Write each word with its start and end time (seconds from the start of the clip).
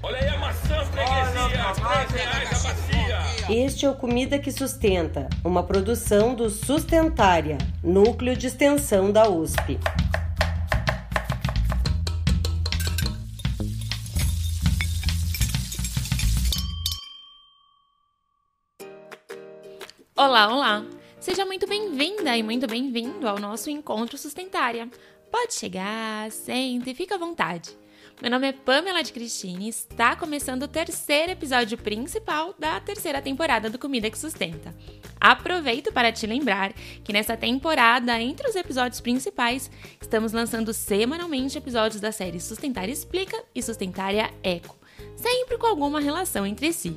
Olha 0.00 0.16
aí 0.16 0.28
a 0.28 0.38
maçã 0.38 0.84
freguesia, 0.84 1.74
3 2.06 2.10
reais 2.12 2.64
a 2.64 2.68
bacia. 2.68 3.18
Este 3.52 3.84
é 3.84 3.90
o 3.90 3.96
Comida 3.96 4.38
que 4.38 4.52
Sustenta, 4.52 5.28
uma 5.44 5.64
produção 5.64 6.36
do 6.36 6.48
Sustentária, 6.48 7.58
núcleo 7.82 8.36
de 8.36 8.46
extensão 8.46 9.10
da 9.10 9.28
USP. 9.28 9.76
Olá, 20.16 20.54
olá! 20.54 20.84
Seja 21.18 21.44
muito 21.44 21.66
bem-vinda 21.66 22.36
e 22.36 22.42
muito 22.44 22.68
bem-vindo 22.68 23.26
ao 23.26 23.40
nosso 23.40 23.68
encontro 23.68 24.16
Sustentária. 24.16 24.88
Pode 25.28 25.54
chegar, 25.54 26.30
sente 26.30 26.88
e 26.88 26.94
fica 26.94 27.16
à 27.16 27.18
vontade. 27.18 27.76
Meu 28.20 28.32
nome 28.32 28.48
é 28.48 28.52
Pamela 28.52 29.00
de 29.00 29.12
Cristine 29.12 29.66
e 29.66 29.68
está 29.68 30.16
começando 30.16 30.64
o 30.64 30.68
terceiro 30.68 31.30
episódio 31.30 31.78
principal 31.78 32.52
da 32.58 32.80
terceira 32.80 33.22
temporada 33.22 33.70
do 33.70 33.78
Comida 33.78 34.10
que 34.10 34.18
Sustenta. 34.18 34.74
Aproveito 35.20 35.92
para 35.92 36.10
te 36.10 36.26
lembrar 36.26 36.72
que 37.04 37.12
nessa 37.12 37.36
temporada, 37.36 38.20
entre 38.20 38.48
os 38.48 38.56
episódios 38.56 39.00
principais, 39.00 39.70
estamos 40.02 40.32
lançando 40.32 40.74
semanalmente 40.74 41.56
episódios 41.56 42.00
da 42.00 42.10
série 42.10 42.40
Sustentária 42.40 42.92
Explica 42.92 43.40
e 43.54 43.62
Sustentária 43.62 44.34
Eco, 44.42 44.76
sempre 45.14 45.56
com 45.56 45.68
alguma 45.68 46.00
relação 46.00 46.44
entre 46.44 46.72
si. 46.72 46.96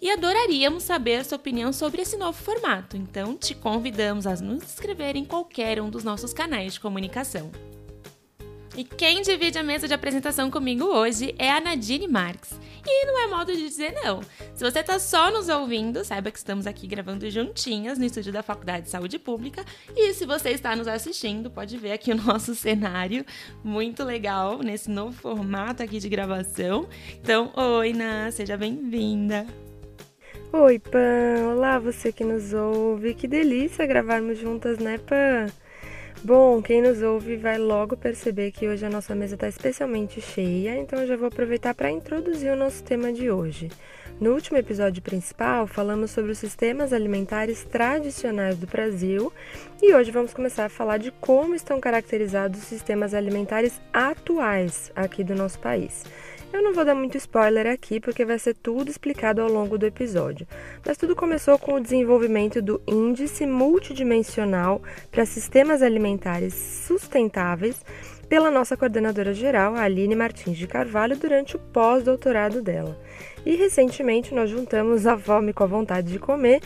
E 0.00 0.12
adoraríamos 0.12 0.84
saber 0.84 1.24
sua 1.24 1.38
opinião 1.38 1.72
sobre 1.72 2.02
esse 2.02 2.16
novo 2.16 2.40
formato, 2.40 2.96
então 2.96 3.36
te 3.36 3.52
convidamos 3.52 4.28
a 4.28 4.36
nos 4.36 4.62
inscrever 4.62 5.16
em 5.16 5.24
qualquer 5.24 5.82
um 5.82 5.90
dos 5.90 6.04
nossos 6.04 6.32
canais 6.32 6.74
de 6.74 6.80
comunicação. 6.80 7.50
E 8.74 8.84
quem 8.84 9.20
divide 9.20 9.58
a 9.58 9.62
mesa 9.62 9.86
de 9.86 9.92
apresentação 9.92 10.50
comigo 10.50 10.84
hoje 10.84 11.34
é 11.38 11.50
a 11.50 11.60
Nadine 11.60 12.08
Marques. 12.08 12.58
E 12.86 13.06
não 13.06 13.22
é 13.22 13.26
modo 13.26 13.52
de 13.52 13.58
dizer 13.58 13.92
não. 13.92 14.22
Se 14.54 14.64
você 14.64 14.80
está 14.80 14.98
só 14.98 15.30
nos 15.30 15.50
ouvindo, 15.50 16.02
saiba 16.04 16.30
que 16.30 16.38
estamos 16.38 16.66
aqui 16.66 16.86
gravando 16.86 17.30
juntinhas 17.30 17.98
no 17.98 18.06
estúdio 18.06 18.32
da 18.32 18.42
Faculdade 18.42 18.86
de 18.86 18.90
Saúde 18.90 19.18
Pública. 19.18 19.62
E 19.94 20.14
se 20.14 20.24
você 20.24 20.50
está 20.50 20.74
nos 20.74 20.88
assistindo, 20.88 21.50
pode 21.50 21.76
ver 21.76 21.92
aqui 21.92 22.12
o 22.12 22.16
nosso 22.16 22.54
cenário, 22.56 23.26
muito 23.62 24.02
legal, 24.02 24.58
nesse 24.60 24.90
novo 24.90 25.12
formato 25.12 25.82
aqui 25.82 25.98
de 25.98 26.08
gravação. 26.08 26.88
Então, 27.22 27.52
oi, 27.54 27.92
Na, 27.92 28.30
seja 28.30 28.56
bem-vinda. 28.56 29.46
Oi, 30.50 30.78
Pan! 30.78 31.54
Olá, 31.54 31.78
você 31.78 32.10
que 32.10 32.24
nos 32.24 32.52
ouve. 32.54 33.14
Que 33.14 33.28
delícia 33.28 33.86
gravarmos 33.86 34.38
juntas, 34.38 34.78
né, 34.78 34.98
Pan? 34.98 35.46
Bom, 36.24 36.62
quem 36.62 36.80
nos 36.80 37.02
ouve 37.02 37.36
vai 37.36 37.58
logo 37.58 37.96
perceber 37.96 38.52
que 38.52 38.68
hoje 38.68 38.86
a 38.86 38.88
nossa 38.88 39.12
mesa 39.12 39.34
está 39.34 39.48
especialmente 39.48 40.20
cheia, 40.20 40.78
então 40.78 41.00
eu 41.00 41.06
já 41.08 41.16
vou 41.16 41.26
aproveitar 41.26 41.74
para 41.74 41.90
introduzir 41.90 42.52
o 42.52 42.56
nosso 42.56 42.84
tema 42.84 43.12
de 43.12 43.28
hoje. 43.28 43.68
No 44.20 44.32
último 44.32 44.56
episódio 44.56 45.02
principal, 45.02 45.66
falamos 45.66 46.12
sobre 46.12 46.30
os 46.30 46.38
sistemas 46.38 46.92
alimentares 46.92 47.64
tradicionais 47.64 48.56
do 48.56 48.68
Brasil 48.68 49.32
e 49.82 49.92
hoje 49.92 50.12
vamos 50.12 50.32
começar 50.32 50.66
a 50.66 50.68
falar 50.68 50.98
de 50.98 51.10
como 51.10 51.56
estão 51.56 51.80
caracterizados 51.80 52.60
os 52.60 52.66
sistemas 52.68 53.14
alimentares 53.14 53.80
atuais 53.92 54.92
aqui 54.94 55.24
do 55.24 55.34
nosso 55.34 55.58
país. 55.58 56.04
Eu 56.52 56.62
não 56.62 56.74
vou 56.74 56.84
dar 56.84 56.94
muito 56.94 57.16
spoiler 57.16 57.66
aqui 57.66 57.98
porque 57.98 58.26
vai 58.26 58.38
ser 58.38 58.54
tudo 58.54 58.90
explicado 58.90 59.40
ao 59.40 59.48
longo 59.48 59.78
do 59.78 59.86
episódio. 59.86 60.46
Mas 60.84 60.98
tudo 60.98 61.16
começou 61.16 61.58
com 61.58 61.74
o 61.74 61.80
desenvolvimento 61.80 62.60
do 62.60 62.78
Índice 62.86 63.46
Multidimensional 63.46 64.82
para 65.10 65.24
Sistemas 65.24 65.80
Alimentares 65.80 66.52
Sustentáveis 66.52 67.82
pela 68.28 68.50
nossa 68.50 68.76
coordenadora 68.76 69.32
geral, 69.32 69.74
Aline 69.74 70.14
Martins 70.14 70.58
de 70.58 70.66
Carvalho, 70.66 71.16
durante 71.16 71.56
o 71.56 71.58
pós-doutorado 71.58 72.60
dela. 72.60 73.00
E 73.46 73.56
recentemente 73.56 74.34
nós 74.34 74.50
juntamos 74.50 75.06
a 75.06 75.16
fome 75.16 75.54
com 75.54 75.64
a 75.64 75.66
vontade 75.66 76.12
de 76.12 76.18
comer 76.18 76.60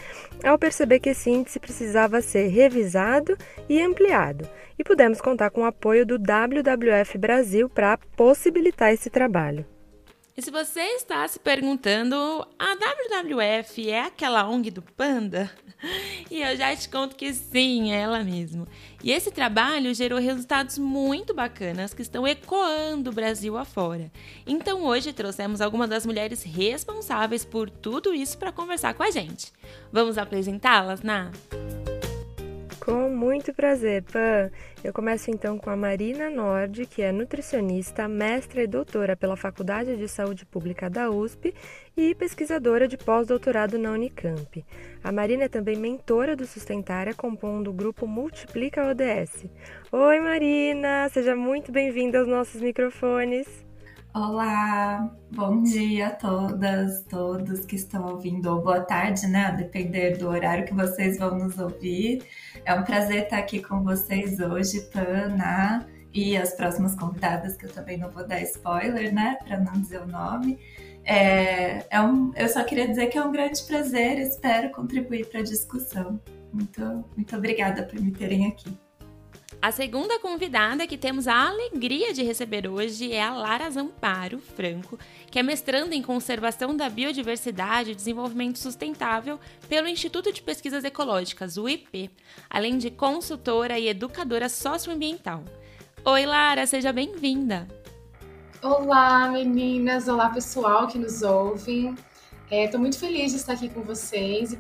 ao 0.44 0.58
perceber 0.58 0.98
que 0.98 1.10
esse 1.10 1.30
índice 1.30 1.60
precisava 1.60 2.20
ser 2.20 2.48
revisado 2.48 3.38
e 3.68 3.80
ampliado. 3.80 4.48
E 4.76 4.82
pudemos 4.82 5.20
contar 5.20 5.50
com 5.50 5.62
o 5.62 5.64
apoio 5.64 6.04
do 6.04 6.18
WWF 6.18 7.16
Brasil 7.18 7.68
para 7.68 7.96
possibilitar 8.16 8.92
esse 8.92 9.08
trabalho. 9.08 9.64
E 10.36 10.42
se 10.42 10.50
você 10.50 10.82
está 10.96 11.26
se 11.26 11.38
perguntando, 11.38 12.46
a 12.58 12.74
WWF 12.74 13.88
é 13.88 14.02
aquela 14.02 14.46
ONG 14.46 14.70
do 14.70 14.82
Panda? 14.82 15.50
E 16.30 16.40
eu 16.40 16.56
já 16.56 16.74
te 16.74 16.88
conto 16.88 17.14
que 17.14 17.32
sim, 17.32 17.92
é 17.92 18.00
ela 18.00 18.24
mesmo. 18.24 18.66
E 19.04 19.12
esse 19.12 19.30
trabalho 19.30 19.94
gerou 19.94 20.18
resultados 20.18 20.78
muito 20.78 21.34
bacanas 21.34 21.92
que 21.92 22.00
estão 22.00 22.26
ecoando 22.26 23.10
o 23.10 23.12
Brasil 23.12 23.56
afora. 23.58 24.10
Então 24.46 24.82
hoje 24.82 25.12
trouxemos 25.12 25.60
algumas 25.60 25.90
das 25.90 26.06
mulheres 26.06 26.42
responsáveis 26.42 27.44
por 27.44 27.68
tudo 27.68 28.14
isso 28.14 28.38
para 28.38 28.50
conversar 28.50 28.94
com 28.94 29.02
a 29.02 29.10
gente. 29.10 29.52
Vamos 29.92 30.16
apresentá-las, 30.16 31.02
Na? 31.02 31.30
Com 32.86 33.10
muito 33.10 33.52
prazer, 33.52 34.04
Pan. 34.04 34.48
Eu 34.84 34.92
começo 34.92 35.28
então 35.28 35.58
com 35.58 35.68
a 35.68 35.74
Marina 35.74 36.30
Nord, 36.30 36.86
que 36.86 37.02
é 37.02 37.10
nutricionista, 37.10 38.06
mestra 38.06 38.62
e 38.62 38.66
doutora 38.68 39.16
pela 39.16 39.36
Faculdade 39.36 39.96
de 39.96 40.06
Saúde 40.06 40.46
Pública 40.46 40.88
da 40.88 41.10
USP 41.10 41.52
e 41.96 42.14
pesquisadora 42.14 42.86
de 42.86 42.96
pós-doutorado 42.96 43.76
na 43.76 43.90
Unicamp. 43.90 44.64
A 45.02 45.10
Marina 45.10 45.46
é 45.46 45.48
também 45.48 45.74
mentora 45.74 46.36
do 46.36 46.46
Sustentária, 46.46 47.12
compondo 47.12 47.70
o 47.70 47.74
grupo 47.74 48.06
Multiplica 48.06 48.86
ODS. 48.86 49.46
Oi, 49.90 50.20
Marina! 50.20 51.08
Seja 51.08 51.34
muito 51.34 51.72
bem-vinda 51.72 52.20
aos 52.20 52.28
nossos 52.28 52.60
microfones. 52.60 53.65
Olá, 54.18 55.14
bom 55.30 55.62
dia 55.62 56.06
a 56.06 56.10
todas, 56.10 57.02
todos 57.02 57.66
que 57.66 57.76
estão 57.76 58.14
ouvindo, 58.14 58.46
ou 58.46 58.62
boa 58.62 58.80
tarde, 58.80 59.26
né? 59.26 59.44
A 59.44 59.50
depender 59.50 60.16
do 60.16 60.26
horário 60.28 60.64
que 60.64 60.72
vocês 60.72 61.18
vão 61.18 61.36
nos 61.38 61.58
ouvir. 61.58 62.22
É 62.64 62.72
um 62.72 62.82
prazer 62.82 63.24
estar 63.24 63.36
aqui 63.36 63.60
com 63.60 63.84
vocês 63.84 64.40
hoje, 64.40 64.80
Pana, 64.90 65.86
e 66.14 66.34
as 66.34 66.54
próximas 66.54 66.94
convidadas, 66.94 67.58
que 67.58 67.66
eu 67.66 67.70
também 67.70 67.98
não 67.98 68.08
vou 68.08 68.26
dar 68.26 68.40
spoiler, 68.40 69.12
né? 69.12 69.36
Para 69.46 69.60
não 69.60 69.74
dizer 69.74 70.00
o 70.00 70.06
nome. 70.06 70.58
É, 71.04 71.84
é 71.90 72.00
um, 72.00 72.32
eu 72.36 72.48
só 72.48 72.64
queria 72.64 72.88
dizer 72.88 73.08
que 73.08 73.18
é 73.18 73.22
um 73.22 73.30
grande 73.30 73.62
prazer, 73.64 74.18
espero 74.18 74.70
contribuir 74.70 75.26
para 75.26 75.40
a 75.40 75.44
discussão. 75.44 76.18
Muito, 76.50 77.04
muito 77.14 77.36
obrigada 77.36 77.82
por 77.82 78.00
me 78.00 78.12
terem 78.12 78.46
aqui. 78.46 78.74
A 79.60 79.72
segunda 79.72 80.18
convidada 80.20 80.86
que 80.86 80.98
temos 80.98 81.26
a 81.26 81.48
alegria 81.48 82.12
de 82.12 82.22
receber 82.22 82.68
hoje 82.68 83.12
é 83.12 83.22
a 83.22 83.34
Lara 83.34 83.68
Zamparo 83.70 84.38
Franco, 84.38 84.98
que 85.30 85.38
é 85.38 85.42
mestranda 85.42 85.94
em 85.94 86.02
Conservação 86.02 86.76
da 86.76 86.88
Biodiversidade 86.88 87.90
e 87.90 87.94
Desenvolvimento 87.94 88.58
Sustentável 88.58 89.40
pelo 89.68 89.88
Instituto 89.88 90.32
de 90.32 90.42
Pesquisas 90.42 90.84
Ecológicas, 90.84 91.56
o 91.56 91.68
IP, 91.68 92.10
além 92.48 92.78
de 92.78 92.90
consultora 92.90 93.78
e 93.78 93.88
educadora 93.88 94.48
socioambiental. 94.48 95.42
Oi, 96.04 96.26
Lara, 96.26 96.66
seja 96.66 96.92
bem-vinda! 96.92 97.66
Olá, 98.62 99.28
meninas! 99.28 100.06
Olá, 100.06 100.28
pessoal 100.28 100.86
que 100.86 100.98
nos 100.98 101.22
ouve. 101.22 101.94
Estou 102.50 102.78
é, 102.78 102.80
muito 102.80 102.98
feliz 102.98 103.32
de 103.32 103.38
estar 103.38 103.54
aqui 103.54 103.68
com 103.68 103.82
vocês 103.82 104.52
e 104.52 104.58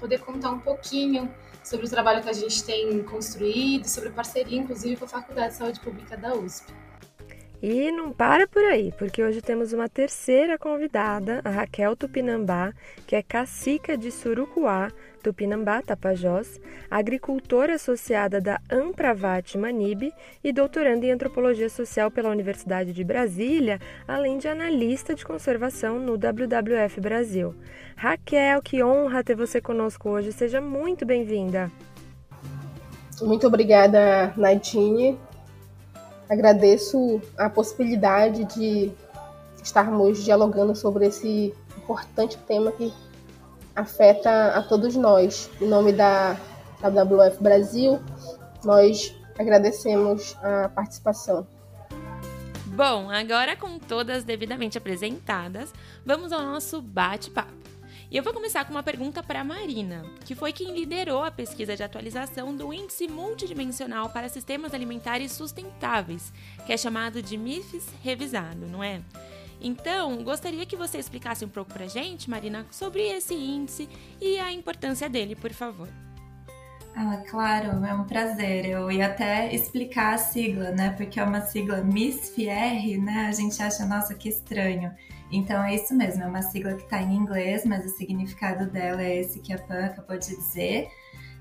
poder 0.00 0.18
contar 0.18 0.50
um 0.50 0.58
pouquinho 0.58 1.32
sobre 1.62 1.86
o 1.86 1.90
trabalho 1.90 2.22
que 2.22 2.30
a 2.30 2.32
gente 2.32 2.62
tem 2.64 3.02
construído, 3.02 3.86
sobre 3.86 4.08
a 4.08 4.12
parceria, 4.12 4.58
inclusive, 4.58 4.96
com 4.96 5.04
a 5.04 5.08
Faculdade 5.08 5.50
de 5.50 5.54
Saúde 5.56 5.80
Pública 5.80 6.16
da 6.16 6.34
USP. 6.34 6.72
E 7.62 7.92
não 7.92 8.12
para 8.12 8.48
por 8.48 8.64
aí, 8.64 8.92
porque 8.98 9.22
hoje 9.22 9.40
temos 9.40 9.72
uma 9.72 9.88
terceira 9.88 10.58
convidada, 10.58 11.40
a 11.44 11.50
Raquel 11.50 11.94
Tupinambá, 11.94 12.72
que 13.06 13.14
é 13.14 13.22
cacica 13.22 13.96
de 13.96 14.10
Surucuá, 14.10 14.90
Tupinambá, 15.22 15.80
Tapajós, 15.80 16.60
agricultora 16.90 17.74
associada 17.74 18.40
da 18.40 18.60
Ampravat 18.70 19.56
Manibe 19.56 20.12
e 20.42 20.52
doutoranda 20.52 21.06
em 21.06 21.12
Antropologia 21.12 21.70
Social 21.70 22.10
pela 22.10 22.30
Universidade 22.30 22.92
de 22.92 23.04
Brasília, 23.04 23.80
além 24.06 24.38
de 24.38 24.48
analista 24.48 25.14
de 25.14 25.24
conservação 25.24 25.98
no 25.98 26.14
WWF 26.14 27.00
Brasil. 27.00 27.54
Raquel, 27.96 28.60
que 28.60 28.82
honra 28.82 29.22
ter 29.22 29.36
você 29.36 29.60
conosco 29.60 30.08
hoje, 30.10 30.32
seja 30.32 30.60
muito 30.60 31.06
bem-vinda. 31.06 31.70
Muito 33.20 33.46
obrigada, 33.46 34.32
Nadine. 34.36 35.16
Agradeço 36.28 37.20
a 37.38 37.48
possibilidade 37.48 38.44
de 38.56 38.90
estarmos 39.62 40.24
dialogando 40.24 40.74
sobre 40.74 41.06
esse 41.06 41.54
importante 41.76 42.36
tema 42.38 42.72
que 42.72 42.92
afeta 43.74 44.48
a 44.48 44.62
todos 44.62 44.96
nós. 44.96 45.50
Em 45.60 45.66
nome 45.66 45.92
da 45.92 46.36
WWF 46.82 47.42
Brasil, 47.42 48.00
nós 48.64 49.14
agradecemos 49.38 50.36
a 50.42 50.68
participação. 50.68 51.46
Bom, 52.66 53.10
agora 53.10 53.54
com 53.54 53.78
todas 53.78 54.24
devidamente 54.24 54.78
apresentadas, 54.78 55.72
vamos 56.06 56.32
ao 56.32 56.42
nosso 56.42 56.80
bate-papo. 56.80 57.62
E 58.10 58.16
eu 58.16 58.22
vou 58.22 58.34
começar 58.34 58.64
com 58.66 58.72
uma 58.72 58.82
pergunta 58.82 59.22
para 59.22 59.40
a 59.40 59.44
Marina, 59.44 60.04
que 60.26 60.34
foi 60.34 60.52
quem 60.52 60.74
liderou 60.74 61.24
a 61.24 61.30
pesquisa 61.30 61.74
de 61.74 61.82
atualização 61.82 62.54
do 62.54 62.70
Índice 62.70 63.08
Multidimensional 63.08 64.10
para 64.10 64.28
Sistemas 64.28 64.74
Alimentares 64.74 65.32
Sustentáveis, 65.32 66.30
que 66.66 66.74
é 66.74 66.76
chamado 66.76 67.22
de 67.22 67.38
MIFS 67.38 67.88
Revisado, 68.02 68.66
não 68.66 68.84
é? 68.84 69.00
Então, 69.62 70.24
gostaria 70.24 70.66
que 70.66 70.76
você 70.76 70.98
explicasse 70.98 71.44
um 71.44 71.48
pouco 71.48 71.72
para 71.72 71.86
gente, 71.86 72.28
Marina, 72.28 72.66
sobre 72.70 73.02
esse 73.02 73.34
índice 73.34 73.88
e 74.20 74.38
a 74.38 74.52
importância 74.52 75.08
dele, 75.08 75.36
por 75.36 75.52
favor. 75.52 75.88
Ah, 76.94 77.22
claro, 77.30 77.84
é 77.84 77.94
um 77.94 78.04
prazer. 78.04 78.66
Eu 78.66 78.90
ia 78.90 79.06
até 79.06 79.54
explicar 79.54 80.14
a 80.14 80.18
sigla, 80.18 80.72
né? 80.72 80.90
Porque 80.90 81.18
é 81.18 81.24
uma 81.24 81.40
sigla 81.40 81.82
MISFIR, 81.82 83.02
né? 83.02 83.26
A 83.28 83.32
gente 83.32 83.62
acha, 83.62 83.86
nossa, 83.86 84.14
que 84.14 84.28
estranho. 84.28 84.92
Então 85.30 85.64
é 85.64 85.74
isso 85.74 85.94
mesmo, 85.94 86.22
é 86.22 86.26
uma 86.26 86.42
sigla 86.42 86.74
que 86.74 86.82
está 86.82 87.00
em 87.00 87.14
inglês, 87.14 87.64
mas 87.64 87.86
o 87.86 87.96
significado 87.96 88.70
dela 88.70 89.02
é 89.02 89.20
esse 89.20 89.40
que 89.40 89.52
a 89.52 89.58
Pan 89.58 89.86
acabou 89.86 90.18
de 90.18 90.28
dizer. 90.28 90.88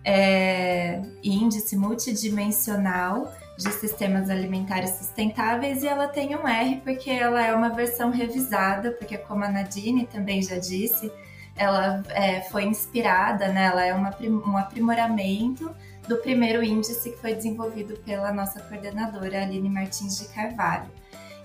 É 0.05 1.01
índice 1.21 1.75
multidimensional 1.75 3.31
de 3.61 3.71
sistemas 3.71 4.29
alimentares 4.29 4.91
sustentáveis 4.91 5.83
e 5.83 5.87
ela 5.87 6.07
tem 6.07 6.35
um 6.35 6.47
R 6.47 6.81
porque 6.83 7.09
ela 7.09 7.45
é 7.45 7.53
uma 7.53 7.69
versão 7.69 8.09
revisada, 8.09 8.91
porque 8.91 9.17
como 9.17 9.43
a 9.43 9.49
Nadine 9.49 10.07
também 10.07 10.41
já 10.41 10.57
disse, 10.57 11.11
ela 11.55 12.03
é, 12.09 12.41
foi 12.41 12.63
inspirada, 12.63 13.47
né? 13.49 13.65
ela 13.65 13.85
é 13.85 13.93
uma, 13.93 14.15
um 14.45 14.57
aprimoramento 14.57 15.73
do 16.07 16.17
primeiro 16.17 16.63
índice 16.63 17.11
que 17.11 17.17
foi 17.17 17.35
desenvolvido 17.35 17.95
pela 17.99 18.33
nossa 18.33 18.59
coordenadora 18.61 19.43
Aline 19.43 19.69
Martins 19.69 20.17
de 20.17 20.25
Carvalho. 20.33 20.89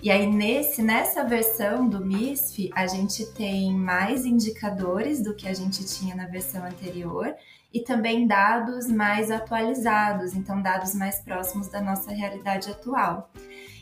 E 0.02 0.10
aí 0.10 0.26
nesse 0.26 0.82
nessa 0.82 1.24
versão 1.24 1.88
do 1.88 2.04
MISF, 2.04 2.70
a 2.74 2.86
gente 2.86 3.26
tem 3.32 3.74
mais 3.74 4.24
indicadores 4.24 5.22
do 5.22 5.34
que 5.34 5.48
a 5.48 5.54
gente 5.54 5.84
tinha 5.84 6.14
na 6.14 6.26
versão 6.26 6.64
anterior 6.64 7.34
e 7.72 7.80
também 7.80 8.26
dados 8.26 8.88
mais 8.88 9.30
atualizados, 9.30 10.34
então 10.34 10.62
dados 10.62 10.94
mais 10.94 11.20
próximos 11.20 11.68
da 11.68 11.80
nossa 11.80 12.12
realidade 12.12 12.70
atual. 12.70 13.30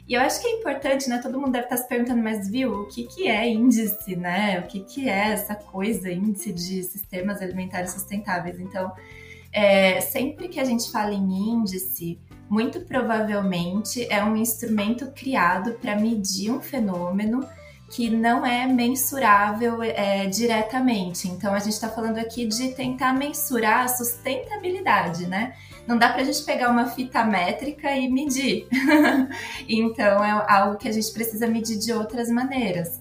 E 0.07 0.15
eu 0.15 0.21
acho 0.21 0.41
que 0.41 0.47
é 0.47 0.51
importante, 0.59 1.09
né? 1.09 1.19
Todo 1.19 1.41
mundo 1.41 1.53
deve 1.53 1.65
estar 1.65 1.79
se 1.79 1.89
perguntando, 1.89 2.23
mas 2.23 2.49
viu, 2.49 2.83
o 2.83 2.87
que, 2.87 3.05
que 3.05 3.27
é 3.27 3.49
índice, 3.49 4.15
né? 4.15 4.61
O 4.61 4.65
que, 4.65 4.81
que 4.81 5.09
é 5.09 5.33
essa 5.33 5.55
coisa, 5.55 6.11
índice 6.11 6.53
de 6.53 6.83
sistemas 6.83 7.41
alimentares 7.41 7.93
sustentáveis? 7.93 8.61
Então, 8.61 8.93
é, 9.51 10.01
sempre 10.03 10.49
que 10.49 10.61
a 10.61 10.65
gente 10.65 10.91
fala 10.91 11.13
em 11.15 11.53
índice, 11.55 12.19
muito 12.51 12.83
provavelmente 12.83 14.07
é 14.13 14.23
um 14.23 14.37
instrumento 14.37 15.11
criado 15.13 15.73
para 15.75 15.97
medir 15.99 16.51
um 16.51 16.61
fenômeno 16.61 17.41
que 17.91 18.11
não 18.11 18.45
é 18.45 18.67
mensurável 18.67 19.83
é, 19.83 20.27
diretamente. 20.27 21.29
Então, 21.29 21.55
a 21.55 21.59
gente 21.59 21.75
está 21.75 21.89
falando 21.89 22.19
aqui 22.19 22.47
de 22.47 22.69
tentar 22.73 23.13
mensurar 23.13 23.85
a 23.85 23.89
sustentabilidade, 23.89 25.27
né? 25.27 25.55
Não 25.87 25.99
dá 25.99 26.09
para 26.09 26.23
a 26.23 26.25
gente 26.25 26.43
pegar 26.45 26.71
uma 26.71 26.87
fita 26.87 27.25
métrica 27.25 27.95
e 27.95 28.09
medir. 28.09 28.67
então, 29.69 30.25
é 30.25 30.45
algo 30.49 30.79
que 30.79 30.89
a 30.89 30.93
gente 30.93 31.13
precisa 31.13 31.47
medir 31.47 31.79
de 31.79 31.93
outras 31.93 32.29
maneiras. 32.31 33.01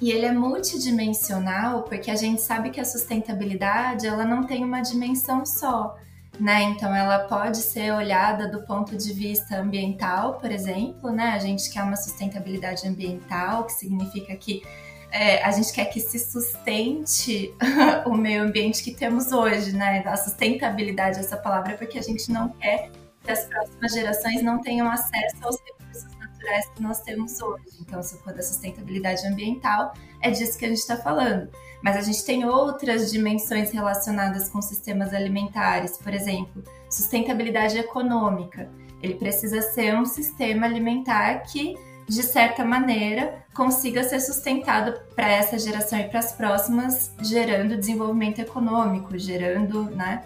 E 0.00 0.10
ele 0.10 0.26
é 0.26 0.32
multidimensional 0.32 1.82
porque 1.82 2.10
a 2.10 2.16
gente 2.16 2.40
sabe 2.40 2.70
que 2.70 2.80
a 2.80 2.84
sustentabilidade 2.84 4.06
ela 4.06 4.24
não 4.24 4.44
tem 4.44 4.64
uma 4.64 4.80
dimensão 4.80 5.44
só 5.44 5.96
né? 6.38 6.62
Então 6.62 6.94
ela 6.94 7.20
pode 7.20 7.58
ser 7.58 7.92
olhada 7.92 8.48
do 8.48 8.62
ponto 8.62 8.96
de 8.96 9.12
vista 9.12 9.58
ambiental, 9.60 10.34
por 10.34 10.50
exemplo, 10.50 11.10
né? 11.10 11.30
A 11.30 11.38
gente 11.38 11.70
quer 11.70 11.82
uma 11.82 11.96
sustentabilidade 11.96 12.86
ambiental, 12.86 13.64
que 13.64 13.72
significa 13.72 14.36
que 14.36 14.62
é, 15.10 15.42
a 15.42 15.50
gente 15.50 15.72
quer 15.72 15.86
que 15.86 16.00
se 16.00 16.18
sustente 16.18 17.54
o 18.06 18.14
meio 18.14 18.42
ambiente 18.42 18.82
que 18.82 18.92
temos 18.92 19.32
hoje, 19.32 19.74
né? 19.74 20.02
A 20.06 20.16
sustentabilidade, 20.16 21.18
essa 21.18 21.36
palavra, 21.36 21.72
é 21.72 21.76
porque 21.76 21.98
a 21.98 22.02
gente 22.02 22.30
não 22.30 22.50
quer 22.50 22.90
que 23.22 23.30
as 23.30 23.44
próximas 23.44 23.92
gerações 23.92 24.42
não 24.42 24.60
tenham 24.60 24.88
acesso 24.90 25.36
aos 25.42 25.56
recursos 25.62 26.14
naturais 26.18 26.68
que 26.74 26.82
nós 26.82 27.00
temos 27.00 27.40
hoje. 27.40 27.64
Então, 27.80 28.02
se 28.02 28.18
for 28.18 28.32
da 28.32 28.42
sustentabilidade 28.42 29.26
ambiental, 29.26 29.92
é 30.22 30.30
disso 30.30 30.58
que 30.58 30.64
a 30.64 30.68
gente 30.68 30.78
está 30.78 30.96
falando. 30.96 31.50
Mas 31.82 31.96
a 31.96 32.00
gente 32.00 32.24
tem 32.24 32.44
outras 32.44 33.10
dimensões 33.10 33.70
relacionadas 33.70 34.48
com 34.48 34.60
sistemas 34.60 35.14
alimentares, 35.14 35.96
por 35.98 36.12
exemplo, 36.12 36.62
sustentabilidade 36.90 37.78
econômica. 37.78 38.68
Ele 39.02 39.14
precisa 39.14 39.62
ser 39.62 39.94
um 39.94 40.04
sistema 40.04 40.66
alimentar 40.66 41.40
que, 41.44 41.76
de 42.08 42.22
certa 42.22 42.64
maneira, 42.64 43.44
consiga 43.54 44.02
ser 44.02 44.20
sustentado 44.20 44.98
para 45.14 45.30
essa 45.30 45.58
geração 45.58 45.98
e 46.00 46.08
para 46.08 46.18
as 46.18 46.32
próximas, 46.32 47.12
gerando 47.20 47.76
desenvolvimento 47.76 48.40
econômico, 48.40 49.16
gerando, 49.16 49.84
né? 49.90 50.22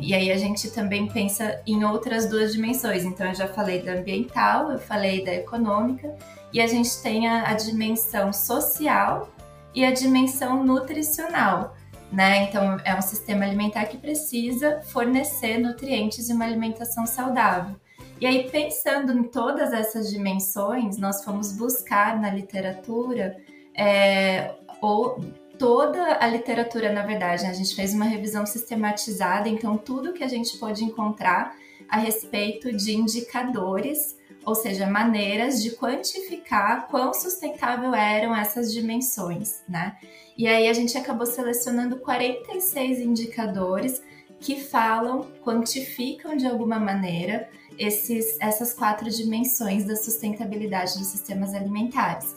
e 0.00 0.14
aí 0.14 0.30
a 0.30 0.36
gente 0.36 0.70
também 0.70 1.08
pensa 1.08 1.60
em 1.66 1.84
outras 1.84 2.26
duas 2.26 2.52
dimensões. 2.52 3.04
Então 3.04 3.26
eu 3.26 3.34
já 3.34 3.48
falei 3.48 3.82
da 3.82 3.92
ambiental, 3.92 4.72
eu 4.72 4.78
falei 4.78 5.24
da 5.24 5.34
econômica, 5.34 6.14
e 6.52 6.60
a 6.60 6.66
gente 6.66 7.00
tem 7.02 7.28
a, 7.28 7.48
a 7.48 7.54
dimensão 7.54 8.32
social 8.32 9.28
e 9.74 9.84
a 9.84 9.92
dimensão 9.92 10.64
nutricional. 10.64 11.76
Né? 12.12 12.44
Então, 12.44 12.78
é 12.84 12.94
um 12.94 13.02
sistema 13.02 13.44
alimentar 13.44 13.84
que 13.84 13.98
precisa 13.98 14.80
fornecer 14.80 15.58
nutrientes 15.58 16.30
e 16.30 16.32
uma 16.32 16.46
alimentação 16.46 17.06
saudável. 17.06 17.76
E 18.20 18.26
aí, 18.26 18.50
pensando 18.50 19.12
em 19.12 19.22
todas 19.24 19.72
essas 19.72 20.10
dimensões, 20.10 20.96
nós 20.96 21.22
fomos 21.22 21.52
buscar 21.52 22.18
na 22.18 22.30
literatura, 22.30 23.36
é, 23.76 24.54
ou 24.80 25.20
toda 25.58 26.18
a 26.20 26.26
literatura, 26.26 26.92
na 26.92 27.02
verdade, 27.02 27.44
né? 27.44 27.50
a 27.50 27.52
gente 27.52 27.74
fez 27.74 27.92
uma 27.92 28.06
revisão 28.06 28.46
sistematizada, 28.46 29.48
então, 29.48 29.76
tudo 29.76 30.12
que 30.12 30.24
a 30.24 30.28
gente 30.28 30.56
pode 30.58 30.82
encontrar 30.82 31.54
a 31.88 31.98
respeito 31.98 32.72
de 32.72 32.96
indicadores 32.96 34.17
ou 34.48 34.54
seja, 34.54 34.86
maneiras 34.86 35.62
de 35.62 35.72
quantificar 35.72 36.88
quão 36.88 37.12
sustentável 37.12 37.94
eram 37.94 38.34
essas 38.34 38.72
dimensões, 38.72 39.62
né? 39.68 39.98
E 40.38 40.48
aí 40.48 40.68
a 40.68 40.72
gente 40.72 40.96
acabou 40.96 41.26
selecionando 41.26 41.98
46 41.98 43.00
indicadores 43.00 44.02
que 44.40 44.58
falam, 44.58 45.30
quantificam 45.44 46.34
de 46.34 46.46
alguma 46.46 46.78
maneira 46.78 47.50
esses, 47.78 48.38
essas 48.40 48.72
quatro 48.72 49.10
dimensões 49.10 49.84
da 49.84 49.96
sustentabilidade 49.96 50.96
dos 50.96 51.08
sistemas 51.08 51.52
alimentares. 51.52 52.34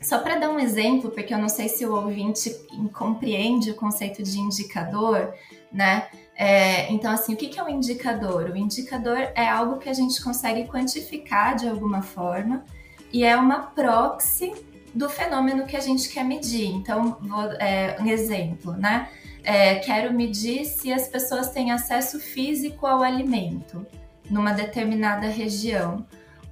Só 0.00 0.20
para 0.20 0.36
dar 0.38 0.48
um 0.48 0.58
exemplo, 0.58 1.10
porque 1.10 1.34
eu 1.34 1.38
não 1.38 1.50
sei 1.50 1.68
se 1.68 1.84
o 1.84 1.94
ouvinte 1.94 2.50
compreende 2.94 3.72
o 3.72 3.74
conceito 3.74 4.22
de 4.22 4.38
indicador, 4.38 5.34
né? 5.70 6.08
É, 6.42 6.90
então, 6.90 7.12
assim, 7.12 7.34
o 7.34 7.36
que 7.36 7.60
é 7.60 7.62
um 7.62 7.68
indicador? 7.68 8.44
O 8.44 8.56
indicador 8.56 9.18
é 9.34 9.46
algo 9.46 9.76
que 9.76 9.90
a 9.90 9.92
gente 9.92 10.24
consegue 10.24 10.66
quantificar 10.66 11.54
de 11.54 11.68
alguma 11.68 12.00
forma 12.00 12.64
e 13.12 13.22
é 13.22 13.36
uma 13.36 13.58
proxy 13.58 14.50
do 14.94 15.10
fenômeno 15.10 15.66
que 15.66 15.76
a 15.76 15.80
gente 15.80 16.08
quer 16.08 16.24
medir. 16.24 16.68
Então, 16.68 17.18
vou, 17.20 17.42
é, 17.60 17.94
um 18.00 18.06
exemplo, 18.06 18.72
né? 18.72 19.10
É, 19.44 19.74
quero 19.80 20.14
medir 20.14 20.64
se 20.64 20.90
as 20.90 21.06
pessoas 21.08 21.50
têm 21.50 21.72
acesso 21.72 22.18
físico 22.18 22.86
ao 22.86 23.02
alimento 23.02 23.86
numa 24.30 24.52
determinada 24.52 25.28
região. 25.28 26.06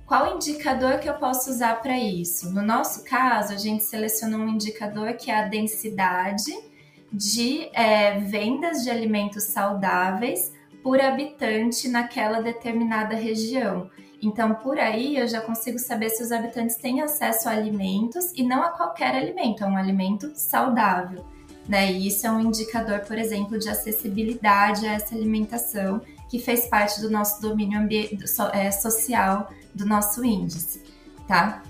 Qual 0.04 0.34
indicador 0.36 0.98
que 0.98 1.08
eu 1.08 1.14
posso 1.14 1.48
usar 1.48 1.80
para 1.80 1.98
isso? 1.98 2.52
No 2.52 2.60
nosso 2.60 3.04
caso, 3.04 3.54
a 3.54 3.56
gente 3.56 3.84
selecionou 3.84 4.40
um 4.40 4.50
indicador 4.50 5.14
que 5.14 5.30
é 5.30 5.34
a 5.34 5.48
densidade 5.48 6.52
de 7.12 7.68
é, 7.72 8.18
vendas 8.18 8.82
de 8.82 8.90
alimentos 8.90 9.44
saudáveis 9.44 10.52
por 10.82 11.00
habitante 11.00 11.88
naquela 11.88 12.40
determinada 12.40 13.14
região. 13.14 13.90
Então, 14.20 14.54
por 14.54 14.78
aí 14.78 15.16
eu 15.16 15.28
já 15.28 15.40
consigo 15.40 15.78
saber 15.78 16.10
se 16.10 16.22
os 16.22 16.32
habitantes 16.32 16.76
têm 16.76 17.00
acesso 17.00 17.48
a 17.48 17.52
alimentos 17.52 18.32
e 18.34 18.42
não 18.42 18.62
a 18.62 18.70
qualquer 18.70 19.14
alimento, 19.14 19.62
é 19.62 19.66
um 19.66 19.76
alimento 19.76 20.32
saudável. 20.34 21.24
Né? 21.68 21.92
E 21.92 22.08
isso 22.08 22.26
é 22.26 22.30
um 22.30 22.40
indicador, 22.40 23.00
por 23.00 23.18
exemplo, 23.18 23.58
de 23.58 23.68
acessibilidade 23.68 24.86
a 24.86 24.94
essa 24.94 25.14
alimentação 25.14 26.00
que 26.28 26.38
fez 26.38 26.66
parte 26.66 27.00
do 27.00 27.10
nosso 27.10 27.40
domínio 27.40 27.86
é, 28.52 28.70
social 28.70 29.50
do 29.74 29.86
nosso 29.86 30.24
índice, 30.24 30.82
tá? 31.26 31.62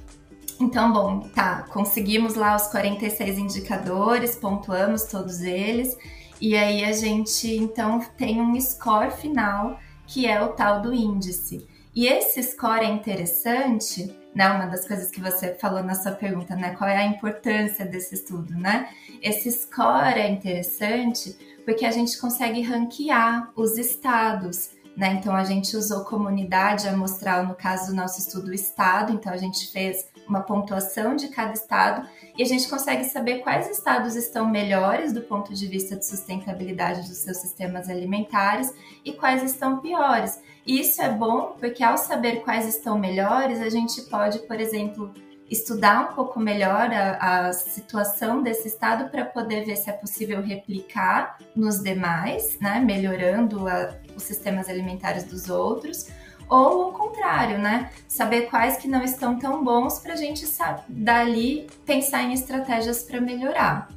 Então, 0.61 0.93
bom, 0.93 1.21
tá, 1.21 1.63
conseguimos 1.71 2.35
lá 2.35 2.57
os 2.57 2.67
46 2.67 3.39
indicadores, 3.39 4.35
pontuamos 4.35 5.05
todos 5.05 5.41
eles, 5.41 5.97
e 6.41 6.57
aí 6.57 6.85
a 6.85 6.93
gente 6.93 7.49
então 7.57 8.01
tem 8.17 8.41
um 8.41 8.61
score 8.61 9.11
final 9.11 9.79
que 10.07 10.27
é 10.27 10.43
o 10.43 10.49
tal 10.49 10.81
do 10.81 10.93
índice. 10.93 11.67
E 11.95 12.07
esse 12.07 12.43
score 12.43 12.85
é 12.85 12.91
interessante, 12.91 14.15
né? 14.35 14.49
Uma 14.51 14.67
das 14.67 14.87
coisas 14.87 15.11
que 15.11 15.21
você 15.21 15.55
falou 15.55 15.83
na 15.83 15.95
sua 15.95 16.13
pergunta, 16.13 16.55
né? 16.57 16.75
Qual 16.77 16.89
é 16.89 16.97
a 16.97 17.05
importância 17.05 17.85
desse 17.85 18.15
estudo, 18.15 18.55
né? 18.55 18.89
Esse 19.21 19.51
score 19.51 20.19
é 20.19 20.31
interessante 20.31 21.37
porque 21.65 21.85
a 21.85 21.91
gente 21.91 22.19
consegue 22.19 22.63
ranquear 22.63 23.51
os 23.55 23.77
estados. 23.77 24.71
Né? 24.97 25.15
Então 25.15 25.35
a 25.35 25.45
gente 25.45 25.77
usou 25.77 26.05
comunidade 26.05 26.89
amostral, 26.89 27.47
no 27.47 27.55
caso 27.55 27.91
do 27.91 27.97
nosso 27.97 28.19
estudo, 28.19 28.53
estado, 28.53 29.13
então 29.13 29.33
a 29.33 29.37
gente 29.37 29.71
fez 29.71 30.09
uma 30.29 30.43
pontuação 30.43 31.17
de 31.17 31.29
cada 31.29 31.53
estado 31.53 32.09
e 32.37 32.43
a 32.43 32.47
gente 32.47 32.69
consegue 32.69 33.05
saber 33.05 33.39
quais 33.39 33.69
estados 33.71 34.15
estão 34.15 34.49
melhores 34.49 35.13
do 35.13 35.23
ponto 35.23 35.55
de 35.55 35.67
vista 35.67 35.97
de 35.97 36.07
sustentabilidade 36.07 37.09
dos 37.09 37.19
seus 37.19 37.39
sistemas 37.39 37.89
alimentares 37.89 38.73
e 39.05 39.13
quais 39.13 39.43
estão 39.43 39.79
piores. 39.79 40.41
E 40.67 40.81
isso 40.81 41.01
é 41.01 41.09
bom 41.09 41.57
porque 41.59 41.83
ao 41.83 41.97
saber 41.97 42.43
quais 42.43 42.67
estão 42.69 42.99
melhores, 42.99 43.61
a 43.61 43.71
gente 43.71 44.03
pode, 44.03 44.41
por 44.41 44.61
exemplo, 44.61 45.13
estudar 45.51 46.11
um 46.11 46.15
pouco 46.15 46.39
melhor 46.39 46.91
a, 46.93 47.49
a 47.49 47.53
situação 47.53 48.43
desse 48.43 48.69
estado 48.69 49.11
para 49.11 49.25
poder 49.25 49.65
ver 49.65 49.77
se 49.77 49.89
é 49.89 49.93
possível 49.93 50.43
replicar 50.43 51.39
nos 51.57 51.83
demais, 51.83 52.59
né, 52.61 52.81
melhorando 52.81 53.67
a, 53.67 53.95
os 54.15 54.23
sistemas 54.23 54.69
alimentares 54.69 55.25
dos 55.25 55.49
outros, 55.49 56.09
ou 56.49 56.89
o 56.89 56.93
contrário, 56.93 57.59
né, 57.59 57.91
saber 58.07 58.43
quais 58.43 58.77
que 58.77 58.89
não 58.89 59.03
estão 59.03 59.39
tão 59.39 59.63
bons 59.63 59.99
para 59.99 60.15
a 60.15 60.17
gente 60.17 60.47
dali 60.89 61.67
pensar 61.85 62.23
em 62.23 62.33
estratégias 62.33 63.03
para 63.03 63.21
melhorar. 63.21 63.89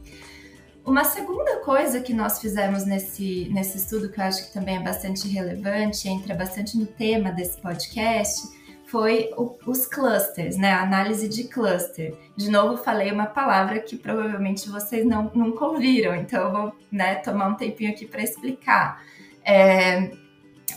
Uma 0.83 1.03
segunda 1.03 1.57
coisa 1.57 2.01
que 2.01 2.13
nós 2.13 2.41
fizemos 2.41 2.85
nesse, 2.85 3.47
nesse 3.51 3.77
estudo, 3.77 4.09
que 4.09 4.19
eu 4.19 4.23
acho 4.23 4.47
que 4.47 4.53
também 4.53 4.77
é 4.77 4.79
bastante 4.79 5.27
relevante, 5.27 6.09
entra 6.09 6.33
bastante 6.33 6.75
no 6.75 6.87
tema 6.87 7.31
desse 7.31 7.61
podcast, 7.61 8.41
foi 8.87 9.31
o, 9.37 9.55
os 9.65 9.85
clusters, 9.85 10.57
né? 10.57 10.73
A 10.73 10.81
análise 10.81 11.29
de 11.29 11.45
cluster. 11.45 12.13
De 12.35 12.49
novo, 12.49 12.83
falei 12.83 13.09
uma 13.11 13.27
palavra 13.27 13.79
que 13.79 13.95
provavelmente 13.95 14.67
vocês 14.69 15.05
não, 15.05 15.31
nunca 15.33 15.65
ouviram, 15.65 16.13
então 16.13 16.43
eu 16.43 16.51
vou 16.51 16.75
né, 16.91 17.15
tomar 17.15 17.47
um 17.47 17.55
tempinho 17.55 17.91
aqui 17.91 18.05
para 18.05 18.21
explicar. 18.21 19.01
É, 19.45 20.11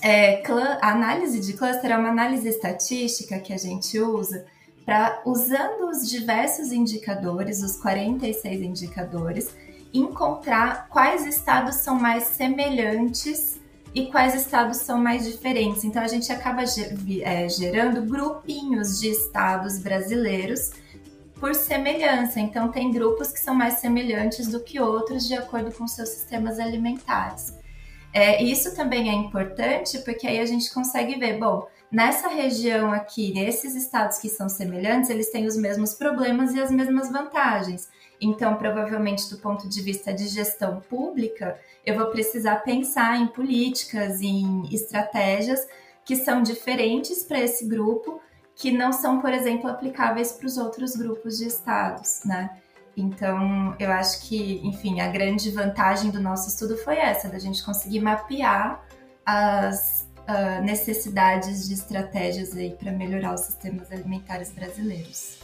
é, 0.06 0.42
a 0.82 0.90
análise 0.90 1.40
de 1.40 1.54
cluster 1.54 1.90
é 1.90 1.96
uma 1.96 2.10
análise 2.10 2.46
estatística 2.46 3.38
que 3.38 3.54
a 3.54 3.56
gente 3.56 3.98
usa 3.98 4.44
para, 4.84 5.22
usando 5.24 5.88
os 5.88 6.06
diversos 6.06 6.72
indicadores, 6.72 7.62
os 7.62 7.76
46 7.76 8.60
indicadores, 8.60 9.56
encontrar 9.94 10.88
quais 10.90 11.24
estados 11.24 11.76
são 11.76 11.98
mais 11.98 12.24
semelhantes 12.24 13.58
e 13.94 14.08
quais 14.10 14.34
estados 14.34 14.76
são 14.76 14.98
mais 14.98 15.24
diferentes. 15.24 15.84
Então 15.84 16.02
a 16.02 16.08
gente 16.08 16.30
acaba 16.30 16.64
é, 17.22 17.48
gerando 17.48 18.02
grupinhos 18.02 19.00
de 19.00 19.08
estados 19.08 19.78
brasileiros 19.78 20.72
por 21.40 21.54
semelhança. 21.54 22.40
Então 22.40 22.70
tem 22.70 22.92
grupos 22.92 23.32
que 23.32 23.40
são 23.40 23.54
mais 23.54 23.78
semelhantes 23.78 24.48
do 24.48 24.60
que 24.60 24.78
outros 24.78 25.26
de 25.26 25.32
acordo 25.32 25.72
com 25.72 25.88
seus 25.88 26.10
sistemas 26.10 26.58
alimentares. 26.58 27.63
É, 28.14 28.40
isso 28.40 28.76
também 28.76 29.10
é 29.10 29.12
importante 29.12 29.98
porque 29.98 30.28
aí 30.28 30.38
a 30.38 30.46
gente 30.46 30.72
consegue 30.72 31.18
ver, 31.18 31.36
bom, 31.36 31.66
nessa 31.90 32.28
região 32.28 32.92
aqui, 32.92 33.34
nesses 33.34 33.74
estados 33.74 34.18
que 34.18 34.28
são 34.28 34.48
semelhantes, 34.48 35.10
eles 35.10 35.32
têm 35.32 35.46
os 35.46 35.56
mesmos 35.56 35.94
problemas 35.94 36.54
e 36.54 36.60
as 36.62 36.70
mesmas 36.70 37.10
vantagens. 37.10 37.88
Então, 38.20 38.54
provavelmente, 38.54 39.28
do 39.28 39.38
ponto 39.38 39.68
de 39.68 39.82
vista 39.82 40.14
de 40.14 40.28
gestão 40.28 40.80
pública, 40.88 41.58
eu 41.84 41.96
vou 41.96 42.06
precisar 42.06 42.58
pensar 42.58 43.20
em 43.20 43.26
políticas, 43.26 44.22
em 44.22 44.62
estratégias 44.72 45.66
que 46.04 46.14
são 46.14 46.40
diferentes 46.40 47.24
para 47.24 47.40
esse 47.40 47.66
grupo, 47.66 48.20
que 48.54 48.70
não 48.70 48.92
são, 48.92 49.20
por 49.20 49.32
exemplo, 49.32 49.68
aplicáveis 49.68 50.30
para 50.30 50.46
os 50.46 50.56
outros 50.56 50.94
grupos 50.94 51.38
de 51.38 51.48
estados, 51.48 52.20
né? 52.24 52.62
Então, 52.96 53.74
eu 53.78 53.90
acho 53.90 54.22
que, 54.28 54.60
enfim, 54.62 55.00
a 55.00 55.08
grande 55.08 55.50
vantagem 55.50 56.10
do 56.10 56.20
nosso 56.20 56.48
estudo 56.48 56.76
foi 56.76 56.96
essa, 56.96 57.28
da 57.28 57.38
gente 57.38 57.62
conseguir 57.64 58.00
mapear 58.00 58.84
as 59.26 60.08
uh, 60.28 60.62
necessidades 60.62 61.66
de 61.66 61.74
estratégias 61.74 62.54
aí 62.56 62.70
para 62.70 62.92
melhorar 62.92 63.34
os 63.34 63.40
sistemas 63.40 63.90
alimentares 63.90 64.52
brasileiros. 64.52 65.38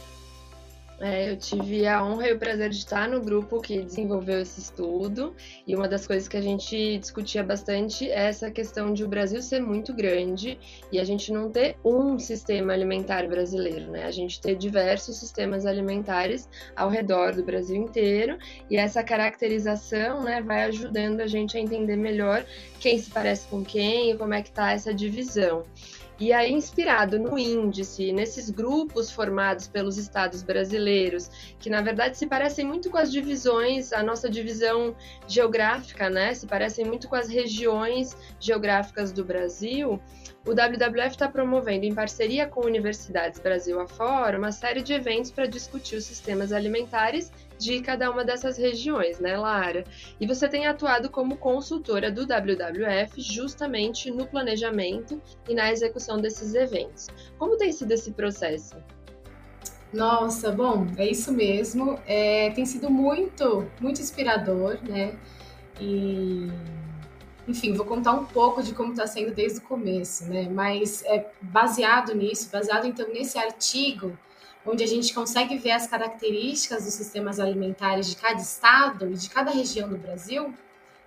É, 1.03 1.31
eu 1.31 1.35
tive 1.35 1.87
a 1.87 2.03
honra 2.03 2.29
e 2.29 2.33
o 2.33 2.37
prazer 2.37 2.69
de 2.69 2.77
estar 2.77 3.09
no 3.09 3.19
grupo 3.19 3.59
que 3.59 3.81
desenvolveu 3.81 4.39
esse 4.39 4.59
estudo, 4.59 5.35
e 5.65 5.75
uma 5.75 5.87
das 5.87 6.05
coisas 6.05 6.27
que 6.27 6.37
a 6.37 6.41
gente 6.41 6.99
discutia 6.99 7.43
bastante 7.43 8.07
é 8.07 8.27
essa 8.27 8.51
questão 8.51 8.93
de 8.93 9.03
o 9.03 9.07
Brasil 9.07 9.41
ser 9.41 9.61
muito 9.61 9.95
grande 9.95 10.59
e 10.91 10.99
a 10.99 11.03
gente 11.03 11.33
não 11.33 11.49
ter 11.49 11.75
um 11.83 12.19
sistema 12.19 12.73
alimentar 12.73 13.27
brasileiro, 13.27 13.89
né? 13.89 14.05
A 14.05 14.11
gente 14.11 14.39
ter 14.39 14.55
diversos 14.55 15.17
sistemas 15.17 15.65
alimentares 15.65 16.47
ao 16.75 16.87
redor 16.87 17.33
do 17.33 17.43
Brasil 17.43 17.75
inteiro, 17.75 18.37
e 18.69 18.77
essa 18.77 19.03
caracterização, 19.03 20.21
né, 20.21 20.39
vai 20.39 20.65
ajudando 20.65 21.21
a 21.21 21.27
gente 21.27 21.57
a 21.57 21.59
entender 21.59 21.95
melhor 21.95 22.45
quem 22.79 22.99
se 22.99 23.09
parece 23.09 23.47
com 23.47 23.65
quem 23.65 24.11
e 24.11 24.17
como 24.17 24.35
é 24.35 24.43
que 24.43 24.51
tá 24.51 24.71
essa 24.71 24.93
divisão. 24.93 25.63
E 26.19 26.31
aí, 26.31 26.51
inspirado 26.51 27.17
no 27.17 27.37
índice, 27.37 28.11
nesses 28.11 28.49
grupos 28.49 29.09
formados 29.09 29.67
pelos 29.67 29.97
estados 29.97 30.43
brasileiros, 30.43 31.29
que 31.59 31.69
na 31.69 31.81
verdade 31.81 32.17
se 32.17 32.27
parecem 32.27 32.65
muito 32.65 32.91
com 32.91 32.97
as 32.97 33.11
divisões, 33.11 33.91
a 33.91 34.03
nossa 34.03 34.29
divisão 34.29 34.95
geográfica, 35.27 36.09
né? 36.09 36.33
Se 36.35 36.45
parecem 36.45 36.85
muito 36.85 37.07
com 37.07 37.15
as 37.15 37.27
regiões 37.27 38.15
geográficas 38.39 39.11
do 39.11 39.25
Brasil. 39.25 39.99
O 40.43 40.55
WWF 40.55 41.11
está 41.11 41.27
promovendo, 41.27 41.85
em 41.85 41.93
parceria 41.93 42.47
com 42.47 42.65
universidades 42.65 43.39
Brasil 43.39 43.79
afora, 43.79 44.39
uma 44.39 44.51
série 44.51 44.81
de 44.81 44.91
eventos 44.91 45.29
para 45.29 45.45
discutir 45.45 45.97
os 45.97 46.05
sistemas 46.05 46.51
alimentares 46.51 47.31
de 47.59 47.79
cada 47.79 48.09
uma 48.09 48.25
dessas 48.25 48.57
regiões, 48.57 49.19
né, 49.19 49.37
Lara? 49.37 49.83
E 50.19 50.25
você 50.25 50.49
tem 50.49 50.65
atuado 50.65 51.11
como 51.11 51.37
consultora 51.37 52.09
do 52.09 52.23
WWF 52.23 53.21
justamente 53.21 54.09
no 54.09 54.25
planejamento 54.25 55.21
e 55.47 55.53
na 55.53 55.71
execução 55.71 56.19
desses 56.19 56.55
eventos. 56.55 57.07
Como 57.37 57.55
tem 57.55 57.71
sido 57.71 57.91
esse 57.91 58.11
processo? 58.11 58.75
Nossa, 59.93 60.51
bom, 60.51 60.87
é 60.97 61.07
isso 61.07 61.31
mesmo. 61.31 61.99
É, 62.07 62.49
tem 62.51 62.65
sido 62.65 62.89
muito, 62.89 63.69
muito 63.79 64.01
inspirador, 64.01 64.79
né? 64.81 65.13
E 65.79 66.49
enfim, 67.47 67.73
vou 67.73 67.85
contar 67.85 68.13
um 68.13 68.25
pouco 68.25 68.61
de 68.61 68.73
como 68.73 68.91
está 68.91 69.07
sendo 69.07 69.33
desde 69.33 69.59
o 69.59 69.61
começo, 69.61 70.25
né? 70.25 70.47
Mas 70.49 71.03
é 71.05 71.31
baseado 71.41 72.13
nisso, 72.13 72.49
baseado 72.51 72.85
então 72.85 73.07
nesse 73.09 73.37
artigo, 73.37 74.17
onde 74.65 74.83
a 74.83 74.87
gente 74.87 75.13
consegue 75.13 75.57
ver 75.57 75.71
as 75.71 75.87
características 75.87 76.85
dos 76.85 76.93
sistemas 76.93 77.39
alimentares 77.39 78.07
de 78.07 78.15
cada 78.15 78.39
estado 78.39 79.11
e 79.11 79.15
de 79.15 79.29
cada 79.29 79.51
região 79.51 79.89
do 79.89 79.97
Brasil, 79.97 80.53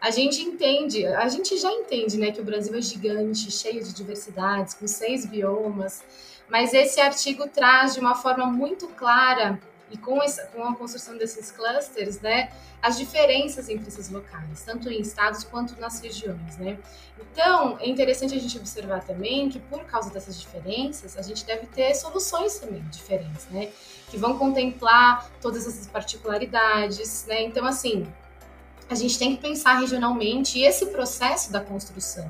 a 0.00 0.10
gente 0.10 0.42
entende, 0.42 1.06
a 1.06 1.28
gente 1.28 1.56
já 1.56 1.72
entende, 1.72 2.18
né, 2.18 2.30
que 2.30 2.40
o 2.40 2.44
Brasil 2.44 2.74
é 2.74 2.82
gigante, 2.82 3.50
cheio 3.50 3.82
de 3.82 3.94
diversidades, 3.94 4.74
com 4.74 4.86
seis 4.86 5.24
biomas, 5.24 6.02
mas 6.48 6.74
esse 6.74 7.00
artigo 7.00 7.48
traz 7.48 7.94
de 7.94 8.00
uma 8.00 8.14
forma 8.14 8.44
muito 8.44 8.86
clara 8.88 9.58
e 9.94 9.96
com, 9.96 10.20
essa, 10.20 10.46
com 10.46 10.64
a 10.64 10.74
construção 10.74 11.16
desses 11.16 11.52
clusters, 11.52 12.20
né, 12.20 12.50
as 12.82 12.98
diferenças 12.98 13.68
entre 13.68 13.86
esses 13.86 14.10
locais, 14.10 14.62
tanto 14.64 14.90
em 14.90 15.00
estados 15.00 15.44
quanto 15.44 15.80
nas 15.80 16.00
regiões, 16.00 16.56
né. 16.58 16.76
Então, 17.16 17.78
é 17.78 17.88
interessante 17.88 18.34
a 18.34 18.40
gente 18.40 18.58
observar 18.58 19.04
também 19.04 19.48
que 19.48 19.60
por 19.60 19.84
causa 19.84 20.10
dessas 20.10 20.40
diferenças, 20.40 21.16
a 21.16 21.22
gente 21.22 21.46
deve 21.46 21.66
ter 21.66 21.94
soluções 21.94 22.58
também 22.58 22.82
diferentes, 22.90 23.46
né, 23.46 23.70
que 24.10 24.18
vão 24.18 24.36
contemplar 24.36 25.30
todas 25.40 25.64
essas 25.64 25.86
particularidades, 25.86 27.24
né. 27.26 27.42
Então, 27.44 27.64
assim, 27.64 28.04
a 28.90 28.96
gente 28.96 29.16
tem 29.16 29.36
que 29.36 29.40
pensar 29.40 29.78
regionalmente 29.78 30.58
e 30.58 30.64
esse 30.64 30.86
processo 30.86 31.52
da 31.52 31.60
construção 31.60 32.28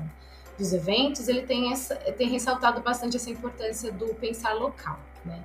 dos 0.55 0.71
eventos, 0.71 1.27
ele 1.27 1.41
tem, 1.41 1.73
essa, 1.73 1.95
tem 1.95 2.29
ressaltado 2.29 2.79
bastante 2.79 3.17
essa 3.17 3.29
importância 3.29 3.91
do 3.91 4.13
pensar 4.13 4.53
local, 4.53 4.99
né. 5.25 5.43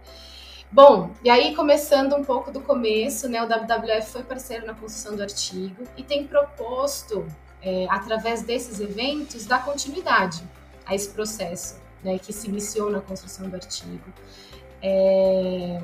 Bom, 0.72 1.10
e 1.24 1.28
aí 1.28 1.56
começando 1.56 2.14
um 2.14 2.22
pouco 2.22 2.52
do 2.52 2.60
começo, 2.60 3.28
né, 3.28 3.42
o 3.42 3.46
WWF 3.46 4.12
foi 4.12 4.22
parceiro 4.22 4.66
na 4.66 4.72
construção 4.72 5.16
do 5.16 5.22
artigo 5.22 5.82
e 5.96 6.02
tem 6.04 6.24
proposto, 6.24 7.26
é, 7.60 7.86
através 7.90 8.42
desses 8.42 8.78
eventos, 8.78 9.46
dar 9.46 9.64
continuidade 9.64 10.44
a 10.86 10.94
esse 10.94 11.10
processo 11.10 11.76
né, 12.04 12.20
que 12.20 12.32
se 12.32 12.48
iniciou 12.48 12.88
na 12.88 13.00
construção 13.00 13.48
do 13.48 13.56
artigo. 13.56 14.12
É, 14.80 15.80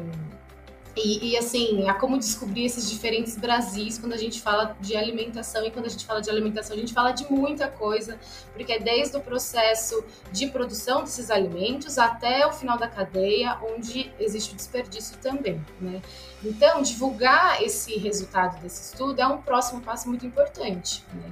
e, 0.96 1.32
e, 1.32 1.36
assim, 1.36 1.86
há 1.86 1.92
como 1.92 2.18
descobrir 2.18 2.64
esses 2.64 2.88
diferentes 2.88 3.36
Brasis 3.36 3.98
quando 3.98 4.14
a 4.14 4.16
gente 4.16 4.40
fala 4.40 4.74
de 4.80 4.96
alimentação. 4.96 5.62
E 5.66 5.70
quando 5.70 5.84
a 5.84 5.88
gente 5.90 6.06
fala 6.06 6.22
de 6.22 6.30
alimentação, 6.30 6.74
a 6.74 6.78
gente 6.80 6.94
fala 6.94 7.12
de 7.12 7.30
muita 7.30 7.68
coisa, 7.68 8.18
porque 8.54 8.72
é 8.72 8.78
desde 8.78 9.14
o 9.14 9.20
processo 9.20 10.02
de 10.32 10.46
produção 10.46 11.02
desses 11.02 11.30
alimentos 11.30 11.98
até 11.98 12.46
o 12.46 12.52
final 12.52 12.78
da 12.78 12.88
cadeia, 12.88 13.58
onde 13.62 14.10
existe 14.18 14.54
o 14.54 14.56
desperdício 14.56 15.18
também. 15.18 15.62
Né? 15.78 16.00
Então, 16.42 16.80
divulgar 16.80 17.62
esse 17.62 17.98
resultado 17.98 18.58
desse 18.62 18.92
estudo 18.92 19.20
é 19.20 19.26
um 19.26 19.42
próximo 19.42 19.82
passo 19.82 20.08
muito 20.08 20.24
importante. 20.24 21.04
Né? 21.12 21.30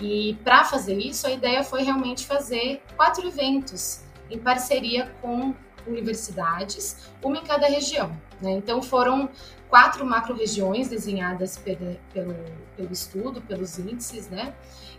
E 0.00 0.36
para 0.42 0.64
fazer 0.64 0.98
isso, 0.98 1.24
a 1.28 1.30
ideia 1.30 1.62
foi 1.62 1.84
realmente 1.84 2.26
fazer 2.26 2.82
quatro 2.96 3.28
eventos 3.28 4.00
em 4.28 4.38
parceria 4.40 5.14
com 5.22 5.54
universidades, 5.86 6.96
uma 7.22 7.38
em 7.38 7.44
cada 7.44 7.66
região. 7.66 8.10
Né? 8.40 8.52
Então 8.52 8.82
foram 8.82 9.28
quatro 9.68 10.04
macro-regiões 10.04 10.88
desenhadas 10.88 11.56
pelo, 11.56 11.96
pelo, 12.12 12.34
pelo 12.76 12.92
estudo, 12.92 13.40
pelos 13.42 13.78
índices, 13.78 14.28
né? 14.28 14.54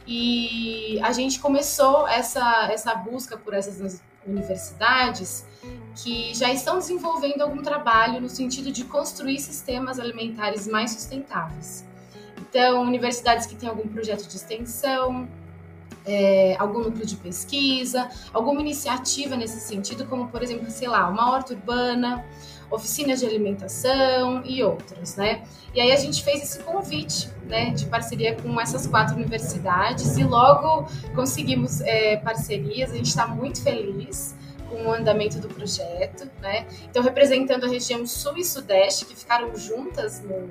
E 0.08 1.00
a 1.02 1.12
gente 1.12 1.40
começou 1.40 2.08
essa, 2.08 2.70
essa 2.72 2.94
busca 2.94 3.38
por 3.38 3.54
essas 3.54 4.02
universidades 4.26 5.46
que 5.96 6.34
já 6.34 6.52
estão 6.52 6.78
desenvolvendo 6.78 7.42
algum 7.42 7.62
trabalho 7.62 8.20
no 8.20 8.30
sentido 8.30 8.72
de 8.72 8.84
construir 8.84 9.40
sistemas 9.40 10.00
alimentares 10.00 10.68
mais 10.68 10.92
sustentáveis. 10.92 11.86
Então, 12.38 12.82
universidades 12.84 13.46
que 13.46 13.56
têm 13.56 13.70
algum 13.70 13.88
projeto 13.88 14.28
de 14.28 14.36
extensão, 14.36 15.28
é, 16.06 16.56
algum 16.60 16.80
núcleo 16.80 17.06
de 17.06 17.16
pesquisa, 17.16 18.10
alguma 18.34 18.62
iniciativa 18.62 19.36
nesse 19.36 19.60
sentido, 19.60 20.06
como, 20.06 20.28
por 20.28 20.44
exemplo, 20.44 20.70
sei 20.70 20.88
lá, 20.88 21.08
uma 21.10 21.32
horta 21.32 21.54
urbana, 21.54 22.24
oficinas 22.70 23.20
de 23.20 23.26
alimentação 23.26 24.42
e 24.46 24.64
outras, 24.64 25.16
né? 25.16 25.44
E 25.74 25.82
aí 25.82 25.92
a 25.92 25.96
gente 25.98 26.24
fez 26.24 26.42
esse 26.42 26.60
convite, 26.64 27.30
né, 27.46 27.72
de 27.72 27.86
parceria 27.86 28.36
com 28.36 28.60
essas 28.60 28.88
quatro 28.88 29.16
universidades 29.16 30.18
e 30.18 30.24
logo 30.24 30.88
conseguimos 31.14 31.82
é, 31.82 32.18
parcerias. 32.18 32.92
A 32.92 32.96
gente 32.96 33.08
está 33.08 33.28
muito 33.28 33.62
feliz 33.62 34.36
com 34.70 34.88
o 34.88 34.94
andamento 34.94 35.40
do 35.40 35.48
projeto, 35.48 36.30
né? 36.42 36.66
Então 36.90 37.04
representando 37.04 37.66
a 37.66 37.68
região 37.68 38.06
Sul 38.06 38.38
e 38.38 38.44
Sudeste 38.44 39.06
que 39.06 39.16
ficaram 39.16 39.56
juntas 39.56 40.22
no 40.22 40.50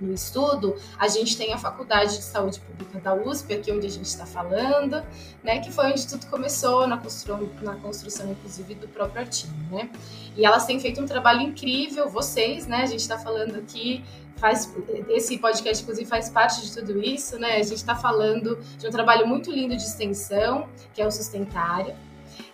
no 0.00 0.12
estudo, 0.12 0.76
a 0.98 1.08
gente 1.08 1.36
tem 1.36 1.52
a 1.52 1.58
Faculdade 1.58 2.16
de 2.16 2.22
Saúde 2.22 2.60
Pública 2.60 2.98
da 3.00 3.14
USP, 3.14 3.54
aqui 3.54 3.70
onde 3.72 3.86
a 3.86 3.90
gente 3.90 4.06
está 4.06 4.26
falando, 4.26 5.04
né, 5.42 5.60
que 5.60 5.70
foi 5.70 5.86
onde 5.86 6.06
tudo 6.06 6.26
começou 6.26 6.86
na 6.86 6.96
construção, 6.96 7.50
na 7.62 7.74
construção, 7.76 8.30
inclusive, 8.30 8.74
do 8.74 8.88
próprio 8.88 9.22
artigo, 9.22 9.52
né? 9.70 9.90
E 10.36 10.44
elas 10.44 10.64
têm 10.64 10.78
feito 10.80 11.00
um 11.00 11.06
trabalho 11.06 11.42
incrível, 11.42 12.08
vocês, 12.08 12.66
né? 12.66 12.82
A 12.82 12.86
gente 12.86 13.00
está 13.00 13.18
falando 13.18 13.56
aqui, 13.56 14.04
faz 14.36 14.72
esse 15.08 15.38
podcast, 15.38 15.82
inclusive, 15.82 16.08
faz 16.08 16.30
parte 16.30 16.62
de 16.62 16.72
tudo 16.72 17.02
isso, 17.02 17.38
né? 17.38 17.56
A 17.56 17.62
gente 17.62 17.74
está 17.74 17.94
falando 17.94 18.58
de 18.78 18.86
um 18.86 18.90
trabalho 18.90 19.26
muito 19.26 19.50
lindo 19.50 19.76
de 19.76 19.82
extensão, 19.82 20.68
que 20.94 21.02
é 21.02 21.06
o 21.06 21.10
Sustentária. 21.10 21.96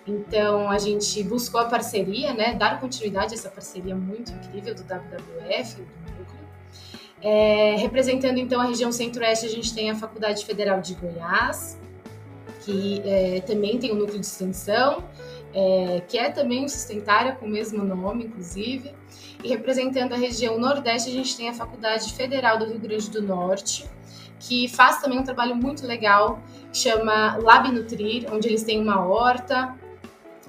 Então, 0.06 0.70
a 0.70 0.78
gente 0.78 1.22
buscou 1.22 1.60
a 1.60 1.64
parceria, 1.64 2.32
né? 2.32 2.54
Dar 2.54 2.80
continuidade 2.80 3.34
a 3.34 3.36
essa 3.36 3.50
parceria 3.50 3.94
muito 3.94 4.32
incrível 4.32 4.74
do 4.74 4.82
WWF, 4.82 5.82
do 5.82 6.05
é, 7.28 7.74
representando 7.74 8.38
então 8.38 8.60
a 8.60 8.64
região 8.66 8.92
centro-oeste, 8.92 9.46
a 9.46 9.48
gente 9.48 9.74
tem 9.74 9.90
a 9.90 9.96
Faculdade 9.96 10.46
Federal 10.46 10.80
de 10.80 10.94
Goiás, 10.94 11.76
que 12.60 13.02
é, 13.04 13.40
também 13.40 13.78
tem 13.78 13.90
um 13.90 13.96
núcleo 13.96 14.20
de 14.20 14.26
extensão, 14.26 15.02
é, 15.52 16.02
que 16.06 16.16
é 16.16 16.30
também 16.30 16.68
sustentária, 16.68 17.32
com 17.32 17.46
o 17.46 17.48
mesmo 17.48 17.84
nome, 17.84 18.26
inclusive. 18.26 18.94
E 19.42 19.48
representando 19.48 20.12
a 20.12 20.16
região 20.16 20.56
Nordeste, 20.56 21.10
a 21.10 21.12
gente 21.12 21.36
tem 21.36 21.48
a 21.48 21.52
Faculdade 21.52 22.14
Federal 22.14 22.60
do 22.60 22.66
Rio 22.66 22.78
Grande 22.78 23.10
do 23.10 23.20
Norte, 23.20 23.84
que 24.38 24.68
faz 24.68 25.00
também 25.00 25.18
um 25.18 25.24
trabalho 25.24 25.56
muito 25.56 25.84
legal, 25.84 26.38
chama 26.72 27.38
Lab 27.42 27.72
Nutrir, 27.72 28.32
onde 28.32 28.46
eles 28.46 28.62
têm 28.62 28.80
uma 28.80 29.04
horta, 29.04 29.74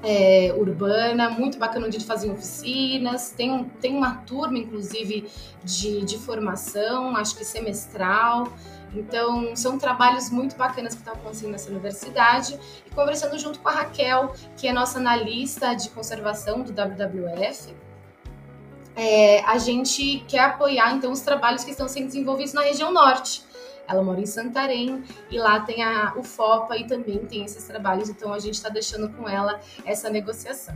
é, 0.03 0.53
urbana, 0.55 1.29
muito 1.29 1.57
bacana 1.57 1.87
onde 1.87 2.03
fazem 2.03 2.31
oficinas, 2.31 3.31
tem, 3.35 3.63
tem 3.81 3.95
uma 3.95 4.15
turma, 4.17 4.57
inclusive, 4.57 5.29
de, 5.63 6.05
de 6.05 6.17
formação, 6.17 7.15
acho 7.15 7.35
que 7.35 7.43
semestral. 7.43 8.47
Então, 8.93 9.55
são 9.55 9.77
trabalhos 9.77 10.29
muito 10.29 10.55
bacanas 10.55 10.93
que 10.93 11.01
estão 11.01 11.13
acontecendo 11.13 11.51
nessa 11.51 11.69
universidade. 11.69 12.57
E 12.85 12.89
conversando 12.91 13.37
junto 13.37 13.59
com 13.59 13.69
a 13.69 13.73
Raquel, 13.73 14.33
que 14.55 14.67
é 14.67 14.73
nossa 14.73 14.97
analista 14.99 15.73
de 15.73 15.89
conservação 15.89 16.61
do 16.61 16.71
WWF, 16.71 17.75
é, 18.95 19.41
a 19.41 19.57
gente 19.57 20.23
quer 20.27 20.39
apoiar, 20.39 20.93
então, 20.93 21.11
os 21.11 21.21
trabalhos 21.21 21.63
que 21.63 21.71
estão 21.71 21.87
sendo 21.87 22.07
desenvolvidos 22.07 22.53
na 22.53 22.61
região 22.61 22.91
norte. 22.91 23.46
Ela 23.87 24.03
mora 24.03 24.19
em 24.19 24.25
Santarém 24.25 25.03
e 25.29 25.39
lá 25.39 25.59
tem 25.61 25.83
a 25.83 26.13
UFOPA 26.17 26.77
e 26.77 26.87
também 26.87 27.19
tem 27.19 27.45
esses 27.45 27.63
trabalhos, 27.63 28.09
então 28.09 28.33
a 28.33 28.39
gente 28.39 28.55
está 28.55 28.69
deixando 28.69 29.09
com 29.09 29.27
ela 29.27 29.59
essa 29.85 30.09
negociação. 30.09 30.75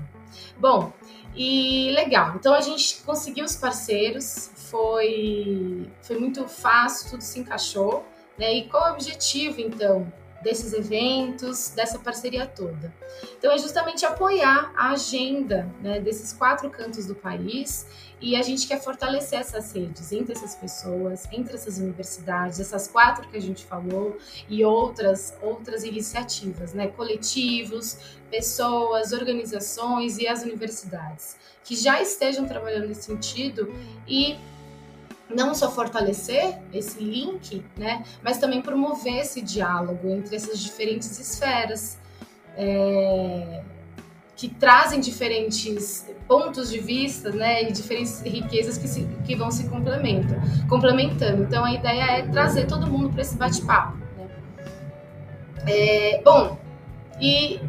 Bom, 0.57 0.93
e 1.35 1.91
legal, 1.91 2.35
então 2.35 2.53
a 2.53 2.61
gente 2.61 3.01
conseguiu 3.03 3.45
os 3.45 3.55
parceiros, 3.55 4.51
foi, 4.55 5.89
foi 6.01 6.17
muito 6.17 6.47
fácil, 6.47 7.11
tudo 7.11 7.21
se 7.21 7.39
encaixou. 7.39 8.05
Né? 8.37 8.53
E 8.55 8.69
qual 8.69 8.87
é 8.87 8.91
o 8.91 8.93
objetivo, 8.93 9.61
então, 9.61 10.11
desses 10.41 10.73
eventos, 10.73 11.69
dessa 11.69 11.99
parceria 11.99 12.45
toda. 12.45 12.93
Então, 13.37 13.51
é 13.51 13.57
justamente 13.57 14.05
apoiar 14.05 14.71
a 14.75 14.91
agenda 14.91 15.69
né, 15.81 15.99
desses 15.99 16.33
quatro 16.33 16.69
cantos 16.69 17.05
do 17.05 17.13
país 17.13 17.85
e 18.21 18.35
a 18.35 18.41
gente 18.43 18.67
quer 18.67 18.79
fortalecer 18.79 19.39
essas 19.39 19.71
redes 19.71 20.11
entre 20.11 20.33
essas 20.33 20.53
pessoas, 20.55 21.27
entre 21.31 21.55
essas 21.55 21.79
universidades, 21.79 22.59
essas 22.59 22.87
quatro 22.87 23.27
que 23.27 23.35
a 23.35 23.41
gente 23.41 23.65
falou 23.65 24.17
e 24.47 24.63
outras 24.63 25.33
outras 25.41 25.83
iniciativas, 25.83 26.73
né, 26.73 26.87
coletivos, 26.87 27.97
pessoas, 28.29 29.11
organizações 29.11 30.17
e 30.19 30.27
as 30.27 30.43
universidades 30.43 31.35
que 31.63 31.75
já 31.75 32.01
estejam 32.01 32.45
trabalhando 32.45 32.87
nesse 32.87 33.03
sentido 33.03 33.73
e 34.07 34.37
não 35.29 35.55
só 35.55 35.71
fortalecer 35.71 36.59
esse 36.73 36.99
link, 36.99 37.63
né, 37.77 38.03
mas 38.21 38.37
também 38.37 38.61
promover 38.61 39.19
esse 39.19 39.41
diálogo 39.41 40.09
entre 40.09 40.35
essas 40.35 40.59
diferentes 40.59 41.17
esferas 41.19 41.97
é, 42.57 43.63
que 44.35 44.49
trazem 44.49 44.99
diferentes 44.99 46.05
pontos 46.27 46.69
de 46.69 46.79
vista, 46.79 47.29
né, 47.31 47.63
e 47.63 47.71
diferentes 47.71 48.21
riquezas 48.21 48.77
que, 48.77 48.87
se, 48.87 49.05
que 49.25 49.35
vão 49.35 49.51
se 49.51 49.67
complementam, 49.67 50.39
complementando. 50.69 51.43
Então 51.43 51.63
a 51.63 51.73
ideia 51.73 52.19
é 52.19 52.21
trazer 52.23 52.65
todo 52.67 52.87
mundo 52.87 53.09
para 53.09 53.21
esse 53.21 53.35
bate-papo. 53.35 53.97
Né? 54.17 54.29
É, 55.67 56.21
bom, 56.23 56.57
e, 57.19 57.59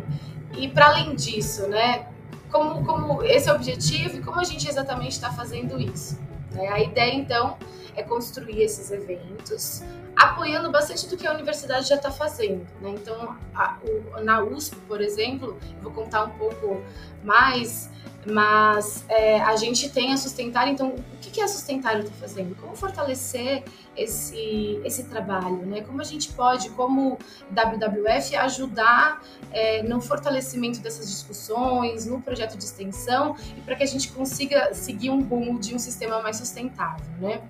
e 0.56 0.68
para 0.68 0.86
além 0.86 1.14
disso, 1.14 1.66
né, 1.68 2.06
como, 2.50 2.84
como 2.84 3.22
esse 3.24 3.48
é 3.48 3.52
o 3.52 3.56
objetivo 3.56 4.18
e 4.18 4.20
como 4.20 4.38
a 4.38 4.44
gente 4.44 4.68
exatamente 4.68 5.12
está 5.12 5.32
fazendo 5.32 5.80
isso? 5.80 6.18
Né? 6.52 6.68
A 6.68 6.80
ideia, 6.80 7.14
então, 7.14 7.56
é 7.96 8.02
construir 8.02 8.62
esses 8.62 8.90
eventos, 8.90 9.82
apoiando 10.16 10.70
bastante 10.70 11.08
do 11.08 11.16
que 11.16 11.26
a 11.26 11.32
universidade 11.32 11.88
já 11.88 11.96
está 11.96 12.10
fazendo. 12.10 12.66
Né? 12.80 12.90
Então, 12.90 13.36
a, 13.54 13.78
o, 13.82 14.20
na 14.22 14.42
USP, 14.42 14.76
por 14.86 15.00
exemplo, 15.00 15.58
vou 15.82 15.92
contar 15.92 16.24
um 16.24 16.30
pouco 16.30 16.82
mais 17.24 17.90
mas 18.24 19.04
é, 19.08 19.40
a 19.40 19.56
gente 19.56 19.90
tem 19.90 20.12
a 20.12 20.16
Sustentar, 20.16 20.68
então 20.68 20.90
o 20.90 21.18
que, 21.20 21.30
que 21.30 21.40
a 21.40 21.48
Sustentar 21.48 21.98
está 21.98 22.12
fazendo? 22.20 22.54
Como 22.56 22.76
fortalecer 22.76 23.64
esse, 23.96 24.80
esse 24.84 25.04
trabalho, 25.04 25.66
né? 25.66 25.80
Como 25.80 26.00
a 26.00 26.04
gente 26.04 26.32
pode, 26.32 26.70
como 26.70 27.18
WWF, 27.50 28.36
ajudar 28.36 29.22
é, 29.50 29.82
no 29.82 30.00
fortalecimento 30.00 30.80
dessas 30.80 31.10
discussões, 31.10 32.06
no 32.06 32.20
projeto 32.20 32.56
de 32.56 32.64
extensão 32.64 33.36
e 33.56 33.60
para 33.60 33.74
que 33.74 33.82
a 33.82 33.86
gente 33.86 34.12
consiga 34.12 34.72
seguir 34.72 35.10
um 35.10 35.22
rumo 35.22 35.58
de 35.58 35.74
um 35.74 35.78
sistema 35.78 36.22
mais 36.22 36.36
sustentável, 36.36 37.06
né? 37.20 37.42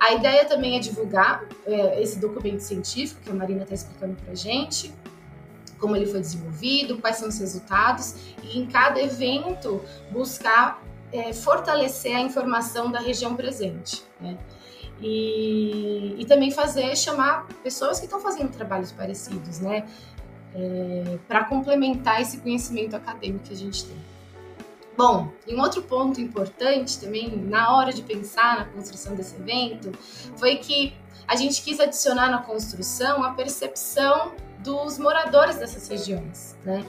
A 0.00 0.12
ideia 0.14 0.44
também 0.44 0.76
é 0.76 0.78
divulgar 0.78 1.44
é, 1.66 2.00
esse 2.00 2.18
documento 2.18 2.60
científico 2.60 3.20
que 3.20 3.30
a 3.30 3.34
Marina 3.34 3.64
está 3.64 3.74
explicando 3.74 4.14
para 4.14 4.32
a 4.32 4.36
gente, 4.36 4.94
como 5.78 5.96
ele 5.96 6.06
foi 6.06 6.20
desenvolvido, 6.20 6.98
quais 6.98 7.16
são 7.16 7.28
os 7.28 7.38
resultados, 7.38 8.14
e 8.42 8.58
em 8.58 8.66
cada 8.66 9.00
evento 9.00 9.82
buscar 10.10 10.82
é, 11.12 11.32
fortalecer 11.32 12.14
a 12.14 12.20
informação 12.20 12.90
da 12.90 13.00
região 13.00 13.34
presente. 13.34 14.02
Né? 14.20 14.36
E, 15.00 16.16
e, 16.18 16.24
também 16.26 16.50
fazer 16.50 16.96
chamar 16.96 17.46
pessoas 17.62 18.00
que 18.00 18.06
estão 18.06 18.20
fazendo 18.20 18.50
trabalhos 18.50 18.90
parecidos, 18.90 19.60
né? 19.60 19.86
É, 20.54 21.18
para 21.28 21.44
complementar 21.44 22.20
esse 22.20 22.38
conhecimento 22.38 22.96
acadêmico 22.96 23.44
que 23.44 23.52
a 23.52 23.56
gente 23.56 23.84
tem. 23.84 23.96
Bom, 24.96 25.30
e 25.46 25.54
um 25.54 25.60
outro 25.60 25.82
ponto 25.82 26.20
importante 26.20 26.98
também 26.98 27.30
na 27.36 27.76
hora 27.76 27.92
de 27.92 28.02
pensar 28.02 28.58
na 28.58 28.64
construção 28.64 29.14
desse 29.14 29.36
evento 29.36 29.92
foi 30.36 30.56
que 30.56 30.92
a 31.28 31.36
gente 31.36 31.62
quis 31.62 31.78
adicionar 31.78 32.28
na 32.30 32.38
construção 32.38 33.22
a 33.22 33.30
percepção 33.30 34.32
dos 34.58 34.98
moradores 34.98 35.56
dessas 35.56 35.88
regiões, 35.88 36.56
né? 36.64 36.84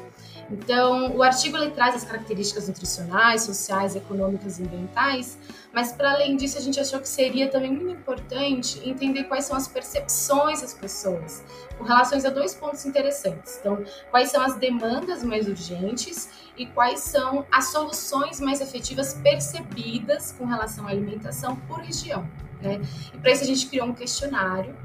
Então, 0.52 1.16
o 1.16 1.22
artigo 1.22 1.58
ele 1.58 1.70
traz 1.72 1.96
as 1.96 2.04
características 2.04 2.68
nutricionais, 2.68 3.44
sociais, 3.44 3.96
econômicas 3.96 4.58
e 4.58 4.64
ambientais, 4.64 5.38
mas 5.72 5.92
para 5.92 6.12
além 6.14 6.36
disso, 6.36 6.58
a 6.58 6.62
gente 6.62 6.80
achou 6.80 7.00
que 7.00 7.08
seria 7.08 7.48
também 7.50 7.72
muito 7.72 7.92
importante 7.92 8.82
entender 8.84 9.26
quais 9.26 9.46
são 9.46 9.56
as 9.56 9.68
percepções 9.68 10.62
das 10.62 10.74
pessoas 10.74 11.44
com 11.78 11.84
relações 11.84 12.26
a 12.26 12.30
dois 12.30 12.56
pontos 12.56 12.84
interessantes. 12.86 13.58
Então, 13.60 13.84
quais 14.10 14.32
são 14.32 14.42
as 14.42 14.56
demandas 14.56 15.24
mais 15.24 15.48
urgentes 15.48 16.30
e 16.58 16.66
quais 16.66 17.00
são 17.02 17.46
as 17.52 17.72
soluções 17.72 18.40
mais 18.40 18.60
efetivas 18.60 19.14
percebidas 19.14 20.32
com 20.32 20.46
relação 20.46 20.88
à 20.88 20.90
alimentação 20.90 21.56
por 21.68 21.80
região. 21.80 22.28
Né? 22.62 22.82
E 23.14 23.18
para 23.18 23.32
isso, 23.32 23.44
a 23.44 23.48
gente 23.48 23.68
criou 23.68 23.88
um 23.88 23.94
questionário 23.94 24.76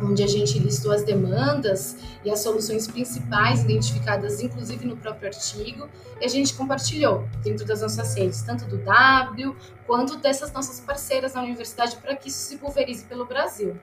onde 0.00 0.22
a 0.22 0.26
gente 0.26 0.58
listou 0.58 0.92
as 0.92 1.02
demandas 1.02 1.96
e 2.24 2.30
as 2.30 2.40
soluções 2.40 2.86
principais 2.86 3.64
identificadas, 3.64 4.40
inclusive 4.40 4.86
no 4.86 4.96
próprio 4.96 5.28
artigo, 5.28 5.88
e 6.20 6.24
a 6.24 6.28
gente 6.28 6.54
compartilhou 6.54 7.28
dentro 7.42 7.66
das 7.66 7.82
nossas 7.82 8.14
redes, 8.14 8.42
tanto 8.42 8.64
do 8.64 8.78
W 8.78 9.56
quanto 9.86 10.16
dessas 10.16 10.52
nossas 10.52 10.80
parceiras 10.80 11.34
na 11.34 11.42
universidade, 11.42 11.96
para 11.96 12.16
que 12.16 12.28
isso 12.28 12.38
se 12.38 12.56
pulverize 12.56 13.04
pelo 13.04 13.24
Brasil. 13.24 13.76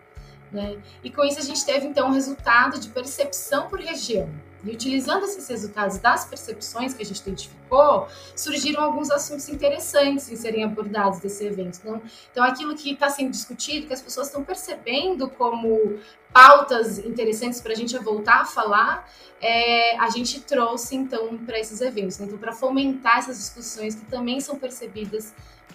Né? 0.52 0.78
E 1.04 1.10
com 1.10 1.24
isso 1.24 1.40
a 1.40 1.44
gente 1.44 1.66
teve 1.66 1.86
então 1.86 2.08
um 2.08 2.12
resultado 2.12 2.80
de 2.80 2.90
percepção 2.90 3.68
por 3.68 3.80
região. 3.80 4.30
E 4.66 4.72
utilizando 4.72 5.24
esses 5.26 5.48
resultados 5.48 6.00
das 6.00 6.26
percepções 6.26 6.94
que 6.94 7.04
a 7.04 7.06
gente 7.06 7.20
identificou, 7.20 8.08
surgiram 8.36 8.84
alguns 8.84 9.12
assuntos 9.12 9.48
interessantes 9.48 10.30
em 10.32 10.36
serem 10.36 10.64
abordados 10.64 11.20
desse 11.20 11.46
evento. 11.46 11.80
Então, 11.82 12.02
então 12.32 12.44
aquilo 12.44 12.76
que 12.76 12.92
está 12.94 13.10
sendo 13.10 13.32
discutido, 13.32 13.88
que 13.88 13.94
as 13.94 14.02
pessoas 14.02 14.28
estão 14.28 14.44
percebendo 14.44 15.30
como 15.30 16.00
pautas 16.34 16.98
interessantes 16.98 17.62
para 17.62 17.74
a 17.74 17.76
gente 17.76 17.98
voltar 18.00 18.42
a 18.42 18.46
falar, 18.46 19.10
é, 19.40 19.98
a 20.00 20.10
gente 20.10 20.42
trouxe 20.42 20.96
então 20.96 21.38
para 21.38 21.60
esses 21.60 21.80
eventos. 21.82 22.18
Né? 22.18 22.26
Então, 22.26 22.38
para 22.38 22.52
fomentar 22.52 23.20
essas 23.20 23.38
discussões 23.38 23.96
que 23.96 24.06
também 24.06 24.42
são 24.42 24.58
percebidas 24.58 25.34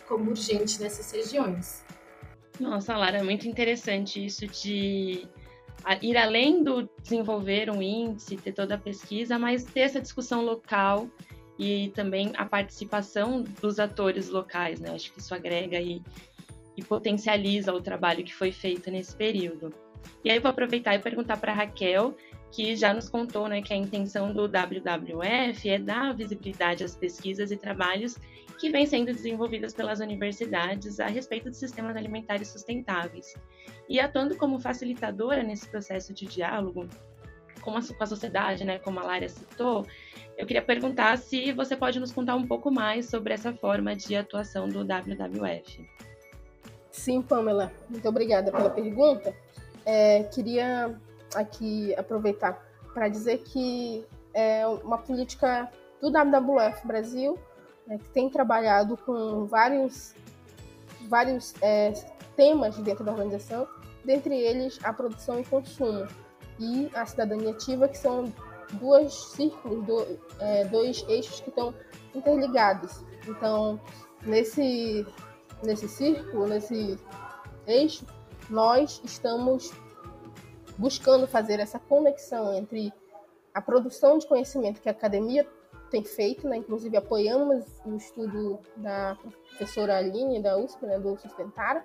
como 0.08 0.30
urgentes 0.30 0.78
nessas 0.78 1.10
regiões. 1.12 1.84
Nossa, 2.58 2.96
Lara, 2.96 3.18
é 3.18 3.22
muito 3.22 3.48
interessante 3.48 4.22
isso 4.22 4.46
de 4.46 5.26
ir 6.02 6.16
além 6.16 6.62
do 6.62 6.88
desenvolver 7.02 7.70
um 7.70 7.82
índice, 7.82 8.36
ter 8.36 8.52
toda 8.52 8.74
a 8.74 8.78
pesquisa, 8.78 9.38
mas 9.38 9.64
ter 9.64 9.80
essa 9.80 10.00
discussão 10.00 10.44
local 10.44 11.08
e 11.58 11.90
também 11.94 12.32
a 12.36 12.44
participação 12.44 13.42
dos 13.60 13.78
atores 13.78 14.28
locais, 14.28 14.80
né? 14.80 14.90
Acho 14.94 15.12
que 15.12 15.20
isso 15.20 15.34
agrega 15.34 15.78
e, 15.78 16.02
e 16.76 16.82
potencializa 16.82 17.72
o 17.72 17.80
trabalho 17.80 18.24
que 18.24 18.34
foi 18.34 18.50
feito 18.50 18.90
nesse 18.90 19.14
período. 19.14 19.72
E 20.24 20.30
aí 20.30 20.38
vou 20.38 20.50
aproveitar 20.50 20.94
e 20.94 20.98
perguntar 20.98 21.36
para 21.36 21.52
Raquel, 21.52 22.16
que 22.50 22.74
já 22.74 22.92
nos 22.92 23.08
contou 23.08 23.48
né, 23.48 23.62
que 23.62 23.72
a 23.72 23.76
intenção 23.76 24.32
do 24.32 24.44
WWF 24.44 25.68
é 25.68 25.78
dar 25.78 26.14
visibilidade 26.14 26.82
às 26.82 26.96
pesquisas 26.96 27.50
e 27.50 27.56
trabalhos 27.56 28.16
que 28.58 28.70
vêm 28.70 28.84
sendo 28.84 29.06
desenvolvidas 29.06 29.72
pelas 29.72 30.00
universidades 30.00 31.00
a 31.00 31.06
respeito 31.06 31.50
de 31.50 31.56
sistemas 31.56 31.96
alimentares 31.96 32.48
sustentáveis. 32.48 33.34
E 33.90 33.98
atuando 33.98 34.36
como 34.36 34.60
facilitadora 34.60 35.42
nesse 35.42 35.68
processo 35.68 36.14
de 36.14 36.24
diálogo 36.24 36.88
com 37.60 37.76
a, 37.76 37.80
com 37.82 38.04
a 38.04 38.06
sociedade, 38.06 38.64
né, 38.64 38.78
como 38.78 39.00
a 39.00 39.02
Lara 39.02 39.28
citou, 39.28 39.84
eu 40.38 40.46
queria 40.46 40.62
perguntar 40.62 41.18
se 41.18 41.52
você 41.52 41.76
pode 41.76 41.98
nos 41.98 42.12
contar 42.12 42.36
um 42.36 42.46
pouco 42.46 42.70
mais 42.70 43.10
sobre 43.10 43.34
essa 43.34 43.52
forma 43.52 43.96
de 43.96 44.14
atuação 44.14 44.68
do 44.68 44.84
WWF. 44.84 45.84
Sim, 46.92 47.20
Pamela, 47.20 47.72
muito 47.88 48.08
obrigada 48.08 48.52
pela 48.52 48.70
pergunta. 48.70 49.34
É, 49.84 50.22
queria 50.22 50.96
aqui 51.34 51.92
aproveitar 51.96 52.64
para 52.94 53.08
dizer 53.08 53.38
que 53.38 54.06
é 54.32 54.64
uma 54.68 54.98
política 54.98 55.68
do 56.00 56.10
WWF 56.10 56.86
Brasil 56.86 57.36
né, 57.88 57.98
que 57.98 58.08
tem 58.10 58.30
trabalhado 58.30 58.96
com 58.98 59.46
vários, 59.46 60.14
vários 61.08 61.54
é, 61.60 61.92
temas 62.36 62.76
dentro 62.78 63.04
da 63.04 63.10
organização, 63.10 63.66
dentre 64.04 64.34
eles 64.34 64.78
a 64.82 64.92
produção 64.92 65.40
e 65.40 65.44
consumo 65.44 66.06
e 66.58 66.90
a 66.94 67.06
cidadania 67.06 67.50
ativa, 67.50 67.88
que 67.88 67.98
são 67.98 68.32
duas 68.74 69.14
círculos, 69.14 69.84
do, 69.84 70.18
é, 70.38 70.64
dois 70.66 71.04
eixos 71.08 71.40
que 71.40 71.48
estão 71.48 71.74
interligados. 72.14 73.02
Então, 73.26 73.80
nesse, 74.22 75.06
nesse 75.62 75.88
círculo, 75.88 76.46
nesse 76.46 76.98
eixo, 77.66 78.04
nós 78.48 79.00
estamos 79.04 79.72
buscando 80.76 81.26
fazer 81.26 81.60
essa 81.60 81.78
conexão 81.78 82.54
entre 82.54 82.92
a 83.52 83.60
produção 83.60 84.18
de 84.18 84.26
conhecimento 84.26 84.80
que 84.80 84.88
a 84.88 84.92
academia 84.92 85.46
tem 85.90 86.04
feito, 86.04 86.48
né? 86.48 86.56
inclusive 86.56 86.96
apoiamos 86.96 87.64
o 87.84 87.96
estudo 87.96 88.60
da 88.76 89.16
professora 89.48 89.98
Aline, 89.98 90.40
da 90.40 90.56
USP, 90.56 90.86
né? 90.86 90.98
do 90.98 91.16
Sustentar, 91.16 91.84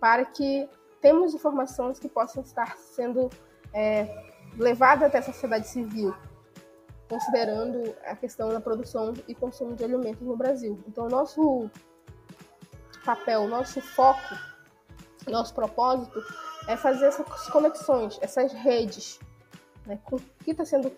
para 0.00 0.24
que 0.24 0.68
temos 1.04 1.34
informações 1.34 1.98
que 1.98 2.08
possam 2.08 2.42
estar 2.42 2.78
sendo 2.78 3.28
é, 3.74 4.08
levadas 4.56 5.06
até 5.06 5.18
a 5.18 5.22
sociedade 5.22 5.68
civil, 5.68 6.14
considerando 7.10 7.94
a 8.06 8.16
questão 8.16 8.48
da 8.48 8.58
produção 8.58 9.12
e 9.28 9.34
consumo 9.34 9.74
de 9.74 9.84
alimentos 9.84 10.22
no 10.26 10.34
Brasil. 10.34 10.82
Então, 10.88 11.06
nosso 11.06 11.70
papel, 13.04 13.46
nosso 13.48 13.82
foco, 13.82 14.34
nosso 15.28 15.52
propósito 15.52 16.24
é 16.66 16.74
fazer 16.74 17.04
essas 17.04 17.50
conexões, 17.50 18.18
essas 18.22 18.54
redes, 18.54 19.20
né, 19.84 19.98
com 20.04 20.16
que 20.42 20.52
está 20.52 20.64
sendo 20.64 20.90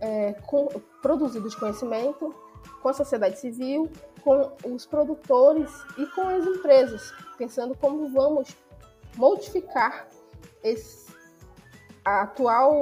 é, 0.00 0.32
com, 0.44 0.66
produzido 1.00 1.48
de 1.48 1.56
conhecimento 1.56 2.34
com 2.82 2.88
a 2.88 2.92
sociedade 2.92 3.38
civil, 3.38 3.88
com 4.24 4.50
os 4.74 4.86
produtores 4.86 5.70
e 5.96 6.04
com 6.06 6.22
as 6.22 6.44
empresas, 6.44 7.12
pensando 7.38 7.76
como 7.76 8.08
vamos 8.08 8.56
modificar 9.16 10.08
esse 10.62 11.12
atual, 12.04 12.74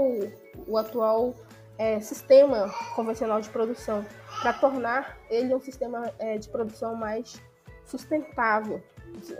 o 0.66 0.76
atual 0.76 1.34
é, 1.78 2.00
sistema 2.00 2.72
convencional 2.94 3.40
de 3.40 3.48
produção 3.48 4.04
para 4.40 4.52
tornar 4.52 5.18
ele 5.30 5.54
um 5.54 5.60
sistema 5.60 6.12
é, 6.18 6.38
de 6.38 6.48
produção 6.48 6.94
mais 6.94 7.40
sustentável, 7.84 8.82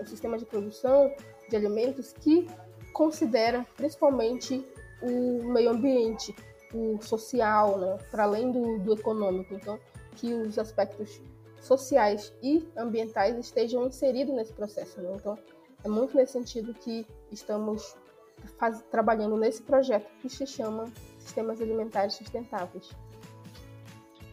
um 0.00 0.07
sistema 0.07 0.37
de 0.37 0.44
produção 0.44 1.14
de 1.48 1.57
alimentos 1.57 2.12
que 2.12 2.48
considera 2.92 3.66
principalmente 3.76 4.66
o 5.03 5.44
meio 5.44 5.70
ambiente, 5.70 6.35
o 6.72 7.00
social, 7.00 7.79
né, 7.79 7.98
para 8.11 8.24
além 8.24 8.50
do, 8.50 8.79
do 8.79 8.94
econômico. 8.94 9.55
Então, 9.55 9.79
que 10.16 10.33
os 10.35 10.59
aspectos 10.59 11.22
sociais 11.61 12.33
e 12.42 12.66
ambientais 12.76 13.37
estejam 13.38 13.87
inseridos 13.87 14.35
nesse 14.35 14.53
processo. 14.53 15.00
Né? 15.00 15.12
Então, 15.14 15.38
é 15.85 15.88
muito 15.88 16.16
nesse 16.16 16.33
sentido 16.33 16.75
que 16.75 17.07
estamos 17.31 17.97
faz, 18.59 18.83
trabalhando 18.90 19.37
nesse 19.37 19.62
projeto 19.62 20.11
que 20.21 20.29
se 20.29 20.47
chama 20.47 20.90
Sistemas 21.19 21.61
Alimentares 21.61 22.14
Sustentáveis. 22.14 22.90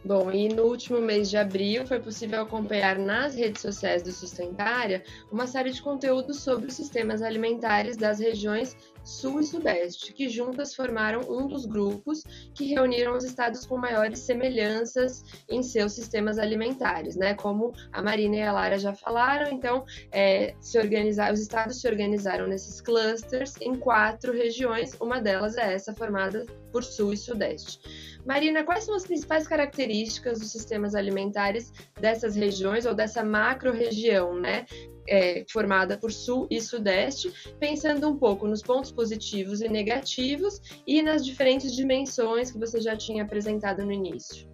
Bom, 0.04 0.30
e 0.30 0.48
no 0.48 0.62
último 0.62 1.00
mês 1.00 1.28
de 1.28 1.36
abril 1.36 1.86
foi 1.86 1.98
possível 1.98 2.42
acompanhar 2.42 2.98
nas 2.98 3.34
redes 3.34 3.60
sociais 3.60 4.02
do 4.02 4.12
Sustentária 4.12 5.02
uma 5.30 5.46
série 5.46 5.70
de 5.70 5.82
conteúdos 5.82 6.40
sobre 6.40 6.68
os 6.68 6.74
sistemas 6.74 7.20
alimentares 7.20 7.96
das 7.96 8.20
regiões 8.20 8.76
Sul 9.08 9.40
e 9.40 9.44
Sudeste, 9.44 10.12
que 10.12 10.28
juntas 10.28 10.74
formaram 10.74 11.22
um 11.30 11.46
dos 11.46 11.64
grupos 11.64 12.22
que 12.54 12.66
reuniram 12.66 13.16
os 13.16 13.24
estados 13.24 13.64
com 13.64 13.78
maiores 13.78 14.18
semelhanças 14.18 15.24
em 15.48 15.62
seus 15.62 15.94
sistemas 15.94 16.38
alimentares, 16.38 17.16
né? 17.16 17.32
Como 17.34 17.72
a 17.90 18.02
Marina 18.02 18.36
e 18.36 18.42
a 18.42 18.52
Lara 18.52 18.78
já 18.78 18.92
falaram, 18.92 19.50
então 19.50 19.86
é, 20.12 20.54
se 20.60 20.78
organizar, 20.78 21.32
os 21.32 21.40
estados 21.40 21.80
se 21.80 21.88
organizaram 21.88 22.46
nesses 22.46 22.82
clusters 22.82 23.54
em 23.62 23.74
quatro 23.76 24.30
regiões, 24.30 24.94
uma 25.00 25.22
delas 25.22 25.56
é 25.56 25.72
essa 25.72 25.94
formada 25.94 26.44
por 26.70 26.84
Sul 26.84 27.14
e 27.14 27.16
Sudeste. 27.16 27.80
Marina, 28.26 28.62
quais 28.62 28.84
são 28.84 28.94
as 28.94 29.06
principais 29.06 29.48
características 29.48 30.38
dos 30.38 30.52
sistemas 30.52 30.94
alimentares 30.94 31.72
dessas 31.98 32.36
regiões 32.36 32.84
ou 32.84 32.94
dessa 32.94 33.24
macro-região, 33.24 34.38
né? 34.38 34.66
É, 35.10 35.44
formada 35.50 35.96
por 35.96 36.12
Sul 36.12 36.46
e 36.50 36.60
Sudeste, 36.60 37.32
pensando 37.58 38.08
um 38.08 38.16
pouco 38.16 38.46
nos 38.46 38.62
pontos 38.62 38.92
positivos 38.92 39.62
e 39.62 39.68
negativos 39.68 40.60
e 40.86 41.00
nas 41.02 41.24
diferentes 41.24 41.74
dimensões 41.74 42.50
que 42.50 42.58
você 42.58 42.78
já 42.80 42.94
tinha 42.94 43.22
apresentado 43.22 43.84
no 43.86 43.92
início. 43.92 44.46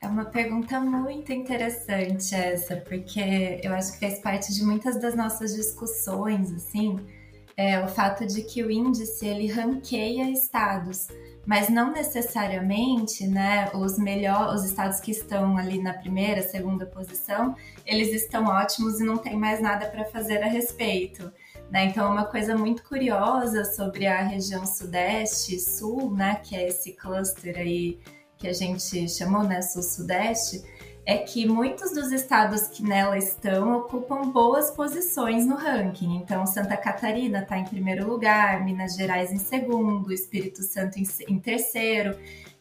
É 0.00 0.06
uma 0.08 0.24
pergunta 0.24 0.80
muito 0.80 1.32
interessante 1.32 2.34
essa, 2.34 2.76
porque 2.76 3.60
eu 3.62 3.72
acho 3.72 3.92
que 3.92 3.98
fez 3.98 4.18
parte 4.18 4.52
de 4.52 4.64
muitas 4.64 5.00
das 5.00 5.14
nossas 5.14 5.54
discussões, 5.54 6.52
assim, 6.52 6.98
é, 7.56 7.78
o 7.78 7.86
fato 7.86 8.26
de 8.26 8.42
que 8.42 8.64
o 8.64 8.70
índice 8.70 9.24
ele 9.26 9.46
ranqueia 9.46 10.28
estados 10.30 11.06
mas 11.44 11.68
não 11.68 11.92
necessariamente, 11.92 13.26
né, 13.26 13.70
os 13.74 13.98
melhores, 13.98 14.60
os 14.60 14.64
estados 14.64 15.00
que 15.00 15.10
estão 15.10 15.56
ali 15.56 15.82
na 15.82 15.92
primeira, 15.92 16.42
segunda 16.42 16.86
posição, 16.86 17.56
eles 17.84 18.12
estão 18.12 18.46
ótimos 18.46 19.00
e 19.00 19.04
não 19.04 19.16
tem 19.16 19.36
mais 19.36 19.60
nada 19.60 19.86
para 19.86 20.04
fazer 20.04 20.42
a 20.42 20.46
respeito. 20.46 21.32
Né? 21.70 21.86
Então, 21.86 22.10
uma 22.10 22.26
coisa 22.26 22.56
muito 22.56 22.84
curiosa 22.84 23.64
sobre 23.64 24.06
a 24.06 24.22
região 24.22 24.64
sudeste 24.66 25.56
e 25.56 25.58
sul, 25.58 26.14
né, 26.14 26.40
que 26.42 26.54
é 26.54 26.68
esse 26.68 26.92
cluster 26.92 27.56
aí 27.58 27.98
que 28.36 28.46
a 28.48 28.52
gente 28.52 29.08
chamou, 29.08 29.42
né, 29.42 29.62
sul-sudeste, 29.62 30.62
é 31.04 31.18
que 31.18 31.46
muitos 31.46 31.92
dos 31.92 32.12
estados 32.12 32.68
que 32.68 32.82
nela 32.82 33.18
estão 33.18 33.76
ocupam 33.76 34.30
boas 34.30 34.70
posições 34.70 35.44
no 35.44 35.56
ranking. 35.56 36.16
Então, 36.16 36.46
Santa 36.46 36.76
Catarina 36.76 37.40
está 37.40 37.58
em 37.58 37.64
primeiro 37.64 38.08
lugar, 38.08 38.64
Minas 38.64 38.94
Gerais 38.94 39.32
em 39.32 39.38
segundo, 39.38 40.12
Espírito 40.12 40.62
Santo 40.62 40.98
em, 40.98 41.38
terceiro. 41.40 42.16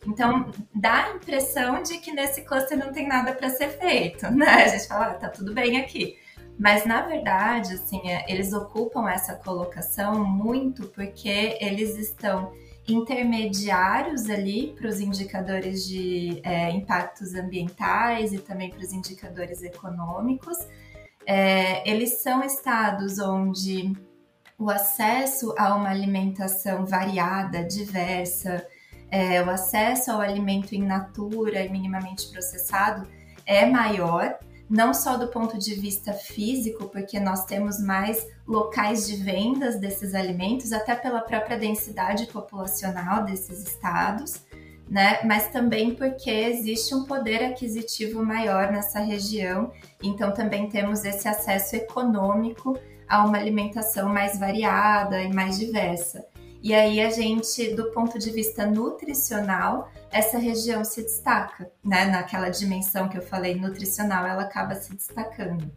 Então, 0.07 0.49
dá 0.73 1.05
a 1.05 1.15
impressão 1.15 1.83
de 1.83 1.99
que 1.99 2.11
nesse 2.11 2.41
cluster 2.41 2.77
não 2.77 2.91
tem 2.91 3.07
nada 3.07 3.33
para 3.33 3.49
ser 3.49 3.69
feito, 3.69 4.29
né? 4.31 4.47
A 4.47 4.67
gente 4.67 4.87
fala, 4.87 5.11
ah, 5.11 5.13
tá 5.13 5.29
tudo 5.29 5.53
bem 5.53 5.79
aqui. 5.79 6.17
Mas, 6.57 6.83
na 6.85 7.01
verdade, 7.01 7.73
assim, 7.75 8.09
é, 8.09 8.25
eles 8.27 8.53
ocupam 8.53 9.07
essa 9.07 9.35
colocação 9.35 10.25
muito 10.25 10.87
porque 10.87 11.57
eles 11.61 11.95
estão 11.97 12.51
intermediários 12.93 14.29
ali 14.29 14.73
para 14.77 14.87
os 14.87 14.99
indicadores 14.99 15.85
de 15.87 16.41
é, 16.43 16.69
impactos 16.71 17.33
ambientais 17.33 18.33
e 18.33 18.39
também 18.39 18.69
para 18.69 18.79
os 18.79 18.91
indicadores 18.91 19.63
econômicos. 19.63 20.57
É, 21.25 21.89
eles 21.89 22.21
são 22.21 22.43
estados 22.43 23.19
onde 23.19 23.93
o 24.57 24.69
acesso 24.69 25.53
a 25.57 25.75
uma 25.75 25.89
alimentação 25.89 26.85
variada, 26.85 27.63
diversa, 27.63 28.65
é, 29.09 29.43
o 29.43 29.49
acesso 29.49 30.11
ao 30.11 30.21
alimento 30.21 30.73
in 30.73 30.83
natura 30.83 31.63
e 31.63 31.69
minimamente 31.69 32.29
processado 32.29 33.07
é 33.45 33.65
maior, 33.65 34.39
não 34.71 34.93
só 34.93 35.17
do 35.17 35.27
ponto 35.27 35.57
de 35.57 35.75
vista 35.75 36.13
físico, 36.13 36.87
porque 36.87 37.19
nós 37.19 37.43
temos 37.43 37.77
mais 37.77 38.25
locais 38.47 39.05
de 39.05 39.17
vendas 39.17 39.77
desses 39.77 40.15
alimentos, 40.15 40.71
até 40.71 40.95
pela 40.95 41.19
própria 41.19 41.59
densidade 41.59 42.25
populacional 42.27 43.25
desses 43.25 43.67
estados, 43.67 44.45
né? 44.89 45.19
Mas 45.25 45.49
também 45.49 45.93
porque 45.93 46.31
existe 46.31 46.95
um 46.95 47.03
poder 47.03 47.43
aquisitivo 47.43 48.23
maior 48.23 48.71
nessa 48.71 49.01
região, 49.01 49.73
então 50.01 50.33
também 50.33 50.69
temos 50.69 51.03
esse 51.03 51.27
acesso 51.27 51.75
econômico 51.75 52.79
a 53.09 53.25
uma 53.25 53.37
alimentação 53.37 54.07
mais 54.07 54.39
variada 54.39 55.21
e 55.21 55.33
mais 55.33 55.59
diversa. 55.59 56.25
E 56.61 56.73
aí 56.75 57.01
a 57.01 57.09
gente, 57.09 57.75
do 57.75 57.91
ponto 57.91 58.19
de 58.19 58.29
vista 58.29 58.65
nutricional, 58.65 59.89
essa 60.11 60.37
região 60.37 60.83
se 60.83 61.01
destaca, 61.01 61.71
né? 61.83 62.05
Naquela 62.05 62.49
dimensão 62.49 63.09
que 63.09 63.17
eu 63.17 63.21
falei 63.21 63.55
nutricional, 63.55 64.27
ela 64.27 64.43
acaba 64.43 64.75
se 64.75 64.93
destacando. 64.93 65.71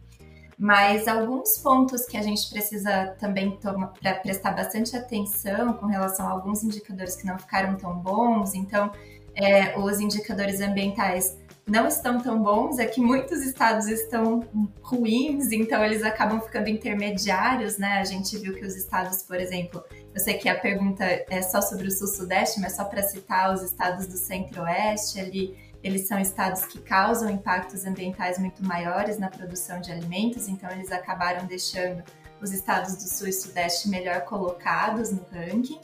Mas 0.57 1.07
alguns 1.07 1.57
pontos 1.57 2.05
que 2.05 2.15
a 2.15 2.21
gente 2.21 2.49
precisa 2.49 3.15
também 3.19 3.57
para 4.01 4.15
prestar 4.15 4.51
bastante 4.51 4.95
atenção 4.95 5.73
com 5.73 5.85
relação 5.87 6.27
a 6.27 6.31
alguns 6.31 6.63
indicadores 6.63 7.15
que 7.15 7.25
não 7.25 7.37
ficaram 7.37 7.75
tão 7.75 7.97
bons. 7.97 8.53
Então, 8.53 8.91
é, 9.35 9.77
os 9.77 9.99
indicadores 9.99 10.61
ambientais 10.61 11.37
não 11.67 11.87
estão 11.87 12.21
tão 12.21 12.41
bons, 12.41 12.77
é 12.77 12.85
que 12.85 13.01
muitos 13.01 13.43
estados 13.43 13.87
estão 13.87 14.47
ruins, 14.81 15.51
então 15.51 15.83
eles 15.83 16.03
acabam 16.03 16.39
ficando 16.39 16.69
intermediários, 16.69 17.77
né? 17.77 17.99
A 17.99 18.03
gente 18.03 18.37
viu 18.37 18.53
que 18.53 18.63
os 18.63 18.75
estados, 18.75 19.23
por 19.23 19.39
exemplo, 19.39 19.83
eu 20.13 20.19
sei 20.21 20.35
que 20.35 20.47
a 20.47 20.59
pergunta 20.59 21.03
é 21.03 21.41
só 21.41 21.61
sobre 21.61 21.87
o 21.87 21.91
sul-sudeste, 21.91 22.61
mas 22.61 22.75
só 22.75 22.85
para 22.85 23.01
citar 23.01 23.51
os 23.51 23.63
estados 23.63 24.05
do 24.05 24.15
centro-oeste 24.15 25.19
ali, 25.19 25.57
eles 25.83 26.07
são 26.07 26.19
estados 26.19 26.65
que 26.65 26.79
causam 26.79 27.29
impactos 27.29 27.85
ambientais 27.85 28.37
muito 28.37 28.63
maiores 28.63 29.17
na 29.17 29.29
produção 29.29 29.81
de 29.81 29.91
alimentos, 29.91 30.47
então 30.47 30.69
eles 30.71 30.91
acabaram 30.91 31.45
deixando 31.47 32.03
os 32.41 32.51
estados 32.51 32.95
do 32.95 33.09
sul 33.09 33.27
e 33.27 33.33
sudeste 33.33 33.89
melhor 33.89 34.21
colocados 34.21 35.11
no 35.11 35.25
ranking. 35.31 35.79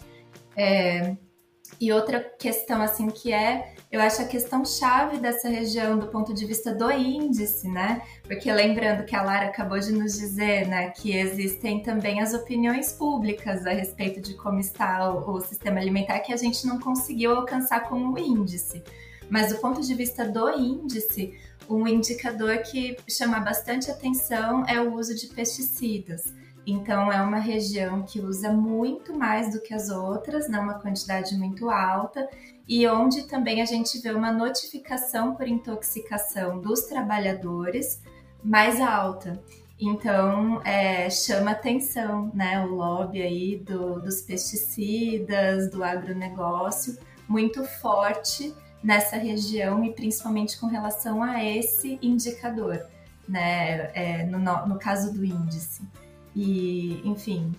É, 0.55 1.15
e 1.79 1.91
outra 1.91 2.19
questão 2.19 2.81
assim 2.81 3.09
que 3.09 3.31
é 3.33 3.73
eu 3.91 3.99
acho 3.99 4.21
a 4.21 4.25
questão 4.25 4.63
chave 4.63 5.17
dessa 5.17 5.49
região 5.49 5.99
do 5.99 6.07
ponto 6.07 6.33
de 6.33 6.45
vista 6.45 6.73
do 6.73 6.89
índice, 6.89 7.67
né? 7.67 8.01
Porque 8.23 8.49
lembrando 8.51 9.03
que 9.03 9.13
a 9.13 9.21
Lara 9.21 9.47
acabou 9.47 9.77
de 9.79 9.91
nos 9.91 10.13
dizer, 10.17 10.65
né, 10.65 10.91
que 10.91 11.13
existem 11.13 11.83
também 11.83 12.21
as 12.21 12.33
opiniões 12.33 12.93
públicas 12.93 13.65
a 13.65 13.71
respeito 13.71 14.21
de 14.21 14.33
como 14.35 14.61
está 14.61 15.11
o, 15.11 15.33
o 15.33 15.41
sistema 15.41 15.81
alimentar 15.81 16.19
que 16.19 16.31
a 16.31 16.37
gente 16.37 16.65
não 16.65 16.79
conseguiu 16.79 17.35
alcançar 17.35 17.81
com 17.89 18.13
o 18.13 18.17
índice. 18.17 18.81
Mas 19.29 19.51
do 19.51 19.59
ponto 19.59 19.81
de 19.81 19.93
vista 19.93 20.23
do 20.23 20.49
índice, 20.51 21.37
um 21.69 21.85
indicador 21.85 22.59
que 22.59 22.95
chama 23.09 23.41
bastante 23.41 23.91
atenção 23.91 24.65
é 24.67 24.79
o 24.79 24.93
uso 24.93 25.13
de 25.13 25.27
pesticidas. 25.27 26.33
Então, 26.65 27.11
é 27.11 27.21
uma 27.21 27.39
região 27.39 28.03
que 28.03 28.19
usa 28.19 28.51
muito 28.51 29.17
mais 29.17 29.51
do 29.51 29.61
que 29.61 29.73
as 29.73 29.89
outras, 29.89 30.47
né, 30.47 30.59
uma 30.59 30.75
quantidade 30.75 31.35
muito 31.35 31.69
alta, 31.69 32.29
e 32.67 32.87
onde 32.87 33.23
também 33.23 33.61
a 33.61 33.65
gente 33.65 33.99
vê 33.99 34.11
uma 34.11 34.31
notificação 34.31 35.35
por 35.35 35.47
intoxicação 35.47 36.59
dos 36.59 36.81
trabalhadores 36.81 38.01
mais 38.43 38.79
alta. 38.79 39.41
Então, 39.79 40.61
é, 40.63 41.09
chama 41.09 41.51
atenção 41.51 42.31
né, 42.35 42.63
o 42.63 42.75
lobby 42.75 43.23
aí 43.23 43.57
do, 43.57 43.99
dos 43.99 44.21
pesticidas, 44.21 45.71
do 45.71 45.83
agronegócio, 45.83 46.99
muito 47.27 47.63
forte 47.63 48.53
nessa 48.83 49.17
região 49.17 49.83
e 49.83 49.91
principalmente 49.91 50.59
com 50.59 50.67
relação 50.67 51.23
a 51.23 51.43
esse 51.43 51.97
indicador, 51.99 52.85
né, 53.27 53.89
é, 53.95 54.23
no, 54.25 54.37
no 54.67 54.77
caso 54.77 55.11
do 55.11 55.25
índice. 55.25 55.81
E, 56.35 57.01
enfim, 57.03 57.51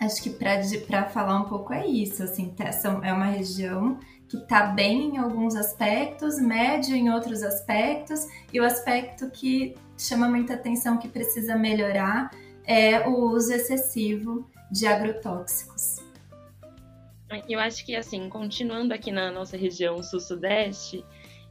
acho 0.00 0.22
que 0.22 0.30
para 0.30 1.08
falar 1.08 1.38
um 1.40 1.44
pouco 1.44 1.72
é 1.72 1.86
isso, 1.86 2.22
assim, 2.22 2.50
tá, 2.50 2.70
é 3.02 3.12
uma 3.12 3.26
região 3.26 3.98
que 4.28 4.36
está 4.36 4.66
bem 4.66 5.16
em 5.16 5.18
alguns 5.18 5.56
aspectos, 5.56 6.40
médio 6.40 6.94
em 6.94 7.10
outros 7.10 7.42
aspectos, 7.42 8.26
e 8.52 8.60
o 8.60 8.64
aspecto 8.64 9.28
que 9.30 9.74
chama 9.98 10.28
muita 10.28 10.54
atenção 10.54 10.96
que 10.96 11.08
precisa 11.08 11.56
melhorar 11.56 12.30
é 12.64 13.06
o 13.08 13.32
uso 13.32 13.52
excessivo 13.52 14.48
de 14.70 14.86
agrotóxicos. 14.86 15.96
Eu 17.48 17.60
acho 17.60 17.84
que, 17.84 17.94
assim, 17.94 18.28
continuando 18.28 18.94
aqui 18.94 19.10
na 19.12 19.30
nossa 19.30 19.56
região 19.56 20.02
sul-sudeste, 20.02 21.04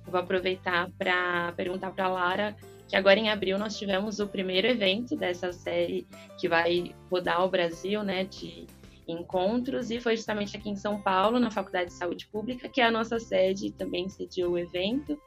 eu 0.05 0.12
vou 0.12 0.19
aproveitar 0.19 0.89
para 0.97 1.51
perguntar 1.53 1.91
para 1.91 2.05
a 2.05 2.09
Lara 2.09 2.55
que 2.89 2.95
agora 2.95 3.19
em 3.19 3.30
abril 3.30 3.58
nós 3.60 3.78
tivemos 3.78 4.19
o 4.19 4.28
primeiro 4.28 4.67
evento 4.67 5.15
dessa 5.15 5.54
série 5.54 6.08
que 6.39 6.49
vai 6.49 6.95
rodar 7.10 7.45
o 7.45 7.49
Brasil, 7.49 8.04
né, 8.04 8.23
de 8.23 8.65
encontros 9.08 9.91
e 9.91 9.99
foi 9.99 10.15
justamente 10.15 10.58
aqui 10.58 10.69
em 10.69 10.75
São 10.75 10.99
Paulo, 10.99 11.39
na 11.39 11.52
Faculdade 11.52 11.91
de 11.91 11.93
Saúde 11.93 12.28
Pública, 12.28 12.67
que 12.67 12.82
é 12.82 12.86
a 12.86 12.91
nossa 12.91 13.19
sede, 13.19 13.71
também 13.71 14.10
sediou 14.10 14.54
o 14.54 14.58
evento, 14.58 15.19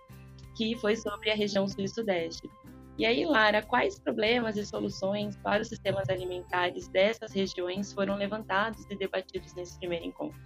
que 0.57 0.77
foi 0.77 0.96
sobre 0.96 1.31
a 1.31 1.37
região 1.37 1.66
sul 1.68 1.85
e 1.85 1.88
sudeste. 1.88 2.51
E 2.98 3.07
aí, 3.07 3.25
Lara, 3.25 3.62
quais 3.62 3.98
problemas 3.98 4.57
e 4.57 4.66
soluções 4.66 5.37
para 5.37 5.62
os 5.62 5.68
sistemas 5.68 6.09
alimentares 6.09 6.88
dessas 6.88 7.33
regiões 7.33 7.92
foram 7.92 8.16
levantados 8.16 8.85
e 8.90 8.96
debatidos 8.96 9.55
nesse 9.55 9.79
primeiro 9.79 10.05
encontro? 10.05 10.38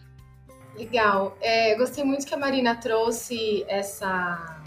Legal. 0.76 1.36
É, 1.40 1.74
gostei 1.76 2.04
muito 2.04 2.26
que 2.26 2.34
a 2.34 2.38
Marina 2.38 2.76
trouxe 2.76 3.64
essa 3.66 4.62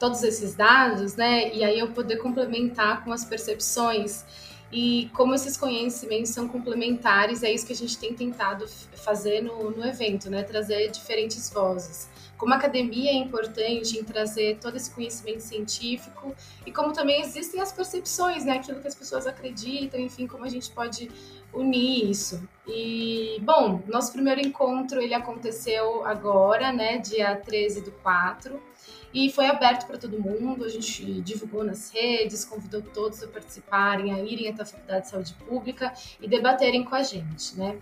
todos 0.00 0.22
esses 0.24 0.54
dados, 0.54 1.14
né? 1.14 1.54
E 1.54 1.62
aí 1.62 1.78
eu 1.78 1.92
poder 1.92 2.16
complementar 2.16 3.04
com 3.04 3.12
as 3.12 3.24
percepções 3.24 4.24
e 4.72 5.10
como 5.12 5.34
esses 5.34 5.56
conhecimentos 5.56 6.30
são 6.30 6.48
complementares, 6.48 7.42
é 7.42 7.52
isso 7.52 7.66
que 7.66 7.72
a 7.72 7.76
gente 7.76 7.98
tem 7.98 8.14
tentado 8.14 8.66
fazer 8.94 9.42
no, 9.42 9.70
no 9.70 9.84
evento, 9.84 10.30
né? 10.30 10.42
Trazer 10.42 10.90
diferentes 10.90 11.50
vozes. 11.50 12.08
Como 12.38 12.54
a 12.54 12.56
academia 12.56 13.10
é 13.10 13.14
importante 13.14 13.98
em 13.98 14.02
trazer 14.04 14.56
todo 14.58 14.74
esse 14.76 14.90
conhecimento 14.90 15.40
científico 15.40 16.34
e 16.64 16.72
como 16.72 16.94
também 16.94 17.20
existem 17.20 17.60
as 17.60 17.70
percepções, 17.70 18.46
né? 18.46 18.52
Aquilo 18.52 18.80
que 18.80 18.88
as 18.88 18.94
pessoas 18.94 19.26
acreditam, 19.26 20.00
enfim, 20.00 20.26
como 20.26 20.44
a 20.44 20.48
gente 20.48 20.70
pode 20.70 21.10
unir 21.52 22.08
isso. 22.08 22.42
E, 22.66 23.38
bom, 23.42 23.82
nosso 23.86 24.12
primeiro 24.12 24.40
encontro, 24.40 25.02
ele 25.02 25.12
aconteceu 25.12 26.06
agora, 26.06 26.72
né? 26.72 26.96
Dia 26.98 27.36
13 27.36 27.82
do 27.82 27.90
4 27.90 28.69
e 29.12 29.30
foi 29.30 29.46
aberto 29.46 29.86
para 29.86 29.98
todo 29.98 30.20
mundo. 30.20 30.64
A 30.64 30.68
gente 30.68 31.20
divulgou 31.20 31.64
nas 31.64 31.90
redes, 31.90 32.44
convidou 32.44 32.82
todos 32.82 33.22
a 33.22 33.28
participarem, 33.28 34.12
a 34.12 34.20
irem 34.20 34.48
até 34.48 34.62
a 34.62 34.66
Faculdade 34.66 35.04
de 35.04 35.10
Saúde 35.10 35.34
Pública 35.34 35.92
e 36.20 36.28
debaterem 36.28 36.84
com 36.84 36.94
a 36.94 37.02
gente, 37.02 37.56
né? 37.56 37.78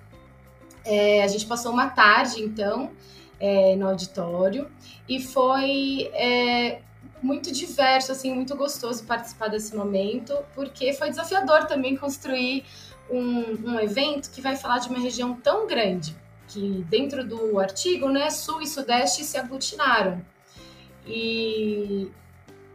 É, 0.85 1.23
a 1.23 1.27
gente 1.27 1.47
passou 1.47 1.73
uma 1.73 1.91
tarde, 1.91 2.43
então, 2.43 2.91
é, 3.39 3.77
no 3.77 3.89
auditório 3.89 4.71
e 5.09 5.21
foi 5.23 6.11
é, 6.15 6.81
muito 7.23 7.53
diverso, 7.53 8.13
assim, 8.13 8.33
muito 8.33 8.57
gostoso 8.57 9.05
participar 9.05 9.49
desse 9.49 9.75
momento, 9.77 10.37
porque 10.55 10.93
foi 10.93 11.11
desafiador 11.11 11.67
também 11.67 11.97
construir 11.97 12.65
um, 13.11 13.73
um 13.73 13.81
evento 13.81 14.31
que 14.31 14.41
vai 14.41 14.57
falar 14.57 14.79
de 14.79 14.89
uma 14.89 14.99
região 14.99 15.35
tão 15.35 15.67
grande 15.67 16.17
que 16.49 16.85
dentro 16.89 17.27
do 17.27 17.59
artigo, 17.59 18.09
né, 18.09 18.31
Sul 18.31 18.63
e 18.63 18.67
Sudeste 18.67 19.23
se 19.23 19.37
aglutinaram. 19.37 20.25
E, 21.09 22.11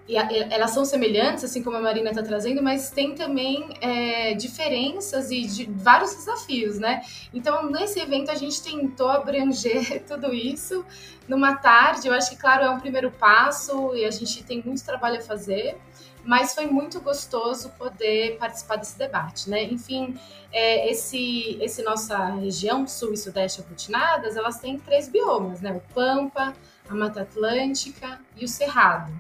e 0.07 0.17
a, 0.17 0.27
elas 0.49 0.71
são 0.71 0.83
semelhantes, 0.83 1.43
assim 1.43 1.63
como 1.63 1.77
a 1.77 1.81
Marina 1.81 2.09
está 2.09 2.23
trazendo, 2.23 2.61
mas 2.61 2.89
tem 2.89 3.13
também 3.13 3.69
é, 3.79 4.33
diferenças 4.33 5.31
e 5.31 5.45
de, 5.45 5.65
vários 5.65 6.15
desafios, 6.15 6.79
né? 6.79 7.03
Então, 7.33 7.69
nesse 7.69 7.99
evento, 7.99 8.31
a 8.31 8.35
gente 8.35 8.61
tentou 8.61 9.09
abranger 9.09 10.03
tudo 10.07 10.33
isso 10.33 10.83
numa 11.27 11.55
tarde. 11.55 12.07
Eu 12.07 12.13
acho 12.13 12.31
que, 12.31 12.35
claro, 12.35 12.63
é 12.63 12.69
um 12.69 12.79
primeiro 12.79 13.11
passo 13.11 13.95
e 13.95 14.03
a 14.03 14.11
gente 14.11 14.43
tem 14.43 14.61
muito 14.65 14.83
trabalho 14.83 15.19
a 15.19 15.21
fazer, 15.21 15.77
mas 16.25 16.55
foi 16.55 16.65
muito 16.65 16.99
gostoso 16.99 17.69
poder 17.77 18.37
participar 18.37 18.77
desse 18.77 18.97
debate, 18.97 19.49
né? 19.49 19.63
Enfim, 19.63 20.17
é, 20.51 20.89
esse, 20.89 21.57
esse 21.61 21.81
nossa 21.83 22.25
região 22.35 22.87
sul 22.87 23.13
e 23.13 23.17
sudeste 23.17 23.61
aglutinadas, 23.61 24.35
elas 24.35 24.59
têm 24.59 24.79
três 24.79 25.07
biomas, 25.09 25.61
né? 25.61 25.71
O 25.73 25.93
Pampa, 25.93 26.53
a 26.89 26.95
Mata 26.95 27.21
Atlântica 27.21 28.19
e 28.35 28.45
o 28.45 28.47
Cerrado 28.47 29.13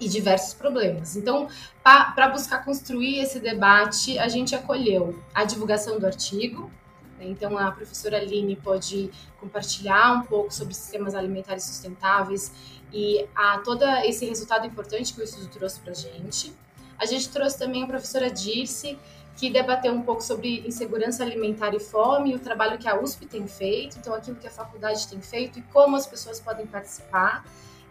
e 0.00 0.08
diversos 0.08 0.54
problemas. 0.54 1.14
Então, 1.14 1.48
para 1.82 2.28
buscar 2.28 2.64
construir 2.64 3.18
esse 3.18 3.38
debate, 3.38 4.18
a 4.18 4.28
gente 4.28 4.54
acolheu 4.54 5.22
a 5.34 5.44
divulgação 5.44 5.98
do 5.98 6.06
artigo. 6.06 6.70
Né? 7.18 7.26
Então, 7.26 7.58
a 7.58 7.70
professora 7.70 8.16
Aline 8.16 8.56
pode 8.56 9.10
compartilhar 9.38 10.14
um 10.14 10.22
pouco 10.22 10.52
sobre 10.52 10.72
sistemas 10.72 11.14
alimentares 11.14 11.64
sustentáveis 11.64 12.52
e 12.92 13.26
a 13.34 13.58
todo 13.58 13.84
esse 14.04 14.24
resultado 14.24 14.66
importante 14.66 15.12
que 15.12 15.20
o 15.20 15.24
estudo 15.24 15.48
trouxe 15.48 15.78
para 15.80 15.92
a 15.92 15.94
gente. 15.94 16.52
A 16.98 17.06
gente 17.06 17.28
trouxe 17.28 17.58
também 17.58 17.82
a 17.82 17.86
professora 17.86 18.30
Dirce, 18.30 18.98
que 19.40 19.48
debateu 19.48 19.94
um 19.94 20.02
pouco 20.02 20.22
sobre 20.22 20.60
insegurança 20.68 21.22
alimentar 21.22 21.74
e 21.74 21.80
fome, 21.80 22.34
o 22.34 22.38
trabalho 22.38 22.76
que 22.76 22.86
a 22.86 23.00
USP 23.00 23.24
tem 23.24 23.46
feito, 23.46 23.96
então 23.96 24.12
aquilo 24.12 24.36
que 24.36 24.46
a 24.46 24.50
faculdade 24.50 25.08
tem 25.08 25.18
feito 25.22 25.58
e 25.58 25.62
como 25.62 25.96
as 25.96 26.06
pessoas 26.06 26.38
podem 26.38 26.66
participar 26.66 27.42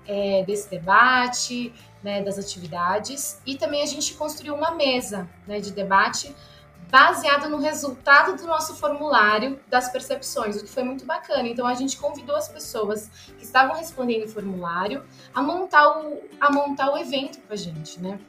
é, 0.08 0.44
desse 0.44 0.70
debate, 0.70 1.74
né, 2.04 2.22
das 2.22 2.38
atividades. 2.38 3.42
E 3.48 3.58
também 3.58 3.82
a 3.82 3.88
gente 3.88 4.14
construiu 4.14 4.54
uma 4.54 4.76
mesa 4.76 5.28
né, 5.48 5.60
de 5.60 5.72
debate 5.72 6.36
baseada 6.92 7.50
no 7.50 7.58
resultado 7.58 8.38
do 8.38 8.46
nosso 8.46 8.76
formulário 8.76 9.60
das 9.68 9.92
percepções, 9.92 10.56
o 10.56 10.64
que 10.64 10.70
foi 10.70 10.84
muito 10.84 11.04
bacana. 11.04 11.48
Então 11.48 11.66
a 11.66 11.74
gente 11.74 11.98
convidou 11.98 12.36
as 12.36 12.48
pessoas 12.48 13.10
que 13.40 13.44
estavam 13.44 13.76
respondendo 13.76 14.26
o 14.26 14.30
formulário 14.30 15.04
a 15.34 15.42
montar 15.42 15.98
o, 15.98 16.22
a 16.40 16.52
montar 16.52 16.94
o 16.94 16.98
evento 16.98 17.40
com 17.42 17.52
a 17.52 17.56
gente, 17.56 18.00
né? 18.00 18.20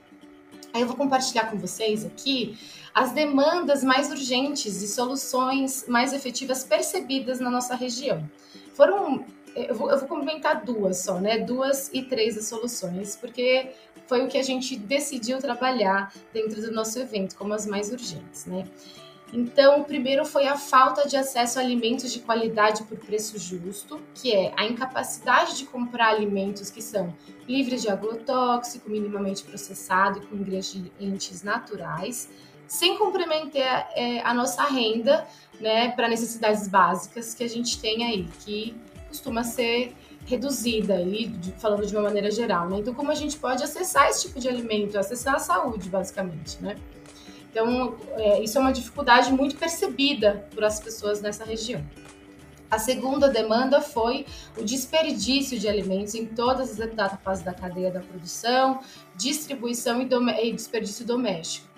Aí 0.73 0.83
eu 0.83 0.87
vou 0.87 0.97
compartilhar 0.97 1.51
com 1.51 1.59
vocês 1.59 2.05
aqui 2.05 2.59
as 2.95 3.13
demandas 3.13 3.85
mais 3.85 4.11
urgentes 4.11 4.83
e 4.83 4.89
soluções 4.89 5.87
mais 5.89 6.13
efetivas 6.13 6.65
percebidas 6.65 7.41
na 7.41 7.51
nossa 7.51 7.75
região. 7.75 8.29
Foram 8.75 9.25
eu 9.55 9.75
vou, 9.75 9.91
eu 9.91 9.99
vou 9.99 10.09
comentar 10.09 10.65
duas 10.65 10.99
só, 10.99 11.19
né? 11.19 11.39
Duas 11.39 11.91
e 11.93 12.03
três 12.03 12.39
as 12.39 12.47
soluções, 12.47 13.17
porque 13.17 13.71
foi 14.07 14.25
o 14.25 14.29
que 14.29 14.39
a 14.39 14.43
gente 14.43 14.77
decidiu 14.77 15.39
trabalhar 15.39 16.13
dentro 16.33 16.61
do 16.61 16.71
nosso 16.71 16.99
evento, 16.99 17.37
como 17.37 17.53
as 17.53 17.67
mais 17.67 17.91
urgentes, 17.91 18.47
né? 18.47 18.65
Então, 19.33 19.81
o 19.81 19.85
primeiro 19.85 20.25
foi 20.25 20.47
a 20.47 20.57
falta 20.57 21.07
de 21.07 21.17
acesso 21.17 21.59
a 21.59 21.63
alimentos 21.63 22.13
de 22.13 22.19
qualidade 22.21 22.83
por 22.83 22.99
preço 22.99 23.39
justo, 23.39 24.01
que 24.15 24.33
é 24.33 24.53
a 24.57 24.65
incapacidade 24.65 25.57
de 25.57 25.67
comprar 25.67 26.09
alimentos 26.09 26.69
que 26.71 26.83
são 26.83 27.15
livres 27.47 27.83
de 27.83 27.89
agrotóxico, 27.89 28.91
minimamente 28.91 29.45
processado 29.45 30.19
e 30.19 30.27
com 30.27 30.37
ingredientes 30.37 31.43
naturais, 31.43 32.29
sem 32.67 32.99
comprometer 32.99 33.87
é, 33.95 34.21
a 34.21 34.35
nossa 34.35 34.65
renda 34.65 35.27
né, 35.61 35.91
para 35.93 36.09
necessidades 36.09 36.67
básicas 36.67 37.35
que 37.35 37.45
a 37.45 37.49
gente 37.49 37.81
tem 37.81 38.05
aí, 38.05 38.29
que 38.45 38.75
costuma 39.09 39.43
ser 39.43 39.95
reduzida 40.27 40.95
aí, 40.95 41.33
falando 41.59 41.85
de 41.85 41.95
uma 41.95 42.05
maneira 42.05 42.31
geral, 42.31 42.69
né? 42.69 42.79
Então, 42.79 42.95
como 42.95 43.11
a 43.11 43.15
gente 43.15 43.37
pode 43.37 43.63
acessar 43.65 44.09
esse 44.09 44.29
tipo 44.29 44.39
de 44.39 44.49
alimento, 44.49 44.97
acessar 44.97 45.35
a 45.35 45.39
saúde, 45.41 45.89
basicamente, 45.89 46.63
né? 46.63 46.77
Então, 47.51 47.97
é, 48.17 48.43
isso 48.43 48.57
é 48.57 48.61
uma 48.61 48.73
dificuldade 48.73 49.33
muito 49.33 49.57
percebida 49.57 50.47
por 50.55 50.63
as 50.65 50.79
pessoas 50.79 51.21
nessa 51.21 51.45
região. 51.45 51.85
A 52.71 52.79
segunda 52.79 53.29
demanda 53.29 53.81
foi 53.81 54.25
o 54.57 54.63
desperdício 54.63 55.59
de 55.59 55.69
alimentos 55.69 56.15
em 56.15 56.25
todas 56.25 56.71
as 56.71 56.79
etapas 56.79 57.43
da 57.43 57.53
cadeia 57.53 57.91
da 57.91 57.99
produção, 57.99 58.81
distribuição 59.17 60.01
e, 60.01 60.09
e 60.45 60.53
desperdício 60.53 61.05
doméstico. 61.05 61.69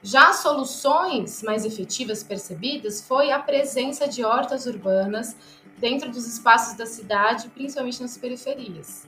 Já 0.00 0.32
soluções 0.32 1.42
mais 1.42 1.64
efetivas 1.64 2.22
percebidas 2.22 3.02
foi 3.02 3.32
a 3.32 3.40
presença 3.40 4.06
de 4.06 4.24
hortas 4.24 4.66
urbanas 4.66 5.36
dentro 5.78 6.10
dos 6.10 6.26
espaços 6.26 6.76
da 6.76 6.86
cidade, 6.86 7.48
principalmente 7.48 8.00
nas 8.00 8.16
periferias. 8.16 9.04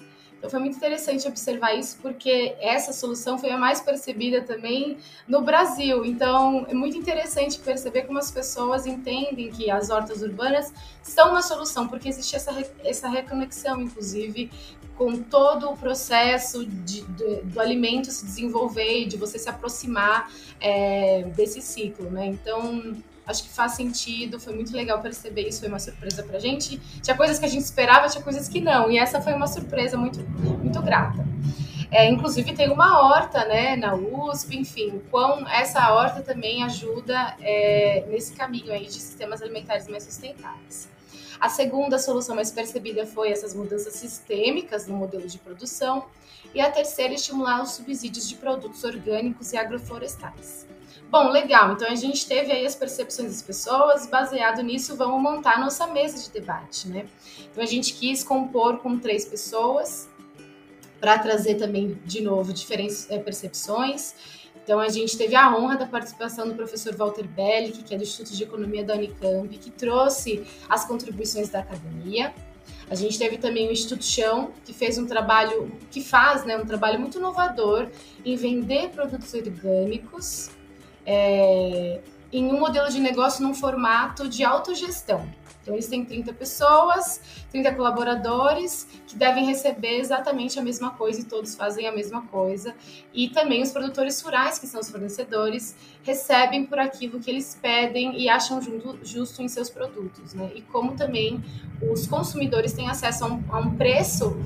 Foi 0.48 0.60
muito 0.60 0.76
interessante 0.76 1.26
observar 1.26 1.74
isso, 1.74 1.98
porque 2.02 2.54
essa 2.60 2.92
solução 2.92 3.38
foi 3.38 3.50
a 3.50 3.58
mais 3.58 3.80
percebida 3.80 4.42
também 4.42 4.98
no 5.26 5.40
Brasil. 5.42 6.04
Então 6.04 6.66
é 6.68 6.74
muito 6.74 6.96
interessante 6.96 7.58
perceber 7.58 8.02
como 8.02 8.18
as 8.18 8.30
pessoas 8.30 8.86
entendem 8.86 9.50
que 9.50 9.70
as 9.70 9.90
hortas 9.90 10.22
urbanas 10.22 10.72
são 11.02 11.30
uma 11.30 11.42
solução, 11.42 11.88
porque 11.88 12.08
existe 12.08 12.36
essa, 12.36 12.52
essa 12.84 13.08
reconexão, 13.08 13.80
inclusive, 13.80 14.50
com 14.96 15.16
todo 15.22 15.70
o 15.70 15.76
processo 15.76 16.64
de, 16.64 17.02
de, 17.02 17.36
do 17.42 17.60
alimento 17.60 18.10
se 18.10 18.24
desenvolver 18.24 19.02
e 19.02 19.06
de 19.06 19.16
você 19.16 19.38
se 19.38 19.48
aproximar 19.48 20.30
é, 20.60 21.24
desse 21.34 21.60
ciclo, 21.60 22.10
né? 22.10 22.26
Então 22.26 22.94
acho 23.26 23.44
que 23.44 23.48
faz 23.48 23.72
sentido, 23.72 24.38
foi 24.38 24.54
muito 24.54 24.72
legal 24.74 25.00
perceber 25.00 25.48
isso, 25.48 25.60
foi 25.60 25.68
uma 25.68 25.78
surpresa 25.78 26.22
pra 26.22 26.38
gente. 26.38 26.78
Tinha 27.02 27.16
coisas 27.16 27.38
que 27.38 27.44
a 27.44 27.48
gente 27.48 27.62
esperava, 27.64 28.08
tinha 28.08 28.22
coisas 28.22 28.48
que 28.48 28.60
não, 28.60 28.90
e 28.90 28.98
essa 28.98 29.20
foi 29.20 29.32
uma 29.32 29.46
surpresa 29.46 29.96
muito, 29.96 30.20
muito 30.20 30.80
grata. 30.82 31.24
É, 31.90 32.08
inclusive 32.08 32.52
tem 32.54 32.70
uma 32.70 33.00
horta 33.00 33.44
né, 33.44 33.76
na 33.76 33.94
USP, 33.94 34.56
enfim, 34.58 35.00
quão 35.10 35.48
essa 35.48 35.92
horta 35.92 36.22
também 36.22 36.64
ajuda 36.64 37.36
é, 37.40 38.04
nesse 38.08 38.32
caminho 38.32 38.72
aí 38.72 38.86
de 38.86 38.94
sistemas 38.94 39.40
alimentares 39.40 39.86
mais 39.86 40.02
sustentáveis. 40.02 40.88
A 41.40 41.48
segunda 41.48 41.98
solução 41.98 42.34
mais 42.34 42.50
percebida 42.50 43.06
foi 43.06 43.30
essas 43.30 43.54
mudanças 43.54 43.94
sistêmicas 43.94 44.86
no 44.86 44.96
modelo 44.96 45.26
de 45.28 45.38
produção. 45.38 46.06
E 46.54 46.60
a 46.60 46.70
terceira, 46.70 47.14
estimular 47.14 47.62
os 47.62 47.72
subsídios 47.72 48.28
de 48.28 48.36
produtos 48.36 48.82
orgânicos 48.84 49.52
e 49.52 49.56
agroflorestais. 49.56 50.66
Bom, 51.10 51.30
legal. 51.30 51.72
Então 51.72 51.88
a 51.88 51.94
gente 51.94 52.26
teve 52.26 52.50
aí 52.50 52.66
as 52.66 52.74
percepções 52.74 53.28
das 53.28 53.42
pessoas, 53.42 54.06
baseado 54.06 54.62
nisso, 54.62 54.96
vamos 54.96 55.22
montar 55.22 55.60
nossa 55.60 55.86
mesa 55.86 56.20
de 56.20 56.30
debate, 56.30 56.88
né? 56.88 57.06
Então 57.50 57.62
a 57.62 57.66
gente 57.66 57.94
quis 57.94 58.24
compor 58.24 58.78
com 58.78 58.98
três 58.98 59.24
pessoas 59.24 60.08
para 61.00 61.18
trazer 61.18 61.56
também, 61.56 61.98
de 62.04 62.20
novo, 62.22 62.52
diferentes 62.52 63.08
é, 63.10 63.18
percepções. 63.18 64.14
Então 64.64 64.80
a 64.80 64.88
gente 64.88 65.16
teve 65.16 65.36
a 65.36 65.54
honra 65.54 65.76
da 65.76 65.86
participação 65.86 66.48
do 66.48 66.54
professor 66.54 66.96
Walter 66.96 67.28
Bellick, 67.28 67.84
que 67.84 67.94
é 67.94 67.98
do 67.98 68.02
Instituto 68.02 68.34
de 68.34 68.42
Economia 68.42 68.82
da 68.82 68.94
Unicamp, 68.94 69.48
que 69.58 69.70
trouxe 69.70 70.42
as 70.68 70.84
contribuições 70.86 71.50
da 71.50 71.60
academia. 71.60 72.34
A 72.88 72.94
gente 72.94 73.18
teve 73.18 73.38
também 73.38 73.68
o 73.68 73.72
Instituto 73.72 74.04
Chão, 74.04 74.52
que 74.64 74.72
fez 74.72 74.98
um 74.98 75.06
trabalho, 75.06 75.70
que 75.90 76.02
faz 76.02 76.44
né, 76.44 76.56
um 76.56 76.64
trabalho 76.64 76.98
muito 76.98 77.18
inovador 77.18 77.88
em 78.24 78.34
vender 78.36 78.90
produtos 78.90 79.32
orgânicos 79.34 80.50
é, 81.06 82.00
em 82.32 82.46
um 82.52 82.58
modelo 82.58 82.90
de 82.90 83.00
negócio 83.00 83.46
num 83.46 83.54
formato 83.54 84.28
de 84.28 84.44
autogestão. 84.44 85.26
Então, 85.64 85.72
eles 85.74 85.88
têm 85.88 86.04
30 86.04 86.34
pessoas, 86.34 87.22
30 87.50 87.74
colaboradores 87.74 88.86
que 89.06 89.16
devem 89.16 89.46
receber 89.46 89.98
exatamente 89.98 90.58
a 90.58 90.62
mesma 90.62 90.90
coisa 90.90 91.22
e 91.22 91.24
todos 91.24 91.54
fazem 91.54 91.86
a 91.86 91.92
mesma 91.92 92.20
coisa. 92.26 92.74
E 93.14 93.30
também 93.30 93.62
os 93.62 93.72
produtores 93.72 94.20
rurais, 94.20 94.58
que 94.58 94.66
são 94.66 94.78
os 94.78 94.90
fornecedores, 94.90 95.74
recebem 96.02 96.66
por 96.66 96.78
aquilo 96.78 97.18
que 97.18 97.30
eles 97.30 97.58
pedem 97.62 98.20
e 98.20 98.28
acham 98.28 98.60
justo 99.02 99.42
em 99.42 99.48
seus 99.48 99.70
produtos. 99.70 100.34
Né? 100.34 100.50
E 100.54 100.60
como 100.60 100.92
também 100.92 101.42
os 101.90 102.06
consumidores 102.06 102.74
têm 102.74 102.90
acesso 102.90 103.24
a 103.24 103.28
um, 103.28 103.42
a 103.48 103.58
um 103.60 103.74
preço, 103.74 104.36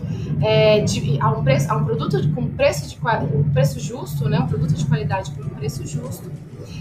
é, 0.41 0.79
de, 0.83 1.21
a, 1.21 1.31
um 1.31 1.43
preço 1.43 1.73
a 1.73 1.77
um 1.77 1.85
produto 1.85 2.33
com 2.33 2.49
preço, 2.51 2.89
de, 2.89 2.97
um 3.35 3.53
preço 3.53 3.81
justo, 3.81 4.29
né? 4.29 4.39
um 4.39 4.47
produto 4.47 4.73
de 4.73 4.87
qualidade 4.87 5.33
com 5.33 5.49
preço 5.49 5.85
justo 5.85 6.31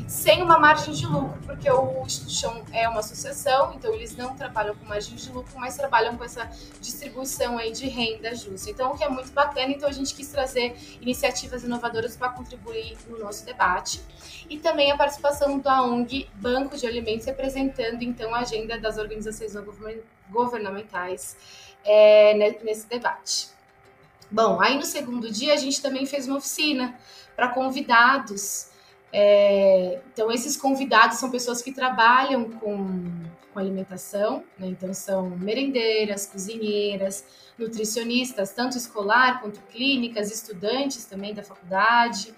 sem 0.07 0.41
uma 0.41 0.57
margem 0.57 0.93
de 0.93 1.05
lucro, 1.05 1.37
porque 1.45 1.69
o 1.69 2.01
Instituto 2.05 2.65
é 2.71 2.87
uma 2.87 3.01
associação, 3.01 3.73
então 3.73 3.93
eles 3.93 4.15
não 4.15 4.33
trabalham 4.35 4.73
com 4.73 4.85
margem 4.85 5.15
de 5.15 5.29
lucro, 5.29 5.59
mas 5.59 5.75
trabalham 5.75 6.15
com 6.15 6.23
essa 6.23 6.49
distribuição 6.79 7.57
aí 7.57 7.73
de 7.73 7.87
renda 7.89 8.33
justa. 8.33 8.69
Então, 8.69 8.93
o 8.93 8.97
que 8.97 9.03
é 9.03 9.09
muito 9.09 9.31
bacana, 9.33 9.73
então 9.73 9.87
a 9.87 9.91
gente 9.91 10.15
quis 10.15 10.29
trazer 10.29 10.77
iniciativas 11.01 11.63
inovadoras 11.63 12.15
para 12.15 12.29
contribuir 12.29 12.97
no 13.09 13.19
nosso 13.19 13.45
debate. 13.45 14.01
E 14.49 14.57
também 14.57 14.91
a 14.91 14.97
participação 14.97 15.59
da 15.59 15.83
ONG 15.83 16.29
Banco 16.35 16.77
de 16.77 16.87
Alimentos, 16.87 17.25
representando 17.25 18.01
então 18.01 18.33
a 18.33 18.39
agenda 18.39 18.79
das 18.79 18.97
organizações 18.97 19.53
governamentais 20.29 21.35
é, 21.83 22.33
nesse 22.63 22.87
debate. 22.87 23.49
Bom, 24.31 24.61
aí 24.61 24.77
no 24.77 24.85
segundo 24.85 25.29
dia 25.29 25.53
a 25.53 25.57
gente 25.57 25.81
também 25.81 26.05
fez 26.05 26.27
uma 26.27 26.37
oficina 26.37 26.97
para 27.35 27.49
convidados 27.49 28.66
é, 29.11 30.01
então, 30.13 30.31
esses 30.31 30.57
convidados 30.57 31.17
são 31.17 31.31
pessoas 31.31 31.61
que 31.61 31.71
trabalham 31.71 32.49
com, 32.51 33.05
com 33.53 33.59
alimentação, 33.59 34.43
né? 34.59 34.67
então 34.67 34.93
são 34.93 35.29
merendeiras, 35.29 36.25
cozinheiras, 36.25 37.25
nutricionistas, 37.57 38.51
tanto 38.51 38.77
escolar 38.77 39.41
quanto 39.41 39.59
clínicas, 39.71 40.31
estudantes 40.31 41.05
também 41.05 41.33
da 41.33 41.41
faculdade 41.41 42.33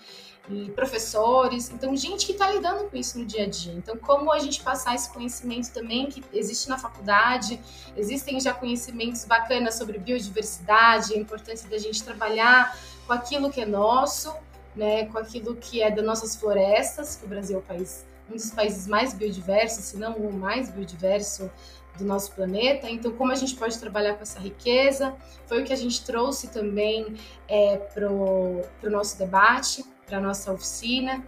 e 0.48 0.70
professores. 0.72 1.70
Então, 1.70 1.96
gente 1.96 2.26
que 2.26 2.32
está 2.32 2.50
lidando 2.50 2.90
com 2.90 2.98
isso 2.98 3.20
no 3.20 3.26
dia 3.26 3.44
a 3.44 3.48
dia. 3.48 3.74
Então, 3.74 3.98
como 3.98 4.32
a 4.32 4.40
gente 4.40 4.64
passar 4.64 4.96
esse 4.96 5.12
conhecimento 5.12 5.72
também 5.72 6.08
que 6.08 6.24
existe 6.34 6.70
na 6.70 6.78
faculdade, 6.78 7.60
existem 7.98 8.40
já 8.40 8.54
conhecimentos 8.54 9.26
bacanas 9.26 9.76
sobre 9.76 9.98
biodiversidade, 9.98 11.14
a 11.14 11.18
importância 11.18 11.70
da 11.70 11.78
gente 11.78 12.04
trabalhar 12.04 12.78
com 13.06 13.14
aquilo 13.14 13.52
que 13.52 13.62
é 13.62 13.66
nosso 13.66 14.34
né, 14.76 15.06
com 15.06 15.18
aquilo 15.18 15.56
que 15.56 15.82
é 15.82 15.92
das 15.92 16.06
nossas 16.06 16.36
florestas, 16.36 17.16
que 17.16 17.26
o 17.26 17.28
Brasil 17.28 17.58
é 17.58 17.60
o 17.60 17.64
país, 17.64 18.06
um 18.30 18.36
dos 18.36 18.52
países 18.52 18.88
mais 18.88 19.14
biodiversos, 19.14 19.86
se 19.86 19.98
não 19.98 20.14
o 20.14 20.32
mais 20.32 20.70
biodiverso 20.70 21.50
do 21.98 22.06
nosso 22.06 22.32
planeta. 22.32 22.90
Então, 22.90 23.12
como 23.12 23.32
a 23.32 23.36
gente 23.36 23.56
pode 23.56 23.78
trabalhar 23.78 24.16
com 24.16 24.22
essa 24.22 24.40
riqueza? 24.40 25.15
Foi 25.46 25.62
o 25.62 25.65
que 25.65 25.74
a 25.74 25.76
gente 25.76 26.04
trouxe 26.04 26.48
também 26.48 27.15
é, 27.48 27.78
para 27.78 28.10
o 28.12 28.63
nosso 28.84 29.17
debate, 29.17 29.84
para 30.06 30.17
a 30.17 30.22
nossa 30.22 30.52
oficina. 30.52 31.24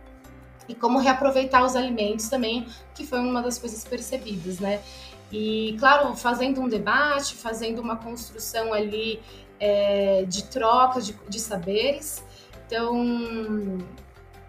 E 0.67 0.75
como 0.75 0.99
reaproveitar 0.99 1.63
os 1.65 1.75
alimentos 1.75 2.29
também, 2.29 2.67
que 2.95 3.05
foi 3.05 3.19
uma 3.19 3.41
das 3.41 3.57
coisas 3.57 3.83
percebidas, 3.83 4.59
né? 4.59 4.81
E, 5.31 5.75
claro, 5.79 6.15
fazendo 6.15 6.61
um 6.61 6.67
debate, 6.67 7.35
fazendo 7.35 7.79
uma 7.79 7.95
construção 7.95 8.73
ali 8.73 9.21
é, 9.59 10.23
de 10.27 10.43
troca 10.45 11.01
de, 11.01 11.17
de 11.27 11.39
saberes, 11.39 12.23
Então, 12.71 13.79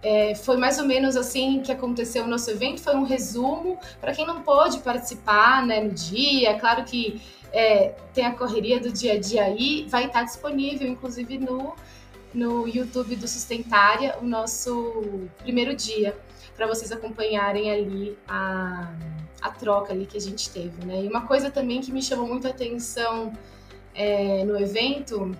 é, 0.00 0.36
foi 0.36 0.56
mais 0.56 0.78
ou 0.78 0.86
menos 0.86 1.16
assim 1.16 1.60
que 1.60 1.72
aconteceu 1.72 2.22
o 2.22 2.28
nosso 2.28 2.48
evento. 2.52 2.80
Foi 2.80 2.94
um 2.94 3.02
resumo 3.02 3.76
para 4.00 4.12
quem 4.12 4.24
não 4.24 4.42
pôde 4.42 4.78
participar 4.78 5.66
né, 5.66 5.80
no 5.80 5.90
dia. 5.90 6.50
É 6.50 6.54
claro 6.54 6.84
que 6.84 7.20
é, 7.52 7.96
tem 8.14 8.24
a 8.24 8.32
correria 8.32 8.78
do 8.78 8.92
dia 8.92 9.14
a 9.14 9.18
dia 9.18 9.42
aí, 9.42 9.86
vai 9.88 10.06
estar 10.06 10.22
disponível, 10.22 10.88
inclusive 10.88 11.36
no, 11.36 11.74
no 12.32 12.68
YouTube 12.68 13.16
do 13.16 13.26
Sustentária, 13.26 14.16
o 14.22 14.24
nosso 14.24 15.28
primeiro 15.38 15.74
dia, 15.74 16.16
para 16.56 16.68
vocês 16.68 16.92
acompanharem 16.92 17.72
ali 17.72 18.16
a, 18.28 18.94
a 19.42 19.50
troca 19.50 19.92
ali 19.92 20.06
que 20.06 20.16
a 20.16 20.20
gente 20.20 20.48
teve. 20.48 20.86
Né? 20.86 21.02
E 21.02 21.08
uma 21.08 21.26
coisa 21.26 21.50
também 21.50 21.80
que 21.80 21.90
me 21.90 22.00
chamou 22.00 22.28
muito 22.28 22.46
a 22.46 22.50
atenção 22.50 23.32
é, 23.92 24.44
no 24.44 24.56
evento 24.56 25.36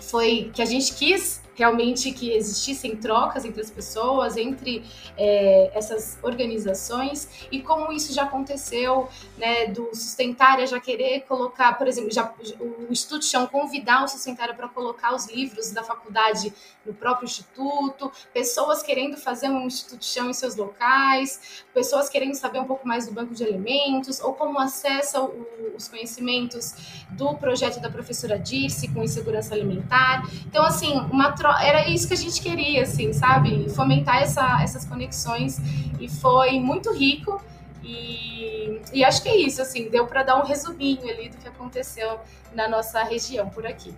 foi 0.00 0.50
que 0.54 0.62
a 0.62 0.66
gente 0.66 0.94
quis 0.94 1.44
realmente 1.56 2.12
que 2.12 2.30
existissem 2.30 2.94
trocas 2.96 3.44
entre 3.44 3.60
as 3.60 3.70
pessoas, 3.70 4.36
entre 4.36 4.84
é, 5.16 5.70
essas 5.74 6.18
organizações 6.22 7.48
e 7.50 7.60
como 7.62 7.92
isso 7.92 8.12
já 8.12 8.24
aconteceu, 8.24 9.08
né, 9.38 9.66
do 9.66 9.88
Sustentária 9.94 10.66
já 10.66 10.78
querer 10.78 11.22
colocar, 11.22 11.76
por 11.78 11.88
exemplo, 11.88 12.12
já, 12.12 12.32
o 12.60 12.92
Instituto 12.92 13.24
Chão 13.24 13.46
convidar 13.46 14.04
o 14.04 14.08
Sustentária 14.08 14.54
para 14.54 14.68
colocar 14.68 15.14
os 15.14 15.26
livros 15.26 15.72
da 15.72 15.82
faculdade 15.82 16.52
no 16.84 16.92
próprio 16.92 17.24
instituto, 17.24 18.12
pessoas 18.32 18.82
querendo 18.82 19.16
fazer 19.16 19.48
um 19.48 19.66
Instituto 19.66 20.04
Chão 20.04 20.30
em 20.30 20.34
seus 20.34 20.54
locais, 20.54 21.64
pessoas 21.74 22.08
querendo 22.08 22.34
saber 22.34 22.60
um 22.60 22.64
pouco 22.64 22.86
mais 22.86 23.06
do 23.06 23.12
banco 23.12 23.34
de 23.34 23.42
alimentos 23.42 24.20
ou 24.20 24.34
como 24.34 24.58
acessa 24.58 25.20
o, 25.22 25.46
os 25.74 25.88
conhecimentos 25.88 26.74
do 27.10 27.34
projeto 27.34 27.80
da 27.80 27.90
professora 27.90 28.38
Dirce 28.38 28.88
com 28.88 29.02
insegurança 29.02 29.54
alimentar. 29.54 30.28
Então, 30.46 30.62
assim, 30.62 30.92
uma 31.10 31.32
troca 31.32 31.45
era 31.60 31.88
isso 31.88 32.08
que 32.08 32.14
a 32.14 32.16
gente 32.16 32.40
queria, 32.40 32.82
assim, 32.82 33.12
sabe? 33.12 33.68
Fomentar 33.70 34.22
essa, 34.22 34.62
essas 34.62 34.84
conexões 34.84 35.58
e 36.00 36.08
foi 36.08 36.58
muito 36.60 36.92
rico. 36.92 37.42
E, 37.82 38.80
e 38.92 39.04
acho 39.04 39.22
que 39.22 39.28
é 39.28 39.36
isso, 39.36 39.62
assim, 39.62 39.88
deu 39.88 40.06
para 40.06 40.22
dar 40.22 40.42
um 40.42 40.46
resuminho 40.46 41.08
ali 41.08 41.28
do 41.28 41.36
que 41.36 41.46
aconteceu 41.46 42.18
na 42.52 42.68
nossa 42.68 43.02
região 43.04 43.48
por 43.48 43.66
aqui. 43.66 43.94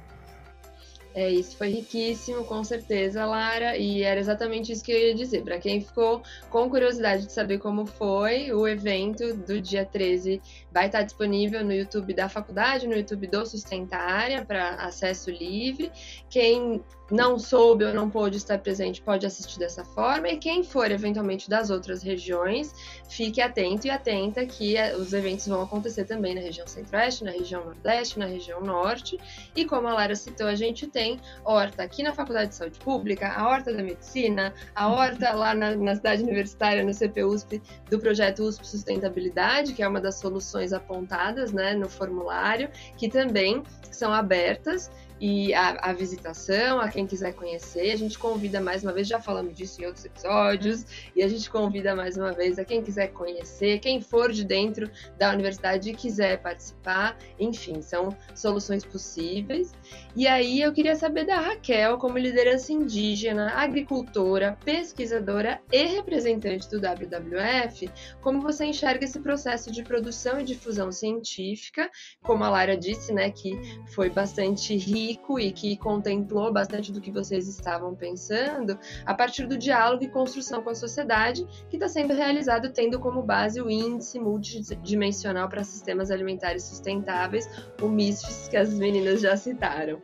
É, 1.14 1.30
isso 1.30 1.57
foi 1.57 1.70
riquíssimo, 1.70 2.44
com 2.44 2.62
certeza, 2.62 3.24
Lara, 3.24 3.76
e 3.76 4.03
era 4.03 4.20
exatamente 4.20 4.70
isso 4.70 4.84
que 4.84 4.92
eu 4.92 4.99
ia 4.99 5.14
dizer. 5.14 5.42
Para 5.42 5.59
quem 5.59 5.80
ficou 5.80 6.22
com 6.51 6.68
curiosidade 6.68 7.26
de 7.26 7.32
saber 7.32 7.59
como 7.59 7.86
foi, 7.86 8.53
o 8.53 8.68
evento 8.68 9.34
do 9.34 9.61
dia 9.61 9.84
13 9.84 10.40
vai 10.70 10.86
estar 10.86 11.03
disponível 11.03 11.64
no 11.64 11.72
YouTube 11.72 12.14
da 12.14 12.28
faculdade, 12.28 12.86
no 12.86 12.94
YouTube 12.94 13.26
do 13.26 13.44
Sustentária, 13.44 14.44
para 14.44 14.74
acesso 14.74 15.30
livre. 15.30 15.90
Quem 16.30 16.84
não 17.11 17.38
soube 17.38 17.84
ou 17.84 17.94
não 17.94 18.11
pôde 18.11 18.36
estar 18.36 18.59
presente 18.59 19.00
pode 19.00 19.26
assistir 19.26 19.59
dessa 19.59 19.84
forma. 19.84 20.28
E 20.28 20.36
quem 20.36 20.62
for 20.62 20.90
eventualmente 20.90 21.48
das 21.48 21.70
outras 21.70 22.02
regiões, 22.02 22.74
fique 23.09 23.40
atento 23.40 23.86
e 23.86 23.90
atenta 23.90 24.44
que 24.44 24.76
eh, 24.76 24.94
os 24.96 25.12
eventos 25.12 25.46
vão 25.46 25.62
acontecer 25.62 26.04
também 26.04 26.34
na 26.34 26.40
região 26.40 26.66
centro-oeste, 26.66 27.24
na 27.24 27.30
região 27.30 27.64
nordeste, 27.64 28.18
na 28.18 28.26
região 28.26 28.61
norte. 28.61 29.18
E 29.56 29.64
como 29.64 29.88
a 29.88 29.94
Lara 29.94 30.14
citou, 30.14 30.46
a 30.46 30.54
gente 30.54 30.86
tem 30.86 31.20
horta 31.44 31.82
aqui 31.82 32.02
na 32.02 32.12
Faculdade 32.12 32.50
de 32.50 32.56
Saúde 32.56 32.78
Pública, 32.78 33.28
a 33.28 33.48
horta 33.48 33.72
da 33.72 33.82
medicina, 33.82 34.52
a 34.74 34.88
horta 34.88 35.32
lá 35.32 35.54
na, 35.54 35.74
na 35.74 35.96
cidade 35.96 36.22
universitária, 36.22 36.84
no 36.84 36.92
CPUSP, 36.92 37.62
do 37.90 37.98
projeto 37.98 38.42
USP 38.42 38.66
Sustentabilidade, 38.66 39.72
que 39.72 39.82
é 39.82 39.88
uma 39.88 40.00
das 40.00 40.16
soluções 40.16 40.72
apontadas 40.72 41.52
né, 41.52 41.74
no 41.74 41.88
formulário, 41.88 42.68
que 42.96 43.09
também 43.09 43.62
são 43.90 44.12
abertas 44.12 44.90
e 45.20 45.52
a, 45.54 45.90
a, 45.90 45.92
visitação, 45.92 46.80
a 46.80 46.88
quem 46.88 47.06
quiser 47.06 47.32
conhecer. 47.34 47.90
A 47.90 47.96
gente 47.96 48.18
convida 48.18 48.60
mais 48.60 48.82
uma 48.82 48.92
vez, 48.92 49.08
já 49.08 49.20
falamos 49.20 49.54
disso 49.54 49.82
em 49.82 49.86
outros 49.86 50.04
episódios, 50.04 50.84
e 51.14 51.22
a 51.22 51.28
gente 51.28 51.50
convida 51.50 51.94
mais 51.94 52.16
uma 52.16 52.32
vez 52.32 52.58
a 52.58 52.64
quem 52.64 52.82
quiser 52.82 53.08
conhecer, 53.08 53.80
quem 53.80 54.00
for 54.00 54.32
de 54.32 54.44
dentro 54.44 54.90
da 55.18 55.32
universidade 55.32 55.90
e 55.90 55.94
quiser 55.94 56.40
participar. 56.40 57.16
Enfim, 57.38 57.82
são 57.82 58.16
soluções 58.34 58.84
possíveis. 58.84 59.72
E 60.14 60.26
aí 60.26 60.60
eu 60.60 60.72
queria 60.72 60.96
saber 60.96 61.24
da 61.24 61.40
Raquel, 61.40 61.98
como 61.98 62.18
liderança 62.18 62.72
indígena, 62.72 63.52
agricultora, 63.54 64.58
pesquisadora 64.64 65.60
e 65.72 65.84
representante 65.84 66.68
do 66.68 66.78
WWF, 66.78 67.90
como 68.20 68.40
você 68.40 68.66
enxerga 68.66 69.04
esse 69.04 69.20
processo 69.20 69.70
de 69.70 69.82
produção 69.82 70.40
e 70.40 70.44
difusão 70.44 70.90
científica, 70.92 71.90
como 72.22 72.44
a 72.44 72.50
Lara 72.50 72.76
disse, 72.76 73.12
né, 73.12 73.30
que 73.30 73.58
foi 73.94 74.10
bastante 74.10 74.76
rico 74.76 75.07
rico 75.09 75.38
e 75.38 75.52
que 75.52 75.76
contemplou 75.76 76.52
bastante 76.52 76.92
do 76.92 77.00
que 77.00 77.11
vocês 77.11 77.48
estavam 77.48 77.94
pensando, 77.94 78.78
a 79.04 79.14
partir 79.14 79.46
do 79.46 79.56
diálogo 79.56 80.04
e 80.04 80.09
construção 80.09 80.62
com 80.62 80.70
a 80.70 80.74
sociedade, 80.74 81.46
que 81.68 81.76
está 81.76 81.88
sendo 81.88 82.14
realizado 82.14 82.70
tendo 82.72 82.98
como 82.98 83.22
base 83.22 83.61
o 83.61 83.70
Índice 83.70 84.18
Multidimensional 84.18 85.48
para 85.48 85.64
Sistemas 85.64 86.11
Alimentares 86.11 86.64
Sustentáveis, 86.64 87.48
o 87.80 87.88
MISFS, 87.88 88.48
que 88.48 88.56
as 88.56 88.72
meninas 88.74 89.20
já 89.20 89.36
citaram. 89.36 90.00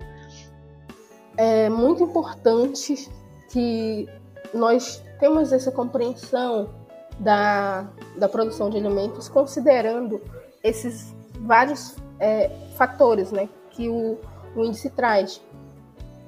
É 1.36 1.68
muito 1.68 2.04
importante 2.04 3.08
que 3.50 4.08
nós 4.52 5.02
temos 5.18 5.52
essa 5.52 5.70
compreensão 5.70 6.72
da, 7.18 7.88
da 8.16 8.28
produção 8.28 8.70
de 8.70 8.76
alimentos, 8.76 9.28
considerando 9.28 10.20
esses 10.62 11.14
vários 11.40 11.96
é, 12.18 12.48
fatores 12.76 13.30
né, 13.30 13.48
que 13.70 13.88
o 13.88 14.18
o 14.54 14.64
índice 14.64 14.90
traz 14.90 15.40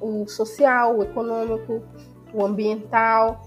o 0.00 0.26
social, 0.26 0.98
o 0.98 1.02
econômico, 1.02 1.82
o 2.32 2.44
ambiental, 2.44 3.40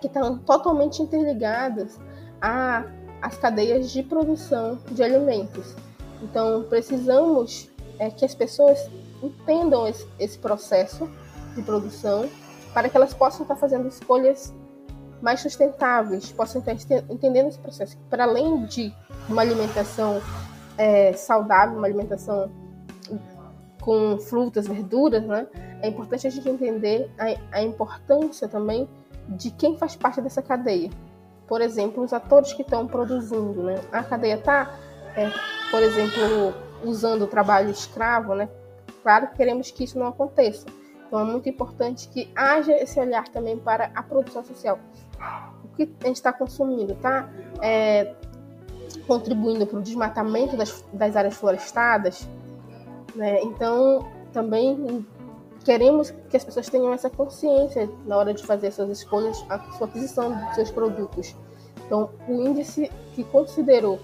que 0.00 0.06
estão 0.06 0.38
totalmente 0.38 1.02
interligadas 1.02 1.98
às 2.40 3.36
cadeias 3.38 3.90
de 3.90 4.02
produção 4.02 4.78
de 4.90 5.02
alimentos. 5.02 5.74
Então, 6.22 6.64
precisamos 6.68 7.70
é, 7.98 8.10
que 8.10 8.24
as 8.24 8.34
pessoas 8.34 8.78
entendam 9.22 9.86
esse, 9.86 10.06
esse, 10.18 10.38
processo 10.38 11.10
de 11.54 11.62
produção 11.62 12.28
para 12.72 12.88
que 12.88 12.96
elas 12.96 13.12
possam 13.12 13.42
estar 13.42 13.56
fazendo 13.56 13.88
escolhas 13.88 14.54
mais 15.20 15.40
sustentáveis, 15.40 16.30
possam 16.30 16.60
estar 16.60 16.72
entendendo 17.10 17.48
esse 17.48 17.58
processo. 17.58 17.98
Para 18.08 18.24
além 18.24 18.64
de 18.66 18.94
uma 19.28 19.42
alimentação 19.42 20.22
é, 20.76 21.12
saudável, 21.12 21.76
uma 21.76 21.86
alimentação 21.86 22.50
com 23.88 24.18
frutas, 24.18 24.68
verduras, 24.68 25.24
né? 25.24 25.46
É 25.80 25.88
importante 25.88 26.26
a 26.26 26.30
gente 26.30 26.46
entender 26.46 27.10
a, 27.18 27.56
a 27.56 27.62
importância 27.62 28.46
também 28.46 28.86
de 29.26 29.50
quem 29.50 29.78
faz 29.78 29.96
parte 29.96 30.20
dessa 30.20 30.42
cadeia. 30.42 30.90
Por 31.46 31.62
exemplo, 31.62 32.04
os 32.04 32.12
atores 32.12 32.52
que 32.52 32.60
estão 32.60 32.86
produzindo, 32.86 33.62
né? 33.62 33.80
A 33.90 34.02
cadeia 34.02 34.34
está, 34.34 34.78
é, 35.16 35.30
por 35.70 35.82
exemplo, 35.82 36.52
usando 36.84 37.22
o 37.22 37.26
trabalho 37.26 37.70
escravo, 37.70 38.34
né? 38.34 38.50
Claro 39.02 39.28
que 39.28 39.36
queremos 39.38 39.70
que 39.70 39.84
isso 39.84 39.98
não 39.98 40.08
aconteça. 40.08 40.66
Então 41.06 41.20
é 41.20 41.24
muito 41.24 41.48
importante 41.48 42.10
que 42.10 42.30
haja 42.36 42.72
esse 42.72 43.00
olhar 43.00 43.26
também 43.28 43.56
para 43.56 43.90
a 43.94 44.02
produção 44.02 44.44
social. 44.44 44.78
O 45.64 45.68
que 45.74 45.90
a 46.04 46.06
gente 46.08 46.16
está 46.16 46.30
consumindo, 46.30 46.94
tá? 46.96 47.26
É, 47.62 48.14
contribuindo 49.06 49.66
para 49.66 49.78
o 49.78 49.82
desmatamento 49.82 50.58
das, 50.58 50.84
das 50.92 51.16
áreas 51.16 51.36
florestadas, 51.36 52.28
né? 53.14 53.40
Então, 53.42 54.06
também 54.32 55.06
queremos 55.64 56.12
que 56.30 56.36
as 56.36 56.44
pessoas 56.44 56.68
tenham 56.68 56.92
essa 56.92 57.10
consciência 57.10 57.90
na 58.06 58.16
hora 58.16 58.32
de 58.32 58.44
fazer 58.44 58.70
suas 58.70 58.90
escolhas, 58.90 59.44
a 59.48 59.58
sua 59.72 59.86
aquisição 59.86 60.32
dos 60.46 60.54
seus 60.54 60.70
produtos. 60.70 61.34
Então, 61.84 62.10
o 62.26 62.32
índice 62.32 62.90
que 63.14 63.24
considerou 63.24 63.98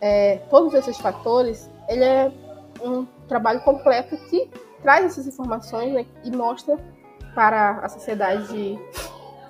é, 0.00 0.38
todos 0.50 0.74
esses 0.74 0.98
fatores, 0.98 1.70
ele 1.88 2.04
é 2.04 2.32
um 2.82 3.06
trabalho 3.28 3.60
completo 3.60 4.16
que 4.28 4.50
traz 4.82 5.04
essas 5.04 5.26
informações 5.26 5.92
né, 5.92 6.06
e 6.24 6.30
mostra 6.30 6.78
para 7.34 7.80
a 7.82 7.88
sociedade 7.88 8.78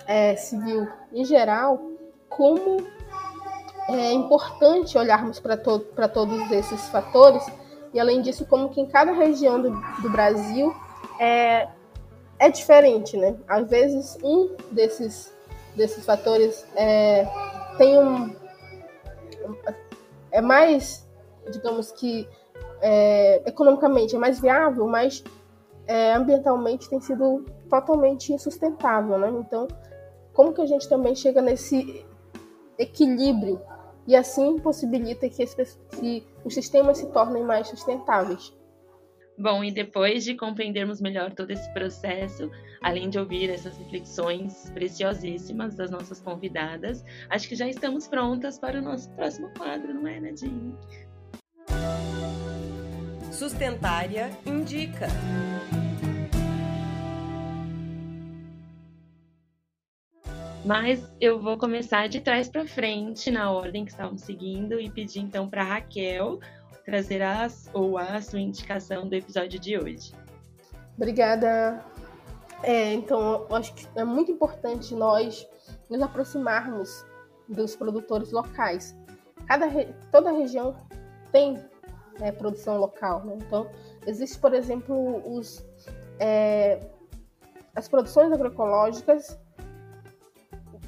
é, 0.06 0.36
civil 0.36 0.88
em 1.12 1.24
geral 1.24 1.80
como 2.28 2.86
é 3.88 4.12
importante 4.12 4.96
olharmos 4.98 5.40
para 5.40 5.56
to 5.56 5.80
todos 6.12 6.50
esses 6.52 6.88
fatores 6.88 7.44
e 7.92 8.00
além 8.00 8.22
disso, 8.22 8.46
como 8.46 8.68
que 8.68 8.80
em 8.80 8.86
cada 8.86 9.12
região 9.12 9.60
do, 9.60 9.70
do 10.02 10.10
Brasil 10.10 10.74
é, 11.18 11.68
é 12.38 12.48
diferente, 12.48 13.16
né? 13.16 13.36
Às 13.48 13.68
vezes 13.68 14.18
um 14.22 14.56
desses, 14.70 15.34
desses 15.74 16.04
fatores 16.04 16.66
é, 16.76 17.26
tem 17.76 17.98
um 17.98 18.34
é 20.30 20.40
mais, 20.40 21.06
digamos 21.50 21.90
que 21.90 22.28
é, 22.80 23.42
economicamente 23.46 24.14
é 24.14 24.18
mais 24.18 24.40
viável, 24.40 24.86
mas 24.86 25.22
é, 25.86 26.12
ambientalmente 26.12 26.88
tem 26.88 27.00
sido 27.00 27.44
totalmente 27.68 28.32
insustentável, 28.32 29.18
né? 29.18 29.28
Então, 29.30 29.66
como 30.32 30.52
que 30.52 30.62
a 30.62 30.66
gente 30.66 30.88
também 30.88 31.14
chega 31.14 31.42
nesse 31.42 32.06
equilíbrio 32.78 33.60
e 34.06 34.16
assim 34.16 34.58
possibilita 34.58 35.28
que, 35.28 35.44
que 35.98 36.26
os 36.44 36.54
sistemas 36.54 36.98
se 36.98 37.10
tornem 37.12 37.42
mais 37.42 37.68
sustentáveis. 37.68 38.52
Bom, 39.38 39.64
e 39.64 39.72
depois 39.72 40.22
de 40.22 40.34
compreendermos 40.34 41.00
melhor 41.00 41.32
todo 41.32 41.50
esse 41.50 41.72
processo, 41.72 42.50
além 42.82 43.08
de 43.08 43.18
ouvir 43.18 43.48
essas 43.48 43.76
reflexões 43.78 44.68
preciosíssimas 44.74 45.74
das 45.74 45.90
nossas 45.90 46.20
convidadas, 46.20 47.02
acho 47.30 47.48
que 47.48 47.56
já 47.56 47.66
estamos 47.66 48.06
prontas 48.06 48.58
para 48.58 48.78
o 48.78 48.82
nosso 48.82 49.10
próximo 49.12 49.48
quadro, 49.56 49.94
não 49.94 50.06
é, 50.06 50.20
Nadine? 50.20 50.76
Sustentária 53.32 54.30
Indica. 54.44 55.06
Mas 60.64 61.10
eu 61.20 61.40
vou 61.40 61.56
começar 61.56 62.08
de 62.08 62.20
trás 62.20 62.48
para 62.48 62.66
frente, 62.66 63.30
na 63.30 63.50
ordem 63.50 63.84
que 63.84 63.90
estavam 63.90 64.18
seguindo, 64.18 64.78
e 64.78 64.90
pedir 64.90 65.20
então 65.20 65.48
para 65.48 65.64
Raquel 65.64 66.38
trazer 66.84 67.22
as, 67.22 67.70
ou 67.72 67.96
a 67.96 68.20
sua 68.20 68.40
indicação 68.40 69.08
do 69.08 69.14
episódio 69.14 69.58
de 69.58 69.78
hoje. 69.78 70.12
Obrigada. 70.96 71.84
É, 72.62 72.92
então, 72.92 73.46
acho 73.50 73.74
que 73.74 73.86
é 73.96 74.04
muito 74.04 74.32
importante 74.32 74.94
nós 74.94 75.46
nos 75.88 76.02
aproximarmos 76.02 77.04
dos 77.48 77.74
produtores 77.74 78.30
locais. 78.32 78.94
Cada, 79.46 79.66
toda 80.10 80.32
região 80.32 80.76
tem 81.32 81.54
né, 82.18 82.32
produção 82.32 82.76
local. 82.76 83.24
Né? 83.24 83.38
Então, 83.40 83.70
existe, 84.06 84.38
por 84.38 84.52
exemplo, 84.52 85.22
os, 85.26 85.64
é, 86.18 86.80
as 87.74 87.88
produções 87.88 88.30
agroecológicas 88.30 89.38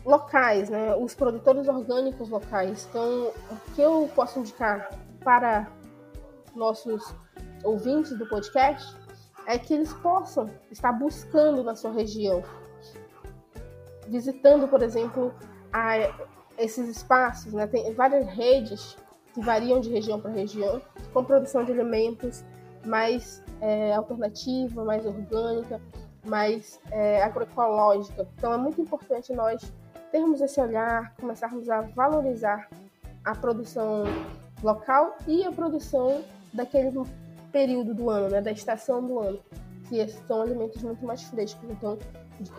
locais, 0.05 0.68
né? 0.68 0.94
os 0.96 1.14
produtores 1.14 1.68
orgânicos 1.68 2.28
locais. 2.28 2.86
Então, 2.90 3.32
o 3.50 3.74
que 3.74 3.80
eu 3.80 4.11
posso 4.14 4.38
indicar 4.40 4.90
para 5.22 5.68
nossos 6.55 7.14
ouvintes 7.64 8.16
do 8.18 8.26
podcast 8.26 8.96
é 9.46 9.59
que 9.59 9.74
eles 9.74 9.92
possam 9.94 10.48
estar 10.70 10.92
buscando 10.92 11.62
na 11.62 11.74
sua 11.74 11.92
região, 11.92 12.42
visitando, 14.09 14.68
por 14.68 14.82
exemplo, 14.82 15.32
a, 15.72 15.96
esses 16.59 16.88
espaços, 16.88 17.53
né? 17.53 17.66
Tem 17.66 17.92
várias 17.94 18.26
redes 18.26 18.96
que 19.32 19.40
variam 19.40 19.80
de 19.80 19.90
região 19.90 20.20
para 20.20 20.30
região, 20.30 20.82
com 21.12 21.24
produção 21.24 21.64
de 21.64 21.72
alimentos 21.72 22.44
mais 22.84 23.42
é, 23.61 23.94
alternativa, 23.94 24.84
mais 24.84 25.07
orgânica, 25.07 25.80
mais 26.24 26.80
é, 26.90 27.22
agroecológica. 27.22 28.28
Então 28.36 28.53
é 28.53 28.57
muito 28.57 28.80
importante 28.80 29.32
nós 29.32 29.72
termos 30.13 30.41
esse 30.41 30.61
olhar, 30.61 31.15
começarmos 31.17 31.69
a 31.69 31.81
valorizar 31.81 32.69
a 33.25 33.35
produção 33.35 34.05
local 34.63 35.17
e 35.27 35.43
a 35.45 35.51
produção 35.51 36.23
daquele 36.53 36.93
período 37.51 37.95
do 37.95 38.11
ano, 38.11 38.29
né, 38.29 38.41
da 38.41 38.53
estação 38.53 39.05
do 39.05 39.19
ano, 39.19 39.41
que 39.89 40.07
são 40.27 40.43
alimentos 40.43 40.83
muito 40.83 41.05
mais 41.05 41.23
frescos. 41.23 41.69
Então, 41.69 41.99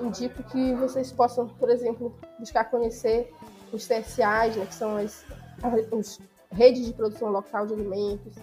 indico 0.02 0.42
que 0.44 0.74
vocês 0.74 1.12
possam, 1.12 1.48
por 1.48 1.70
exemplo, 1.70 2.14
buscar 2.40 2.66
conhecer 2.66 3.32
os 3.72 3.88
TSAs, 3.88 4.56
né, 4.56 4.66
que 4.66 4.74
são 4.74 4.98
as, 4.98 5.24
as 5.62 6.20
redes 6.52 6.86
de 6.86 6.94
produção 6.94 7.30
local 7.30 7.68
de 7.68 7.74
alimentos. 7.74 8.36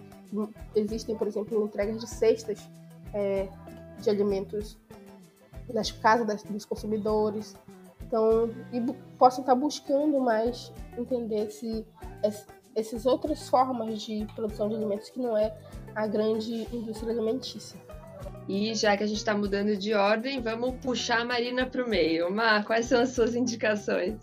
Existem, 0.74 1.16
por 1.16 1.26
exemplo, 1.26 1.64
entregas 1.64 2.00
de 2.00 2.08
cestas 2.08 2.60
é, 3.12 3.48
de 4.00 4.08
alimentos 4.08 4.78
nas 5.72 5.90
casas 5.90 6.26
das, 6.26 6.42
dos 6.44 6.64
consumidores. 6.64 7.56
Então, 8.10 8.50
e 8.72 8.80
possam 9.16 9.42
estar 9.42 9.54
buscando 9.54 10.18
mais 10.18 10.72
entender 10.98 11.48
se 11.48 11.86
essas 12.74 13.06
outras 13.06 13.48
formas 13.48 14.02
de 14.02 14.26
produção 14.34 14.68
de 14.68 14.74
alimentos 14.74 15.10
que 15.10 15.20
não 15.20 15.36
é 15.36 15.56
a 15.94 16.08
grande 16.08 16.66
indústria 16.74 17.12
alimentícia. 17.12 17.78
E 18.48 18.74
já 18.74 18.96
que 18.96 19.04
a 19.04 19.06
gente 19.06 19.18
está 19.18 19.32
mudando 19.32 19.76
de 19.76 19.94
ordem, 19.94 20.40
vamos 20.40 20.74
puxar 20.82 21.20
a 21.20 21.24
Marina 21.24 21.66
para 21.66 21.84
o 21.84 21.88
meio. 21.88 22.34
Mar, 22.34 22.64
quais 22.64 22.86
são 22.86 23.00
as 23.00 23.10
suas 23.10 23.36
indicações? 23.36 24.18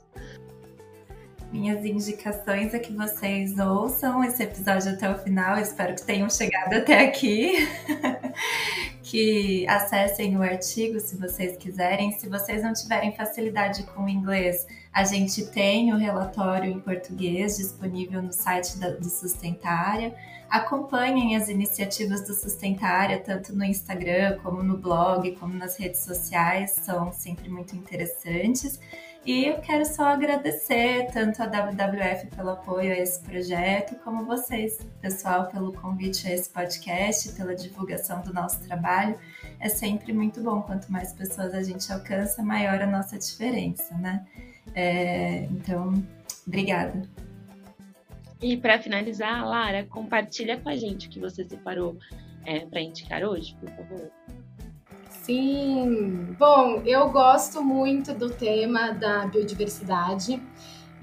Minhas 1.50 1.86
indicações 1.86 2.74
é 2.74 2.80
que 2.80 2.92
vocês 2.92 3.58
ouçam 3.58 4.22
esse 4.22 4.44
episódio 4.44 4.92
até 4.92 5.10
o 5.10 5.18
final. 5.18 5.58
Espero 5.58 5.96
que 5.96 6.04
tenham 6.04 6.30
chegado 6.30 6.74
até 6.74 7.08
aqui. 7.08 7.54
que 9.10 9.66
acessem 9.68 10.38
o 10.38 10.44
artigo 10.44 11.00
se 11.00 11.16
vocês 11.16 11.56
quiserem. 11.56 12.12
Se 12.12 12.28
vocês 12.28 12.62
não 12.62 12.74
tiverem 12.74 13.16
facilidade 13.16 13.84
com 13.84 14.04
o 14.04 14.10
inglês, 14.10 14.68
a 14.92 15.06
gente 15.06 15.46
tem 15.48 15.94
o 15.94 15.98
relatório 15.98 16.70
em 16.70 16.80
português 16.80 17.58
disponível 17.58 18.22
no 18.22 18.34
site 18.34 18.78
da, 18.78 18.90
do 18.90 19.10
Sustentária. 19.10 20.14
Acompanhem 20.50 21.36
as 21.36 21.48
iniciativas 21.48 22.26
do 22.28 22.34
Sustentária, 22.34 23.20
tanto 23.20 23.56
no 23.56 23.64
Instagram, 23.64 24.40
como 24.44 24.62
no 24.62 24.78
blog, 24.78 25.32
como 25.38 25.54
nas 25.54 25.78
redes 25.78 26.02
sociais, 26.02 26.72
são 26.72 27.12
sempre 27.14 27.50
muito 27.50 27.76
interessantes. 27.76 28.80
E 29.28 29.46
eu 29.46 29.60
quero 29.60 29.86
só 29.86 30.06
agradecer 30.06 31.12
tanto 31.12 31.44
a 31.44 31.48
WWF 31.48 32.28
pelo 32.34 32.52
apoio 32.52 32.94
a 32.94 32.98
esse 32.98 33.22
projeto, 33.22 33.96
como 34.02 34.24
vocês, 34.24 34.80
pessoal, 35.02 35.48
pelo 35.48 35.74
convite 35.74 36.26
a 36.30 36.34
esse 36.34 36.50
podcast, 36.50 37.34
pela 37.34 37.54
divulgação 37.54 38.22
do 38.22 38.34
nosso 38.34 38.66
trabalho. 38.66 39.20
É 39.60 39.68
sempre 39.68 40.14
muito 40.14 40.42
bom. 40.42 40.62
Quanto 40.62 40.90
mais 40.90 41.12
pessoas 41.12 41.54
a 41.54 41.62
gente 41.62 41.92
alcança, 41.92 42.42
maior 42.42 42.82
a 42.82 42.88
nossa 42.88 43.20
diferença, 43.20 43.94
né? 43.98 44.26
É, 44.74 45.44
então, 45.52 46.02
obrigada. 46.48 47.02
E 48.42 48.56
para 48.56 48.80
finalizar, 48.80 49.46
Lara, 49.46 49.84
compartilha 49.84 50.58
com 50.58 50.70
a 50.70 50.78
gente 50.78 51.08
o 51.08 51.10
que 51.10 51.20
você 51.20 51.44
separou 51.44 51.98
é, 52.46 52.62
para 52.62 52.80
indicar 52.80 53.22
hoje, 53.26 53.58
por 53.60 53.70
favor. 53.72 54.10
Sim, 55.28 56.34
bom, 56.40 56.84
eu 56.86 57.10
gosto 57.10 57.62
muito 57.62 58.14
do 58.14 58.30
tema 58.30 58.94
da 58.94 59.28
biodiversidade 59.28 60.42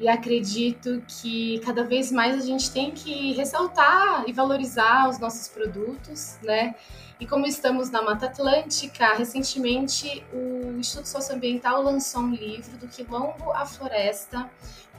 e 0.00 0.08
acredito 0.08 1.02
que 1.06 1.58
cada 1.58 1.84
vez 1.84 2.10
mais 2.10 2.42
a 2.42 2.46
gente 2.46 2.70
tem 2.70 2.90
que 2.90 3.34
ressaltar 3.34 4.24
e 4.26 4.32
valorizar 4.32 5.10
os 5.10 5.18
nossos 5.18 5.48
produtos, 5.48 6.38
né? 6.42 6.74
E 7.20 7.26
como 7.26 7.44
estamos 7.44 7.90
na 7.90 8.00
Mata 8.00 8.24
Atlântica, 8.24 9.14
recentemente 9.14 10.24
o 10.32 10.72
Instituto 10.78 11.10
Socioambiental 11.10 11.82
lançou 11.82 12.22
um 12.22 12.32
livro 12.32 12.78
do 12.78 12.88
Quilombo 12.88 13.52
à 13.52 13.66
Floresta, 13.66 14.50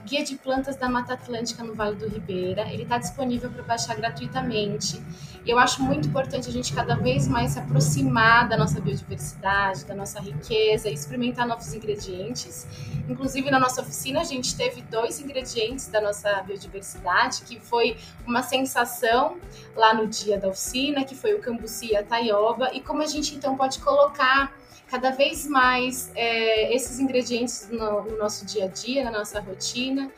Guia 0.03 0.23
de 0.23 0.35
Plantas 0.35 0.75
da 0.75 0.87
Mata 0.87 1.13
Atlântica 1.13 1.63
no 1.63 1.73
Vale 1.73 1.95
do 1.95 2.07
Ribeira. 2.07 2.61
Ele 2.71 2.83
está 2.83 2.97
disponível 2.97 3.49
para 3.49 3.63
baixar 3.63 3.95
gratuitamente. 3.95 5.01
Eu 5.45 5.57
acho 5.57 5.81
muito 5.81 6.07
importante 6.07 6.49
a 6.49 6.51
gente 6.51 6.73
cada 6.73 6.95
vez 6.95 7.27
mais 7.27 7.51
se 7.51 7.59
aproximar 7.59 8.47
da 8.47 8.57
nossa 8.57 8.79
biodiversidade, 8.81 9.85
da 9.85 9.95
nossa 9.95 10.19
riqueza, 10.19 10.89
experimentar 10.89 11.47
novos 11.47 11.73
ingredientes. 11.73 12.67
Inclusive, 13.07 13.49
na 13.49 13.59
nossa 13.59 13.81
oficina, 13.81 14.21
a 14.21 14.23
gente 14.23 14.55
teve 14.55 14.81
dois 14.83 15.19
ingredientes 15.19 15.87
da 15.87 16.01
nossa 16.01 16.41
biodiversidade, 16.43 17.41
que 17.43 17.59
foi 17.59 17.97
uma 18.25 18.43
sensação 18.43 19.37
lá 19.75 19.93
no 19.93 20.07
dia 20.07 20.37
da 20.39 20.49
oficina, 20.49 21.03
que 21.03 21.15
foi 21.15 21.33
o 21.33 21.39
cambuci 21.39 21.91
e 21.91 21.95
a 21.95 22.03
taioba, 22.03 22.71
e 22.73 22.79
como 22.81 23.01
a 23.01 23.07
gente 23.07 23.35
então 23.35 23.55
pode 23.55 23.79
colocar 23.79 24.51
cada 24.95 25.11
vez 25.11 25.45
mais 25.45 26.09
é, 26.15 26.73
esses 26.73 26.99
ingredientes 26.99 27.67
no, 27.69 28.03
no, 28.03 28.17
nosso 28.17 28.45
dia 28.45 28.63
a 28.63 28.67
dia, 28.67 29.03
na 29.03 29.11
nossa 29.11 29.41
rotina, 29.41 30.09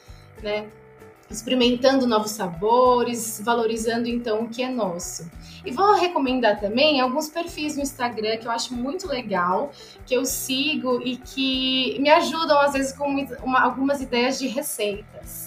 né? 0.44 0.68
Experimentando 1.32 2.06
novos 2.06 2.32
sabores, 2.32 3.42
valorizando 3.44 4.08
então 4.08 4.44
o 4.44 4.50
que 4.50 4.62
é 4.62 4.70
nosso. 4.70 5.30
E 5.66 5.72
vou 5.72 5.96
recomendar 5.96 6.60
também 6.60 7.02
alguns 7.02 7.28
perfis 7.28 7.76
no 7.76 7.82
Instagram 7.82 8.38
que 8.38 8.48
eu 8.48 8.52
acho 8.52 8.76
muito 8.76 9.08
legal, 9.08 9.72
que 10.06 10.14
eu 10.14 10.24
sigo 10.26 11.02
e 11.04 11.18
que 11.18 11.98
me 12.00 12.10
ajudam 12.12 12.60
às 12.60 12.74
vezes 12.74 12.94
com 12.94 13.10
uma, 13.44 13.60
algumas 13.60 14.00
ideias 14.00 14.38
de 14.38 14.48
receitas 14.48 15.47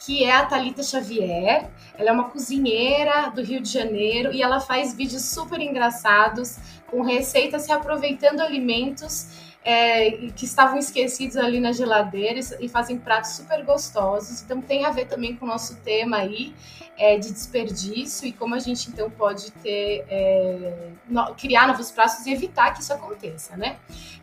que 0.00 0.24
é 0.24 0.32
a 0.32 0.46
Talita 0.46 0.82
Xavier. 0.82 1.68
Ela 1.96 2.10
é 2.10 2.12
uma 2.12 2.30
cozinheira 2.30 3.30
do 3.30 3.42
Rio 3.42 3.60
de 3.60 3.70
Janeiro 3.70 4.32
e 4.32 4.42
ela 4.42 4.58
faz 4.58 4.94
vídeos 4.94 5.26
super 5.26 5.60
engraçados 5.60 6.58
com 6.86 7.02
receitas 7.02 7.66
reaproveitando 7.66 8.40
alimentos 8.40 9.50
é, 9.62 10.10
que 10.34 10.46
estavam 10.46 10.78
esquecidos 10.78 11.36
ali 11.36 11.60
na 11.60 11.72
geladeira 11.72 12.40
e 12.60 12.68
fazem 12.68 12.98
pratos 12.98 13.32
super 13.32 13.62
gostosos. 13.62 14.42
Então 14.42 14.62
tem 14.62 14.86
a 14.86 14.90
ver 14.90 15.06
também 15.06 15.36
com 15.36 15.44
o 15.44 15.48
nosso 15.48 15.76
tema 15.82 16.16
aí 16.16 16.54
é, 16.96 17.18
de 17.18 17.30
desperdício 17.30 18.26
e 18.26 18.32
como 18.32 18.54
a 18.54 18.58
gente 18.58 18.88
então 18.88 19.10
pode 19.10 19.50
ter 19.52 20.06
é, 20.08 20.88
no, 21.06 21.34
criar 21.34 21.66
novos 21.66 21.90
pratos 21.90 22.24
e 22.24 22.32
evitar 22.32 22.72
que 22.72 22.80
isso 22.80 22.92
aconteça, 22.92 23.54
né? 23.54 23.76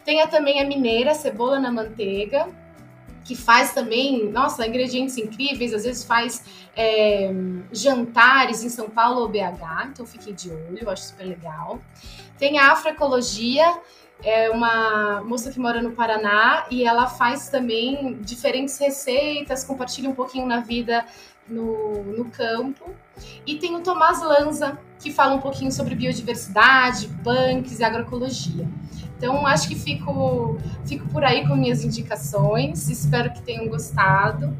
Tem 0.03 0.21
a, 0.21 0.27
também 0.27 0.59
a 0.59 0.65
mineira 0.65 1.13
cebola 1.13 1.59
na 1.59 1.71
manteiga 1.71 2.47
que 3.27 3.35
faz 3.35 3.73
também, 3.73 4.31
nossa, 4.31 4.65
ingredientes 4.65 5.17
incríveis, 5.17 5.73
às 5.73 5.83
vezes 5.83 6.05
faz 6.05 6.45
é, 6.73 7.29
jantares 7.73 8.63
em 8.63 8.69
São 8.69 8.89
Paulo 8.89 9.19
ou 9.19 9.27
BH, 9.27 9.89
então 9.89 10.05
fiquem 10.05 10.33
de 10.33 10.49
olho, 10.49 10.89
acho 10.89 11.03
super 11.03 11.25
legal. 11.25 11.81
Tem 12.39 12.57
a 12.57 12.71
Afroecologia, 12.71 13.81
é 14.23 14.49
uma 14.49 15.21
moça 15.25 15.51
que 15.51 15.59
mora 15.59 15.81
no 15.81 15.91
Paraná 15.91 16.67
e 16.71 16.85
ela 16.85 17.05
faz 17.07 17.49
também 17.49 18.17
diferentes 18.21 18.77
receitas, 18.77 19.65
compartilha 19.65 20.09
um 20.09 20.15
pouquinho 20.15 20.47
na 20.47 20.61
vida 20.61 21.05
no, 21.49 22.03
no 22.03 22.25
campo. 22.31 22.89
E 23.45 23.57
tem 23.57 23.75
o 23.75 23.81
Tomás 23.81 24.21
Lanza, 24.21 24.79
que 24.99 25.11
fala 25.11 25.35
um 25.35 25.41
pouquinho 25.41 25.71
sobre 25.71 25.95
biodiversidade, 25.95 27.09
punks 27.23 27.79
e 27.79 27.83
agroecologia. 27.83 28.65
Então, 29.17 29.47
acho 29.47 29.67
que 29.67 29.75
fico, 29.75 30.59
fico 30.85 31.07
por 31.09 31.23
aí 31.23 31.47
com 31.47 31.55
minhas 31.55 31.83
indicações, 31.83 32.87
espero 32.87 33.33
que 33.33 33.41
tenham 33.41 33.67
gostado. 33.67 34.55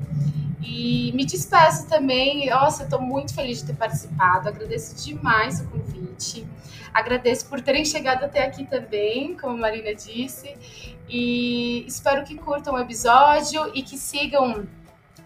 E 0.62 1.12
me 1.14 1.24
despeço 1.24 1.88
também. 1.88 2.50
Nossa, 2.50 2.84
estou 2.84 3.00
muito 3.00 3.34
feliz 3.34 3.60
de 3.60 3.68
ter 3.68 3.76
participado. 3.76 4.50
Agradeço 4.50 5.06
demais 5.06 5.62
o 5.62 5.68
convite. 5.68 6.46
Agradeço 6.94 7.48
por 7.48 7.62
terem 7.62 7.86
chegado 7.86 8.26
até 8.26 8.44
aqui 8.44 8.66
também, 8.66 9.38
como 9.38 9.54
a 9.54 9.58
Marina 9.58 9.94
disse. 9.94 10.56
E 11.08 11.86
espero 11.88 12.26
que 12.26 12.36
curtam 12.36 12.74
o 12.74 12.80
episódio 12.80 13.72
e 13.74 13.82
que 13.82 13.98
sigam 13.98 14.68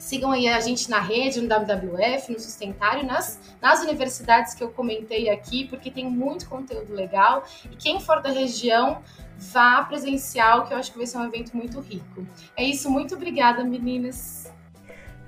sigam 0.02 0.32
aí 0.32 0.48
a 0.48 0.60
gente 0.60 0.90
na 0.90 1.00
rede, 1.00 1.40
no 1.40 1.48
WWF, 1.48 2.32
no 2.32 2.40
Sustentário, 2.40 3.06
nas, 3.06 3.40
nas 3.62 3.84
universidades 3.84 4.56
que 4.56 4.64
eu 4.64 4.70
comentei 4.70 5.30
aqui, 5.30 5.68
porque 5.68 5.92
tem 5.92 6.10
muito 6.10 6.50
conteúdo 6.50 6.92
legal. 6.92 7.46
E 7.72 7.76
quem 7.76 8.00
for 8.00 8.20
da 8.20 8.32
região, 8.32 9.04
vá 9.38 9.84
presencial, 9.84 10.66
que 10.66 10.74
eu 10.74 10.78
acho 10.78 10.92
que 10.92 10.98
vai 10.98 11.06
ser 11.06 11.20
um 11.20 11.26
evento 11.26 11.56
muito 11.56 11.80
rico. 11.80 12.26
É 12.58 12.64
isso, 12.64 12.90
muito 12.90 13.14
obrigada, 13.14 13.64
meninas. 13.64 14.41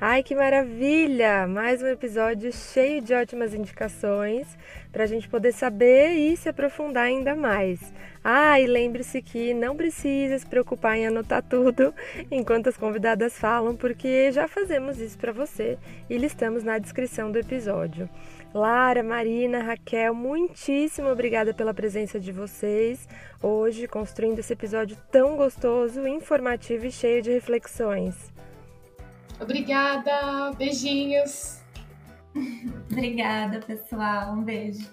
Ai, 0.06 0.22
que 0.22 0.36
maravilha! 0.36 1.48
Mais 1.48 1.82
um 1.82 1.88
episódio 1.88 2.52
cheio 2.52 3.02
de 3.02 3.14
ótimas 3.14 3.54
indicações 3.54 4.46
para 4.92 5.06
a 5.06 5.08
gente 5.08 5.30
poder 5.30 5.54
saber 5.54 6.10
e 6.10 6.36
se 6.36 6.50
aprofundar 6.50 7.06
ainda 7.06 7.34
mais. 7.34 7.80
Ah, 8.22 8.60
e 8.60 8.68
lembre-se 8.68 9.22
que 9.22 9.54
não 9.54 9.78
precisa 9.78 10.38
se 10.38 10.46
preocupar 10.46 10.98
em 10.98 11.08
anotar 11.08 11.42
tudo 11.42 11.94
enquanto 12.30 12.68
as 12.68 12.76
convidadas 12.76 13.40
falam, 13.40 13.78
porque 13.78 14.30
já 14.34 14.46
fazemos 14.46 15.00
isso 15.00 15.18
para 15.18 15.32
você 15.32 15.78
e 16.10 16.18
listamos 16.18 16.66
na 16.66 16.80
descrição 16.80 17.32
do 17.32 17.40
episódio. 17.40 18.10
Lara, 18.54 19.02
Marina, 19.04 19.64
Raquel, 19.64 20.14
muitíssimo 20.14 21.08
obrigada 21.08 21.54
pela 21.54 21.74
presença 21.74 22.20
de 22.20 22.34
vocês 22.34 23.08
hoje, 23.42 23.88
construindo 23.88 24.40
esse 24.40 24.52
episódio 24.52 24.98
tão 25.10 25.38
gostoso, 25.38 26.06
informativo 26.06 26.88
e 26.88 26.92
cheio 26.92 27.22
de 27.22 27.32
reflexões. 27.32 28.33
Obrigada, 29.44 30.54
beijinhos. 30.58 31.60
obrigada, 32.90 33.60
pessoal. 33.60 34.32
Um 34.32 34.42
beijo. 34.42 34.90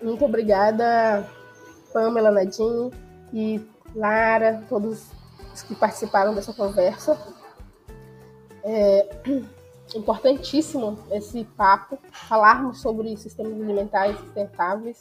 Muito 0.00 0.24
obrigada, 0.24 1.28
Pamela, 1.92 2.30
Nadine 2.30 2.90
e 3.30 3.60
Lara, 3.94 4.64
todos 4.70 5.10
os 5.52 5.62
que 5.62 5.74
participaram 5.74 6.34
dessa 6.34 6.54
conversa. 6.54 7.18
É 8.64 9.06
importantíssimo 9.94 10.98
esse 11.10 11.44
papo, 11.44 11.98
falarmos 12.10 12.80
sobre 12.80 13.14
sistemas 13.18 13.52
alimentares 13.52 14.18
sustentáveis 14.18 14.98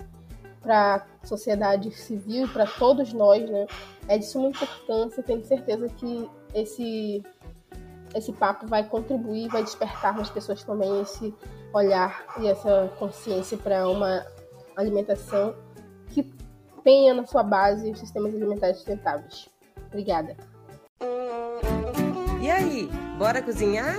para 0.62 1.06
a 1.24 1.26
sociedade 1.26 1.90
civil 1.92 2.46
e 2.46 2.50
para 2.50 2.68
todos 2.68 3.14
nós, 3.14 3.50
né? 3.50 3.66
É 4.10 4.18
de 4.18 4.26
suma 4.26 4.50
importância, 4.50 5.24
tenho 5.24 5.46
certeza 5.46 5.88
que 5.88 6.30
esse 6.54 7.24
esse 8.16 8.32
papo 8.34 8.68
vai 8.68 8.88
contribuir, 8.88 9.48
vai 9.50 9.64
despertar 9.64 10.16
nas 10.16 10.30
pessoas 10.30 10.64
também 10.64 11.02
esse 11.02 11.34
olhar 11.74 12.26
e 12.40 12.48
essa 12.48 12.92
consciência 12.98 13.58
para 13.58 13.88
uma 13.88 14.26
alimentação 14.76 15.56
que 16.10 16.24
tenha 16.84 17.14
na 17.14 17.26
sua 17.26 17.44
base 17.44 17.92
os 17.92 18.00
sistemas 18.00 18.34
alimentares 18.34 18.78
sustentáveis. 18.78 19.50
Obrigada. 19.88 20.36
E 22.42 22.50
aí, 22.50 22.90
bora 23.18 23.42
cozinhar? 23.42 23.96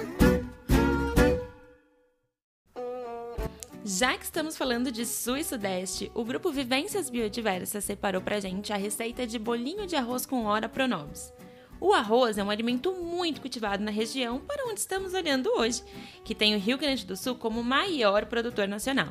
Já 3.85 4.17
que 4.17 4.25
estamos 4.25 4.57
falando 4.57 4.93
de 4.93 5.05
Sul 5.05 5.37
e 5.37 5.45
Sudeste, 5.45 6.11
o 6.15 6.25
grupo 6.25 6.51
Vivências 6.51 7.11
Biodiversas 7.11 7.85
separou 7.85 8.21
pra 8.21 8.39
gente 8.39 8.73
a 8.73 8.77
receita 8.77 9.27
de 9.27 9.39
bolinho 9.39 9.87
de 9.87 9.97
arroz 9.97 10.25
com 10.25 10.45
ora 10.45 10.69
pronobis. 10.69 11.33
O 11.81 11.95
arroz 11.95 12.37
é 12.37 12.45
um 12.45 12.51
alimento 12.51 12.93
muito 12.93 13.41
cultivado 13.41 13.83
na 13.83 13.91
região 13.91 14.39
para 14.39 14.67
onde 14.67 14.81
estamos 14.81 15.15
olhando 15.15 15.51
hoje, 15.57 15.83
que 16.23 16.35
tem 16.35 16.55
o 16.55 16.59
Rio 16.59 16.77
Grande 16.77 17.07
do 17.07 17.17
Sul 17.17 17.35
como 17.35 17.65
maior 17.65 18.27
produtor 18.27 18.69
nacional. 18.69 19.09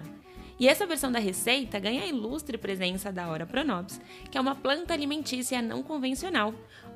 E 0.59 0.67
essa 0.67 0.85
versão 0.85 1.11
da 1.11 1.17
receita 1.17 1.79
ganha 1.79 2.03
a 2.03 2.05
ilustre 2.05 2.57
presença 2.59 3.11
da 3.11 3.27
Ora 3.27 3.47
Pronobis, 3.47 3.99
que 4.29 4.37
é 4.37 4.41
uma 4.41 4.53
planta 4.53 4.93
alimentícia 4.93 5.61
não 5.61 5.81
convencional, 5.81 6.53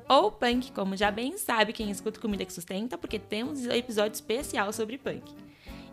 ou 0.08 0.30
punk, 0.30 0.70
como 0.70 0.96
já 0.96 1.10
bem 1.10 1.36
sabe 1.38 1.72
quem 1.72 1.90
escuta 1.90 2.20
Comida 2.20 2.44
que 2.44 2.52
Sustenta, 2.52 2.96
porque 2.96 3.18
temos 3.18 3.66
um 3.66 3.72
episódio 3.72 4.14
especial 4.14 4.72
sobre 4.72 4.96
punk. 4.96 5.34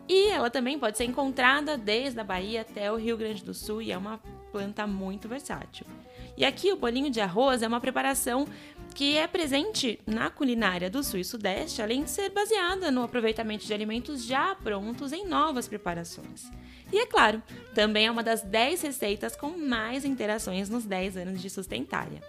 E 0.08 0.28
ela 0.28 0.50
também 0.50 0.78
pode 0.78 0.98
ser 0.98 1.06
encontrada 1.06 1.78
desde 1.78 2.20
a 2.20 2.24
Bahia 2.24 2.62
até 2.62 2.92
o 2.92 2.98
Rio 2.98 3.16
Grande 3.18 3.44
do 3.44 3.54
Sul 3.54 3.82
e 3.82 3.92
é 3.92 3.98
uma 3.98 4.20
planta 4.52 4.86
muito 4.86 5.30
versátil. 5.30 5.88
E 6.36 6.44
aqui 6.44 6.72
o 6.72 6.76
bolinho 6.76 7.10
de 7.10 7.22
arroz 7.22 7.62
é 7.62 7.68
uma 7.68 7.80
preparação 7.80 8.46
que 8.94 9.18
é 9.18 9.26
presente 9.26 10.00
na 10.06 10.30
culinária 10.30 10.90
do 10.90 11.04
Sul 11.04 11.20
e 11.20 11.26
Sudeste, 11.26 11.82
além 11.82 12.04
de 12.04 12.10
ser 12.10 12.30
baseada 12.30 12.92
no 12.92 13.04
aproveitamento 13.04 13.66
de 13.66 13.74
alimentos 13.74 14.26
já 14.26 14.56
prontos 14.56 15.12
em 15.12 15.26
novas 15.26 15.68
preparações. 15.68 16.52
E 16.92 17.00
é 17.00 17.06
claro, 17.06 17.42
também 17.74 18.06
é 18.06 18.12
uma 18.12 18.22
das 18.22 18.42
10 18.42 18.82
receitas 18.82 19.36
com 19.36 19.58
mais 19.58 20.04
interações 20.04 20.70
nos 20.70 20.86
10 20.86 21.18
anos 21.18 21.42
de 21.42 21.50
Sustentária. 21.50 22.22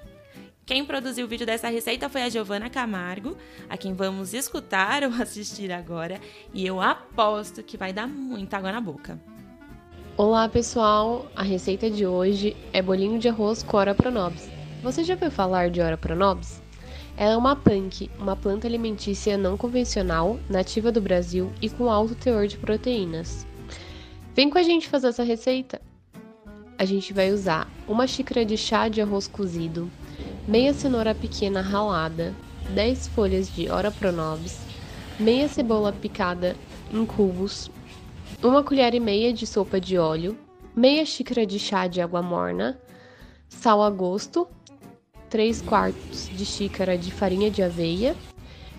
Quem 0.64 0.84
produziu 0.84 1.26
o 1.26 1.28
vídeo 1.28 1.44
dessa 1.44 1.68
receita 1.68 2.08
foi 2.08 2.22
a 2.22 2.28
Giovana 2.28 2.70
Camargo, 2.70 3.36
a 3.68 3.76
quem 3.76 3.92
vamos 3.92 4.32
escutar 4.32 5.02
ou 5.02 5.10
assistir 5.20 5.72
agora, 5.72 6.20
e 6.54 6.64
eu 6.64 6.80
aposto 6.80 7.62
que 7.62 7.76
vai 7.76 7.92
dar 7.92 8.06
muita 8.06 8.58
água 8.58 8.70
na 8.70 8.80
boca. 8.80 9.20
Olá 10.16 10.48
pessoal, 10.48 11.26
a 11.34 11.42
receita 11.42 11.90
de 11.90 12.06
hoje 12.06 12.56
é 12.72 12.80
bolinho 12.80 13.18
de 13.18 13.28
arroz 13.28 13.62
Cora 13.62 13.94
Pronobis. 13.94 14.61
Você 14.82 15.04
já 15.04 15.14
ouviu 15.14 15.30
falar 15.30 15.70
de 15.70 15.80
Ora 15.80 15.96
pronobis? 15.96 16.60
Ela 17.16 17.34
é 17.34 17.36
uma 17.36 17.54
punk, 17.54 18.10
uma 18.18 18.34
planta 18.34 18.66
alimentícia 18.66 19.38
não 19.38 19.56
convencional, 19.56 20.40
nativa 20.50 20.90
do 20.90 21.00
Brasil 21.00 21.52
e 21.62 21.70
com 21.70 21.88
alto 21.88 22.16
teor 22.16 22.48
de 22.48 22.58
proteínas. 22.58 23.46
Vem 24.34 24.50
com 24.50 24.58
a 24.58 24.62
gente 24.64 24.88
fazer 24.88 25.06
essa 25.06 25.22
receita! 25.22 25.80
A 26.76 26.84
gente 26.84 27.12
vai 27.12 27.30
usar 27.30 27.70
uma 27.86 28.08
xícara 28.08 28.44
de 28.44 28.56
chá 28.56 28.88
de 28.88 29.00
arroz 29.00 29.28
cozido, 29.28 29.88
meia 30.48 30.74
cenoura 30.74 31.14
pequena 31.14 31.60
ralada, 31.60 32.34
10 32.74 33.06
folhas 33.06 33.54
de 33.54 33.70
Ora 33.70 33.92
pronobis, 33.92 34.66
meia 35.16 35.46
cebola 35.46 35.92
picada 35.92 36.56
em 36.92 37.06
cubos, 37.06 37.70
uma 38.42 38.64
colher 38.64 38.94
e 38.94 39.00
meia 39.00 39.32
de 39.32 39.46
sopa 39.46 39.80
de 39.80 39.96
óleo, 39.96 40.36
meia 40.74 41.06
xícara 41.06 41.46
de 41.46 41.60
chá 41.60 41.86
de 41.86 42.00
água 42.00 42.20
morna, 42.20 42.80
sal 43.48 43.80
a 43.80 43.88
gosto 43.88 44.48
3 45.32 45.62
quartos 45.62 46.28
de 46.28 46.44
xícara 46.44 46.98
de 46.98 47.10
farinha 47.10 47.50
de 47.50 47.62
aveia 47.62 48.14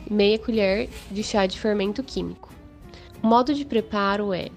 e 0.08 0.14
meia 0.14 0.38
colher 0.38 0.88
de 1.10 1.24
chá 1.24 1.48
de 1.48 1.60
fermento 1.60 2.04
químico. 2.04 2.54
O 3.24 3.28
modo 3.28 3.56
de 3.56 3.66
preparo 3.66 4.32
é 4.32 4.50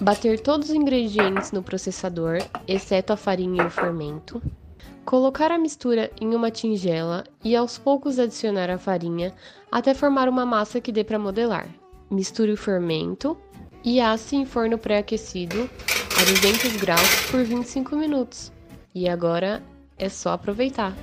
bater 0.00 0.40
todos 0.40 0.70
os 0.70 0.74
ingredientes 0.74 1.52
no 1.52 1.62
processador, 1.62 2.38
exceto 2.66 3.12
a 3.12 3.16
farinha 3.18 3.62
e 3.62 3.66
o 3.66 3.70
fermento, 3.70 4.42
colocar 5.04 5.52
a 5.52 5.58
mistura 5.58 6.10
em 6.18 6.34
uma 6.34 6.50
tigela 6.50 7.24
e 7.44 7.54
aos 7.54 7.76
poucos 7.76 8.18
adicionar 8.18 8.70
a 8.70 8.78
farinha 8.78 9.34
até 9.70 9.92
formar 9.92 10.30
uma 10.30 10.46
massa 10.46 10.80
que 10.80 10.90
dê 10.90 11.04
para 11.04 11.18
modelar. 11.18 11.68
Misture 12.10 12.52
o 12.52 12.56
fermento 12.56 13.36
e 13.84 14.00
asse 14.00 14.34
em 14.34 14.46
forno 14.46 14.78
pré-aquecido 14.78 15.68
a 16.18 16.24
200 16.24 16.76
graus 16.76 17.30
por 17.30 17.44
25 17.44 17.96
minutos. 17.96 18.50
E 18.94 19.06
agora 19.06 19.62
é 20.00 20.08
só 20.08 20.30
aproveitar. 20.30 20.96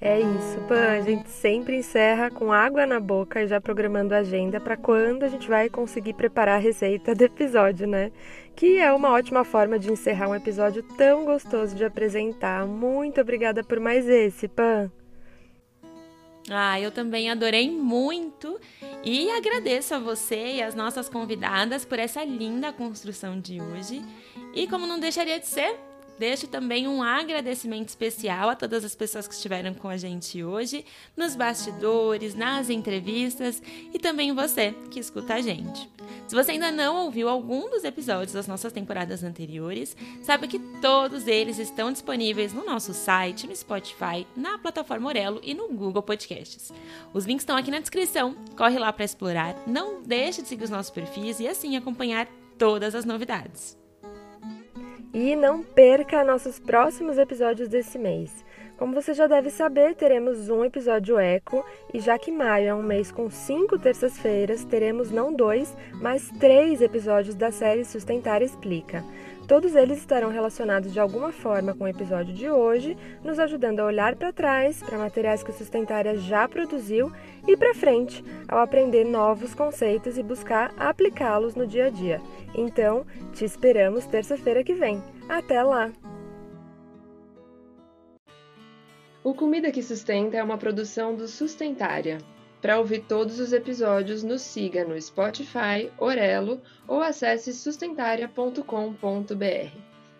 É 0.00 0.20
isso, 0.20 0.60
Pan. 0.68 0.98
A 0.98 1.00
gente 1.00 1.28
sempre 1.28 1.76
encerra 1.76 2.30
com 2.30 2.52
água 2.52 2.86
na 2.86 3.00
boca 3.00 3.42
e 3.42 3.48
já 3.48 3.60
programando 3.60 4.14
a 4.14 4.18
agenda 4.18 4.60
para 4.60 4.76
quando 4.76 5.24
a 5.24 5.28
gente 5.28 5.48
vai 5.48 5.68
conseguir 5.68 6.12
preparar 6.12 6.56
a 6.56 6.62
receita 6.62 7.14
do 7.14 7.22
episódio, 7.22 7.86
né? 7.86 8.12
Que 8.54 8.78
é 8.78 8.92
uma 8.92 9.10
ótima 9.10 9.44
forma 9.44 9.78
de 9.78 9.90
encerrar 9.90 10.28
um 10.28 10.34
episódio 10.34 10.84
tão 10.96 11.24
gostoso 11.24 11.74
de 11.74 11.84
apresentar. 11.84 12.64
Muito 12.64 13.20
obrigada 13.20 13.64
por 13.64 13.80
mais 13.80 14.08
esse, 14.08 14.46
Pan. 14.46 14.90
Ah, 16.48 16.80
eu 16.80 16.90
também 16.90 17.28
adorei 17.28 17.70
muito 17.70 18.58
e 19.04 19.30
agradeço 19.32 19.94
a 19.94 19.98
você 19.98 20.54
e 20.54 20.62
as 20.62 20.74
nossas 20.74 21.08
convidadas 21.08 21.84
por 21.84 21.98
essa 21.98 22.24
linda 22.24 22.72
construção 22.72 23.38
de 23.38 23.60
hoje. 23.60 24.02
E 24.54 24.66
como 24.66 24.86
não 24.86 24.98
deixaria 24.98 25.38
de 25.38 25.46
ser, 25.46 25.76
Deixo 26.18 26.48
também 26.48 26.88
um 26.88 27.02
agradecimento 27.02 27.88
especial 27.88 28.48
a 28.48 28.56
todas 28.56 28.84
as 28.84 28.94
pessoas 28.94 29.28
que 29.28 29.34
estiveram 29.34 29.72
com 29.72 29.88
a 29.88 29.96
gente 29.96 30.42
hoje, 30.42 30.84
nos 31.16 31.36
bastidores, 31.36 32.34
nas 32.34 32.68
entrevistas 32.68 33.62
e 33.92 33.98
também 33.98 34.34
você 34.34 34.74
que 34.90 34.98
escuta 34.98 35.34
a 35.34 35.40
gente. 35.40 35.88
Se 36.26 36.34
você 36.34 36.52
ainda 36.52 36.70
não 36.70 37.04
ouviu 37.04 37.28
algum 37.28 37.70
dos 37.70 37.84
episódios 37.84 38.32
das 38.32 38.46
nossas 38.46 38.72
temporadas 38.72 39.22
anteriores, 39.22 39.96
saiba 40.22 40.46
que 40.46 40.58
todos 40.80 41.26
eles 41.26 41.58
estão 41.58 41.92
disponíveis 41.92 42.52
no 42.52 42.64
nosso 42.64 42.92
site, 42.92 43.46
no 43.46 43.54
Spotify, 43.54 44.26
na 44.36 44.58
plataforma 44.58 45.08
Orelo 45.08 45.40
e 45.42 45.54
no 45.54 45.68
Google 45.68 46.02
Podcasts. 46.02 46.72
Os 47.14 47.24
links 47.24 47.42
estão 47.42 47.56
aqui 47.56 47.70
na 47.70 47.80
descrição. 47.80 48.34
Corre 48.56 48.78
lá 48.78 48.92
para 48.92 49.04
explorar. 49.04 49.54
Não 49.66 50.02
deixe 50.02 50.42
de 50.42 50.48
seguir 50.48 50.64
os 50.64 50.70
nossos 50.70 50.90
perfis 50.90 51.40
e 51.40 51.48
assim 51.48 51.76
acompanhar 51.76 52.26
todas 52.58 52.94
as 52.94 53.04
novidades. 53.04 53.78
E 55.12 55.34
não 55.34 55.62
perca 55.62 56.22
nossos 56.22 56.58
próximos 56.58 57.18
episódios 57.18 57.68
desse 57.68 57.98
mês. 57.98 58.44
Como 58.78 58.94
você 58.94 59.12
já 59.12 59.26
deve 59.26 59.50
saber, 59.50 59.96
teremos 59.96 60.48
um 60.48 60.64
episódio 60.64 61.18
eco, 61.18 61.66
e 61.92 61.98
já 61.98 62.16
que 62.16 62.30
maio 62.30 62.68
é 62.68 62.74
um 62.74 62.82
mês 62.82 63.10
com 63.10 63.28
cinco 63.28 63.76
terças-feiras, 63.76 64.64
teremos 64.64 65.10
não 65.10 65.34
dois, 65.34 65.76
mas 65.94 66.30
três 66.38 66.80
episódios 66.80 67.34
da 67.34 67.50
série 67.50 67.84
Sustentar 67.84 68.40
Explica. 68.40 69.04
Todos 69.48 69.74
eles 69.74 69.98
estarão 69.98 70.30
relacionados 70.30 70.92
de 70.92 71.00
alguma 71.00 71.32
forma 71.32 71.74
com 71.74 71.84
o 71.84 71.88
episódio 71.88 72.32
de 72.32 72.48
hoje, 72.48 72.96
nos 73.24 73.40
ajudando 73.40 73.80
a 73.80 73.86
olhar 73.86 74.14
para 74.14 74.32
trás, 74.32 74.80
para 74.80 74.96
materiais 74.96 75.42
que 75.42 75.50
o 75.50 75.54
Sustentária 75.54 76.16
já 76.16 76.46
produziu, 76.46 77.10
e 77.48 77.56
para 77.56 77.74
frente, 77.74 78.24
ao 78.46 78.60
aprender 78.60 79.02
novos 79.02 79.54
conceitos 79.56 80.16
e 80.16 80.22
buscar 80.22 80.72
aplicá-los 80.78 81.56
no 81.56 81.66
dia 81.66 81.86
a 81.86 81.90
dia. 81.90 82.20
Então, 82.54 83.04
te 83.32 83.44
esperamos 83.44 84.06
terça-feira 84.06 84.62
que 84.62 84.74
vem. 84.74 85.02
Até 85.28 85.62
lá! 85.64 85.90
O 89.24 89.34
Comida 89.34 89.72
que 89.72 89.82
Sustenta 89.82 90.36
é 90.36 90.42
uma 90.42 90.56
produção 90.56 91.16
do 91.16 91.26
Sustentária. 91.26 92.18
Para 92.62 92.78
ouvir 92.78 93.00
todos 93.00 93.40
os 93.40 93.52
episódios, 93.52 94.22
nos 94.22 94.42
siga 94.42 94.84
no 94.84 95.00
Spotify, 95.00 95.90
Orelo 95.98 96.62
ou 96.86 97.02
acesse 97.02 97.52
sustentaria.com.br. 97.52 98.62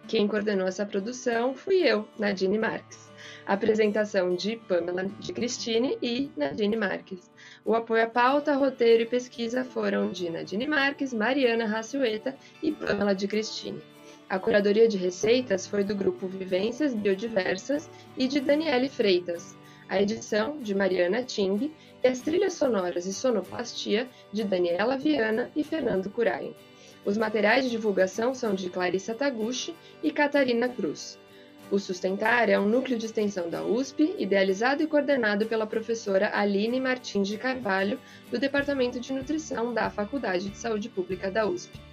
Quem 0.09 0.27
coordenou 0.27 0.67
essa 0.67 0.85
produção 0.85 1.55
fui 1.55 1.77
eu, 1.77 2.09
Nadine 2.19 2.59
Marques. 2.59 3.09
Apresentação 3.47 4.35
de 4.35 4.57
Pamela 4.57 5.05
de 5.05 5.33
Cristine 5.33 5.97
e 6.03 6.31
Nadine 6.37 6.77
Marques. 6.77 7.31
O 7.65 7.75
apoio 7.75 8.05
à 8.05 8.09
pauta, 8.09 8.55
roteiro 8.55 9.05
e 9.05 9.07
pesquisa 9.07 9.65
foram 9.65 10.11
de 10.11 10.29
Nadine 10.29 10.67
Marques, 10.67 11.15
Mariana 11.15 11.67
Raciueta 11.67 12.37
e 12.63 12.73
Pamela 12.73 13.15
de 13.15 13.29
Cristine. 13.29 13.81
A 14.31 14.39
curadoria 14.39 14.87
de 14.87 14.99
receitas 14.99 15.67
foi 15.67 15.83
do 15.83 15.95
grupo 15.95 16.27
Vivências 16.27 16.93
Biodiversas 16.93 17.89
e 18.15 18.29
de 18.29 18.41
Daniele 18.41 18.87
Freitas. 18.87 19.57
A 19.89 20.03
edição 20.03 20.59
de 20.61 20.75
Mariana 20.75 21.23
Ting 21.23 21.73
e 22.05 22.07
as 22.07 22.21
trilhas 22.21 22.53
sonoras 22.53 23.07
e 23.07 23.15
sonoplastia 23.15 24.07
de 24.31 24.45
Daniela 24.45 24.99
Viana 24.99 25.51
e 25.57 25.65
Fernando 25.65 26.11
Curain. 26.11 26.55
Os 27.07 27.17
materiais 27.17 27.65
de 27.65 27.71
divulgação 27.71 28.35
são 28.35 28.55
de 28.55 28.69
Clarissa 28.69 29.15
Taguchi 29.15 29.75
e 30.03 30.11
Catarina 30.11 30.69
Cruz. 30.69 31.19
O 31.71 31.79
Sustentar 31.79 32.51
é 32.51 32.61
um 32.61 32.69
núcleo 32.69 32.99
de 32.99 33.07
extensão 33.07 33.49
da 33.49 33.65
USP, 33.65 34.15
idealizado 34.19 34.83
e 34.83 34.87
coordenado 34.87 35.47
pela 35.47 35.67
professora 35.67 36.31
Aline 36.35 36.79
Martins 36.79 37.29
de 37.29 37.39
Carvalho, 37.39 37.99
do 38.31 38.39
Departamento 38.39 39.01
de 39.01 39.11
Nutrição 39.11 39.73
da 39.73 39.89
Faculdade 39.89 40.51
de 40.51 40.59
Saúde 40.59 40.91
Pública 40.91 41.31
da 41.31 41.47
USP. 41.47 41.88